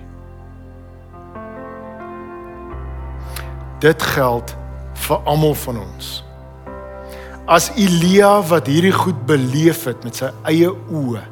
Dit 3.84 4.06
geld 4.16 4.56
vir 5.08 5.28
almal 5.28 5.56
van 5.66 5.82
ons. 5.84 6.12
As 7.52 7.70
Elia 7.76 8.38
wat 8.48 8.70
hierdie 8.72 8.96
goed 8.96 9.26
beleef 9.28 9.84
het 9.90 10.06
met 10.08 10.22
sy 10.22 10.30
eie 10.48 10.70
oë, 10.72 11.24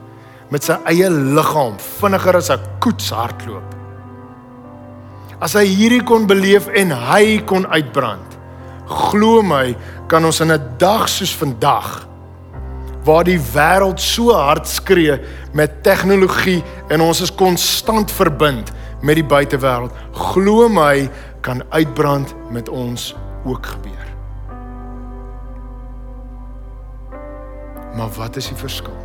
met 0.52 0.68
sy 0.68 0.76
eie 0.92 1.08
liggaam, 1.08 1.78
vinniger 2.00 2.36
as 2.36 2.52
'n 2.52 2.60
koets 2.84 3.12
hardloop. 3.16 3.70
As 5.40 5.54
hy 5.54 5.66
hierdie 5.66 6.04
kon 6.04 6.28
beleef 6.28 6.68
en 6.68 6.92
hy 6.92 7.42
kon 7.46 7.66
uitbrand. 7.66 8.38
Glo 8.86 9.42
my, 9.42 9.76
kan 10.08 10.26
ons 10.26 10.42
in 10.42 10.52
'n 10.52 10.78
dag 10.78 11.08
soos 11.08 11.34
vandag 11.36 12.08
waar 13.04 13.24
die 13.24 13.40
wêreld 13.40 14.00
so 14.00 14.34
hard 14.34 14.68
skree 14.68 15.18
met 15.54 15.84
tegnologie 15.84 16.62
en 16.90 17.02
ons 17.02 17.22
is 17.22 17.34
konstant 17.34 18.12
verbind 18.12 18.72
met 19.02 19.16
die 19.16 19.26
buitewêreld. 19.26 19.92
Glo 20.14 20.70
my, 20.70 21.10
kan 21.42 21.64
uitbrand 21.70 22.34
met 22.52 22.70
ons 22.70 23.16
ook 23.46 23.66
gebeur. 23.66 24.08
Maar 27.96 28.10
wat 28.10 28.36
is 28.36 28.48
die 28.48 28.58
verskil? 28.58 28.98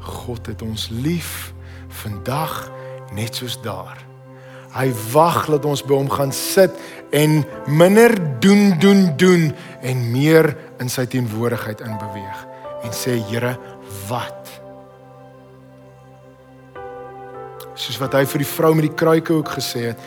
God 0.00 0.46
het 0.46 0.62
ons 0.62 0.88
lief 0.88 1.52
vandag 1.88 2.70
net 3.12 3.34
soos 3.34 3.58
daar. 3.62 3.98
Hy 4.70 4.86
wag 5.12 5.48
dat 5.50 5.66
ons 5.66 5.82
by 5.82 5.96
hom 5.98 6.10
gaan 6.10 6.32
sit 6.32 6.74
en 7.10 7.42
minder 7.66 8.14
doen 8.40 8.78
doen 8.78 9.08
doen 9.18 9.50
en 9.82 10.04
meer 10.14 10.54
in 10.78 10.88
sy 10.88 11.08
teenwoordigheid 11.10 11.82
inbeweeg 11.82 12.46
en 12.86 12.94
sê 12.96 13.18
Here, 13.28 13.56
wat? 14.08 14.39
Soos 17.80 17.96
wat 18.00 18.12
hy 18.18 18.26
vir 18.28 18.42
die 18.42 18.50
vrou 18.50 18.74
met 18.76 18.84
die 18.90 18.96
kruike 19.02 19.32
ook 19.32 19.54
gesê 19.56 19.90
het. 19.90 20.00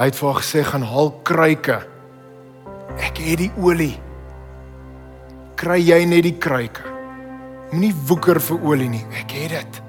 Hy 0.00 0.08
het 0.08 0.16
vir 0.18 0.28
haar 0.30 0.40
gesê 0.40 0.64
gaan 0.66 0.86
haal 0.90 1.12
kruike. 1.28 1.76
Ek 2.98 3.20
het 3.22 3.38
die 3.44 3.52
olie. 3.60 3.94
Kry 5.60 5.78
jy 5.78 6.00
net 6.10 6.24
die 6.26 6.34
kruike? 6.42 6.82
Moenie 7.70 7.92
woeker 8.08 8.40
vir 8.42 8.66
olie 8.66 8.90
nie. 8.90 9.04
Ek 9.20 9.30
het 9.36 9.54
dit. 9.54 9.80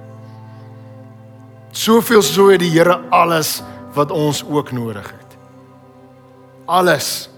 Soveel 1.81 2.21
so 2.21 2.51
het 2.51 2.61
die 2.61 2.69
Here 2.75 2.99
alles 3.15 3.61
wat 3.95 4.13
ons 4.13 4.43
ook 4.45 4.69
nodig 4.75 5.07
het. 5.09 5.37
Alles. 6.69 7.29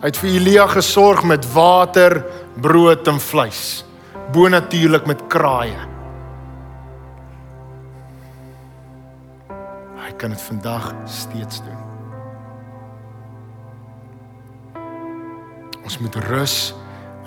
Hy 0.00 0.10
het 0.10 0.18
vir 0.18 0.34
Elia 0.34 0.66
gesorg 0.68 1.22
met 1.24 1.46
water, 1.54 2.24
brood 2.60 3.06
en 3.08 3.22
vleis. 3.22 3.84
Bonatuurlik 4.34 5.06
met 5.06 5.28
kraaie. 5.30 5.93
Hy 10.14 10.20
kan 10.22 10.30
dit 10.30 10.42
vandag 10.46 10.92
steeds 11.10 11.58
doen. 11.66 11.80
Ons 15.82 15.96
moet 15.98 16.14
rus 16.30 16.58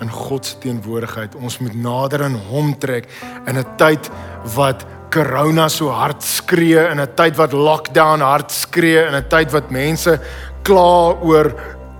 in 0.00 0.08
God 0.08 0.46
se 0.46 0.56
teenwoordigheid. 0.62 1.36
Ons 1.36 1.58
moet 1.60 1.74
nader 1.76 2.24
aan 2.24 2.38
hom 2.48 2.72
trek 2.80 3.10
in 3.44 3.58
'n 3.60 3.66
tyd 3.76 4.08
wat 4.56 4.86
corona 5.12 5.68
so 5.68 5.92
hard 5.92 6.22
skree 6.24 6.80
in 6.88 7.00
'n 7.00 7.14
tyd 7.14 7.36
wat 7.36 7.52
lockdown 7.52 8.24
hard 8.24 8.50
skree 8.50 9.04
in 9.04 9.14
'n 9.14 9.28
tyd 9.28 9.52
wat 9.52 9.70
mense 9.70 10.18
kla 10.62 11.12
oor 11.20 11.52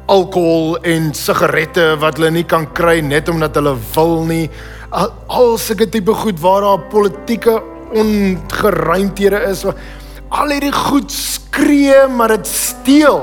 alkohol 0.07 0.78
en 0.84 1.12
sigarette 1.12 1.99
wat 2.01 2.16
hulle 2.16 2.30
nie 2.30 2.45
kan 2.45 2.64
kry 2.72 3.01
net 3.01 3.28
omdat 3.28 3.55
hulle 3.55 3.76
wil 3.95 4.24
nie 4.24 4.49
al, 4.89 5.12
al 5.26 5.59
sulke 5.59 5.89
tipe 5.89 6.14
goed 6.14 6.41
waar 6.41 6.61
daar 6.61 6.89
politieke 6.89 7.62
ongeruimthede 7.93 9.36
is 9.51 9.66
al 10.31 10.55
hierdie 10.55 10.74
goed 10.74 11.12
skree 11.14 12.07
maar 12.12 12.37
dit 12.37 12.47
steel 12.51 13.22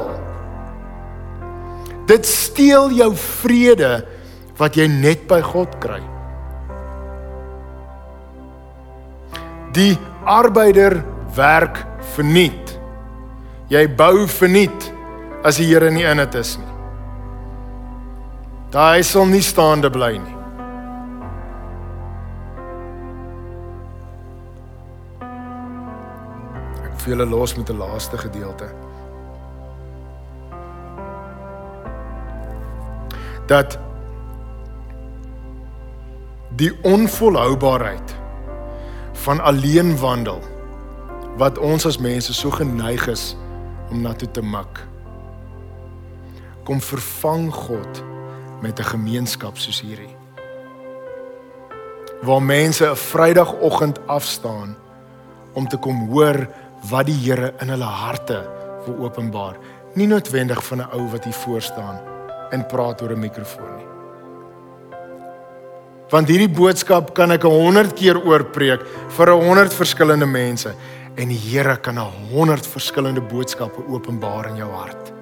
dit 2.10 2.26
steel 2.26 2.92
jou 2.96 3.14
vrede 3.42 3.94
wat 4.58 4.78
jy 4.78 4.88
net 4.90 5.26
by 5.30 5.42
God 5.46 5.80
kry 5.84 6.02
Die 9.76 9.98
arbeider 10.24 11.02
werk 11.36 11.82
verniet. 12.16 12.72
Jy 13.68 13.84
bou 13.98 14.24
verniet 14.30 14.92
as 15.46 15.60
die 15.60 15.68
Here 15.68 15.90
nie 15.92 16.06
in 16.08 16.22
dit 16.24 16.38
is 16.40 16.56
nie. 16.62 16.72
Daai 18.72 19.04
sal 19.04 19.28
nie 19.28 19.44
staande 19.44 19.92
bly 19.92 20.14
nie. 20.16 20.35
Vir 27.06 27.14
julle 27.14 27.30
los 27.30 27.54
met 27.56 27.70
'n 27.70 27.78
laaste 27.78 28.18
gedeelte. 28.18 28.68
Dat 33.46 33.78
die 36.56 36.72
onvolhoubaarheid 36.82 38.16
van 39.14 39.40
alleen 39.40 40.00
wandel 40.00 40.42
wat 41.38 41.58
ons 41.58 41.86
as 41.86 41.98
mense 41.98 42.34
so 42.34 42.50
geneig 42.50 43.08
is 43.08 43.36
om 43.90 44.02
na 44.02 44.14
toe 44.14 44.32
te 44.32 44.42
mik. 44.42 44.88
Kom 46.64 46.82
vervang 46.82 47.54
God 47.54 48.04
met 48.62 48.80
'n 48.80 48.84
gemeenskap 48.84 49.58
soos 49.58 49.82
hierdie. 49.82 50.16
Waar 52.22 52.44
mense 52.44 52.90
'n 52.90 52.96
Vrydagoggend 52.96 54.08
afstaan 54.08 54.76
om 55.54 55.68
te 55.68 55.78
kom 55.78 56.10
hoor 56.10 56.48
wat 56.90 57.08
die 57.10 57.18
Here 57.18 57.54
in 57.62 57.72
hulle 57.74 57.90
harte 58.02 58.42
wil 58.86 59.08
openbaar, 59.08 59.58
nie 59.96 60.08
noodwendig 60.08 60.62
van 60.64 60.82
'n 60.82 60.92
ou 60.94 61.08
wat 61.12 61.24
hier 61.24 61.34
voor 61.34 61.62
staan 61.62 62.00
en 62.52 62.66
praat 62.66 63.02
oor 63.02 63.12
'n 63.12 63.20
mikrofoon 63.20 63.76
nie. 63.78 63.88
Want 66.10 66.28
hierdie 66.28 66.50
boodskap 66.50 67.14
kan 67.14 67.32
ek 67.32 67.44
100 67.44 67.94
keer 67.94 68.20
oorpreek 68.26 68.82
vir 69.18 69.32
100 69.32 69.74
verskillende 69.74 70.26
mense 70.26 70.74
en 71.16 71.28
die 71.28 71.40
Here 71.40 71.78
kan 71.78 71.98
100 71.98 72.68
verskillende 72.68 73.22
boodskappe 73.22 73.88
openbaar 73.88 74.50
in 74.50 74.56
jou 74.56 74.72
hart. 74.72 75.14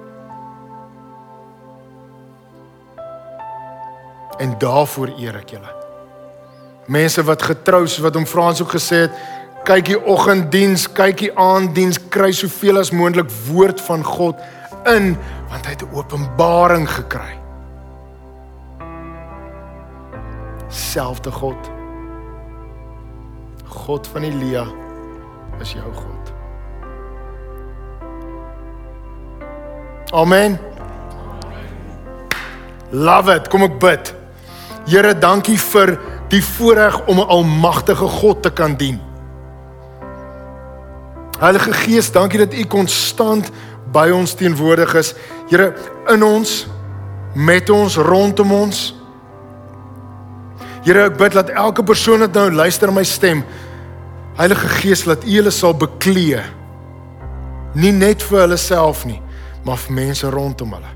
En 4.38 4.58
daarvoor 4.58 5.14
eer 5.18 5.36
ek 5.36 5.50
julle. 5.50 5.72
Mense 6.86 7.22
wat 7.22 7.42
getrou 7.42 7.84
is 7.84 7.98
wat 7.98 8.14
hom 8.14 8.26
Frans 8.26 8.60
ook 8.60 8.74
gesê 8.74 9.06
het, 9.06 9.12
kyk 9.64 9.84
die 9.84 10.00
oggenddiens, 10.06 10.92
kyk 10.92 11.16
die 11.18 11.32
aanddiens, 11.36 11.98
kry 12.08 12.32
soveel 12.32 12.78
as 12.78 12.92
moontlik 12.92 13.30
woord 13.48 13.80
van 13.80 14.04
God 14.04 14.36
in 14.86 15.16
want 15.48 15.64
hy 15.64 15.70
het 15.70 15.82
'n 15.82 15.94
openbaring 15.94 16.88
gekry. 16.88 17.44
selfde 20.74 21.30
God. 21.30 21.70
God 23.64 24.06
van 24.06 24.22
Elia 24.22 24.66
is 25.60 25.72
jou 25.72 25.92
God. 25.94 26.32
Amen. 30.12 30.58
Love 32.90 33.34
it. 33.34 33.48
Kom 33.48 33.66
ek 33.66 33.78
bid. 33.82 34.12
Here, 34.86 35.14
dankie 35.18 35.58
vir 35.58 35.96
die 36.30 36.42
voorreg 36.42 37.00
om 37.06 37.18
'n 37.18 37.28
almagtige 37.28 38.06
God 38.20 38.42
te 38.42 38.50
kan 38.50 38.76
dien. 38.76 39.00
Heilige 41.40 41.72
Gees, 41.72 42.12
dankie 42.12 42.38
dat 42.38 42.54
U 42.54 42.64
konstant 42.70 43.50
by 43.94 44.08
ons 44.14 44.34
teenwoordig 44.38 44.94
is. 44.98 45.12
Here, 45.50 45.72
in 46.12 46.22
ons, 46.22 46.64
met 47.34 47.70
ons, 47.70 47.96
rondom 47.96 48.52
ons. 48.54 48.82
Here, 50.86 51.08
ek 51.08 51.18
bid 51.18 51.34
dat 51.34 51.50
elke 51.50 51.82
persoon 51.86 52.22
wat 52.26 52.36
nou 52.36 52.50
luister 52.54 52.90
na 52.90 53.00
my 53.00 53.06
stem, 53.08 53.42
Heilige 54.38 54.68
Gees, 54.80 55.04
laat 55.06 55.26
U 55.26 55.30
hulle 55.30 55.52
sal 55.54 55.74
beklee. 55.78 56.42
Nie 57.74 57.92
net 57.94 58.22
vir 58.22 58.44
hulle 58.44 58.58
self 58.58 59.02
nie, 59.06 59.20
maar 59.66 59.80
vir 59.82 59.96
mense 59.98 60.30
rondom 60.30 60.76
hulle. 60.76 60.92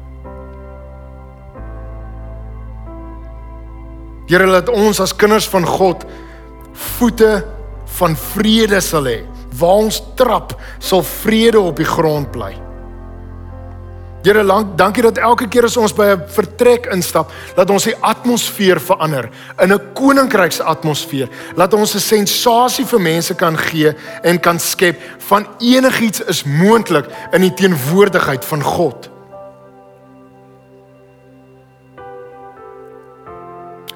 Here, 4.28 4.46
laat 4.46 4.70
ons 4.70 5.00
as 5.02 5.16
kinders 5.16 5.48
van 5.50 5.66
God 5.66 6.04
voete 6.98 7.40
van 7.98 8.14
vrede 8.34 8.78
sal 8.84 9.08
hê. 9.08 9.18
Waar 9.58 9.84
ons 9.84 10.02
trap, 10.14 10.54
sal 10.78 11.02
vrede 11.02 11.60
op 11.60 11.76
die 11.76 11.88
grond 11.88 12.30
bly. 12.30 12.54
Here, 14.22 14.42
dankie 14.76 15.02
dat 15.02 15.18
elke 15.22 15.46
keer 15.48 15.64
as 15.64 15.76
ons 15.78 15.94
by 15.94 16.04
'n 16.12 16.22
vertrek 16.28 16.86
instap, 16.92 17.30
dat 17.56 17.70
ons 17.70 17.84
die 17.84 17.96
atmosfeer 18.00 18.80
verander 18.80 19.30
in 19.62 19.72
'n 19.72 19.92
koninkryks 19.94 20.60
atmosfeer. 20.60 21.28
Laat 21.56 21.74
ons 21.74 21.94
'n 21.94 22.00
sensasie 22.00 22.84
vir 22.84 23.00
mense 23.00 23.34
kan 23.34 23.56
gee 23.56 23.94
en 24.22 24.40
kan 24.40 24.58
skep 24.58 25.00
van 25.18 25.46
enigiets 25.58 26.20
is 26.20 26.44
moontlik 26.44 27.06
in 27.32 27.40
die 27.40 27.54
teenwoordigheid 27.54 28.44
van 28.44 28.62
God. 28.62 29.08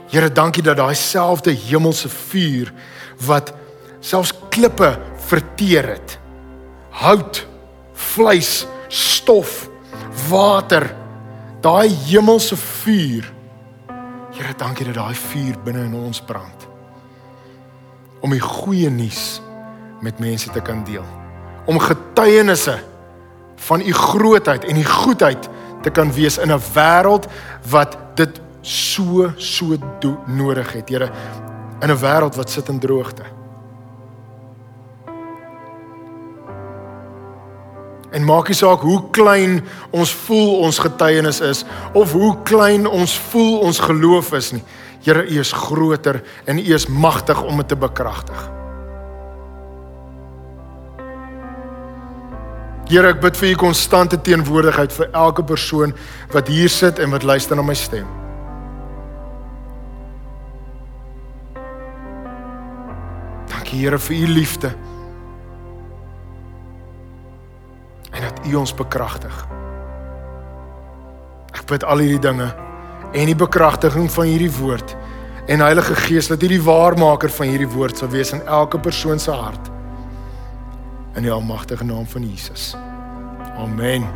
Here, 0.08 0.32
dankie 0.32 0.62
dat 0.62 0.76
daai 0.76 0.94
selfde 0.94 1.50
hemelse 1.50 2.08
vuur 2.08 2.72
wat 3.26 3.52
selfs 4.00 4.32
klippe 4.48 4.98
verteer 5.26 5.88
het. 5.88 6.18
Hout, 6.90 7.46
vleis, 7.92 8.66
stof 8.88 9.68
water, 10.28 10.94
daai 11.60 11.88
hemelse 11.88 12.56
vuur. 12.56 13.32
Here, 14.32 14.54
dankie 14.56 14.86
dat 14.88 14.94
daai 15.00 15.14
vuur 15.14 15.58
binne 15.64 15.86
in 15.86 15.94
ons 15.94 16.20
brand. 16.24 16.68
Om 18.22 18.30
die 18.34 18.42
goeie 18.42 18.90
nuus 18.90 19.40
met 20.02 20.20
mense 20.22 20.50
te 20.50 20.62
kan 20.64 20.84
deel. 20.84 21.04
Om 21.66 21.78
getuienisse 21.78 22.78
van 23.62 23.80
u 23.80 23.92
grootheid 23.92 24.64
en 24.64 24.76
u 24.76 24.84
goedheid 24.84 25.48
te 25.82 25.90
kan 25.90 26.12
wees 26.12 26.38
in 26.38 26.50
'n 26.50 26.62
wêreld 26.74 27.26
wat 27.70 27.98
dit 28.14 28.40
so 28.60 29.32
so 29.36 29.76
nodig 30.26 30.72
het. 30.72 30.88
Here, 30.88 31.10
in 31.80 31.90
'n 31.90 31.98
wêreld 31.98 32.36
wat 32.36 32.50
sit 32.50 32.68
in 32.68 32.78
droogte. 32.78 33.22
En 38.12 38.24
maak 38.24 38.48
nie 38.48 38.56
saak 38.56 38.84
hoe 38.84 39.00
klein 39.10 39.60
ons 39.90 40.12
voel 40.26 40.56
ons 40.66 40.78
getuienis 40.84 41.40
is 41.40 41.64
of 41.96 42.12
hoe 42.12 42.34
klein 42.44 42.86
ons 42.86 43.18
voel 43.32 43.58
ons 43.64 43.80
geloof 43.80 44.32
is 44.36 44.52
nie. 44.52 44.64
Here, 45.02 45.24
U 45.26 45.38
is 45.40 45.52
groter 45.52 46.22
en 46.46 46.58
U 46.58 46.74
is 46.74 46.86
magtig 46.86 47.42
om 47.42 47.56
dit 47.56 47.68
te 47.68 47.76
bekragtig. 47.76 48.50
Here, 52.92 53.08
ek 53.08 53.22
bid 53.22 53.38
vir 53.40 53.54
u 53.54 53.58
konstante 53.62 54.18
teenwoordigheid 54.20 54.92
vir 54.92 55.06
elke 55.16 55.40
persoon 55.48 55.94
wat 56.34 56.50
hier 56.52 56.68
sit 56.68 56.98
en 57.00 57.14
wat 57.14 57.24
luister 57.24 57.56
na 57.56 57.64
my 57.64 57.76
stem. 57.78 58.04
Dankie 63.48 63.80
Here 63.80 63.96
vir 63.96 64.16
u 64.18 64.32
liefde. 64.36 64.74
En 68.12 68.22
dat 68.22 68.46
u 68.46 68.54
ons 68.54 68.74
bekragtig. 68.74 69.46
Ek 71.52 71.64
bid 71.68 71.84
al 71.84 72.04
hierdie 72.04 72.22
dinge 72.22 72.48
en 73.12 73.28
die 73.28 73.36
bekragtiging 73.36 74.08
van 74.12 74.30
hierdie 74.30 74.52
woord 74.56 74.96
en 75.46 75.60
Heilige 75.60 75.94
Gees 75.94 76.30
dat 76.30 76.42
U 76.42 76.48
die 76.48 76.62
waarmaker 76.62 77.30
van 77.30 77.50
hierdie 77.50 77.68
woord 77.68 77.98
sal 77.98 78.08
wees 78.08 78.32
in 78.32 78.44
elke 78.46 78.78
persoon 78.78 79.18
se 79.18 79.30
hart. 79.30 79.70
In 81.14 81.26
die 81.26 81.32
almagtige 81.32 81.84
naam 81.84 82.06
van 82.06 82.28
Jesus. 82.30 82.72
Amen. 83.56 84.06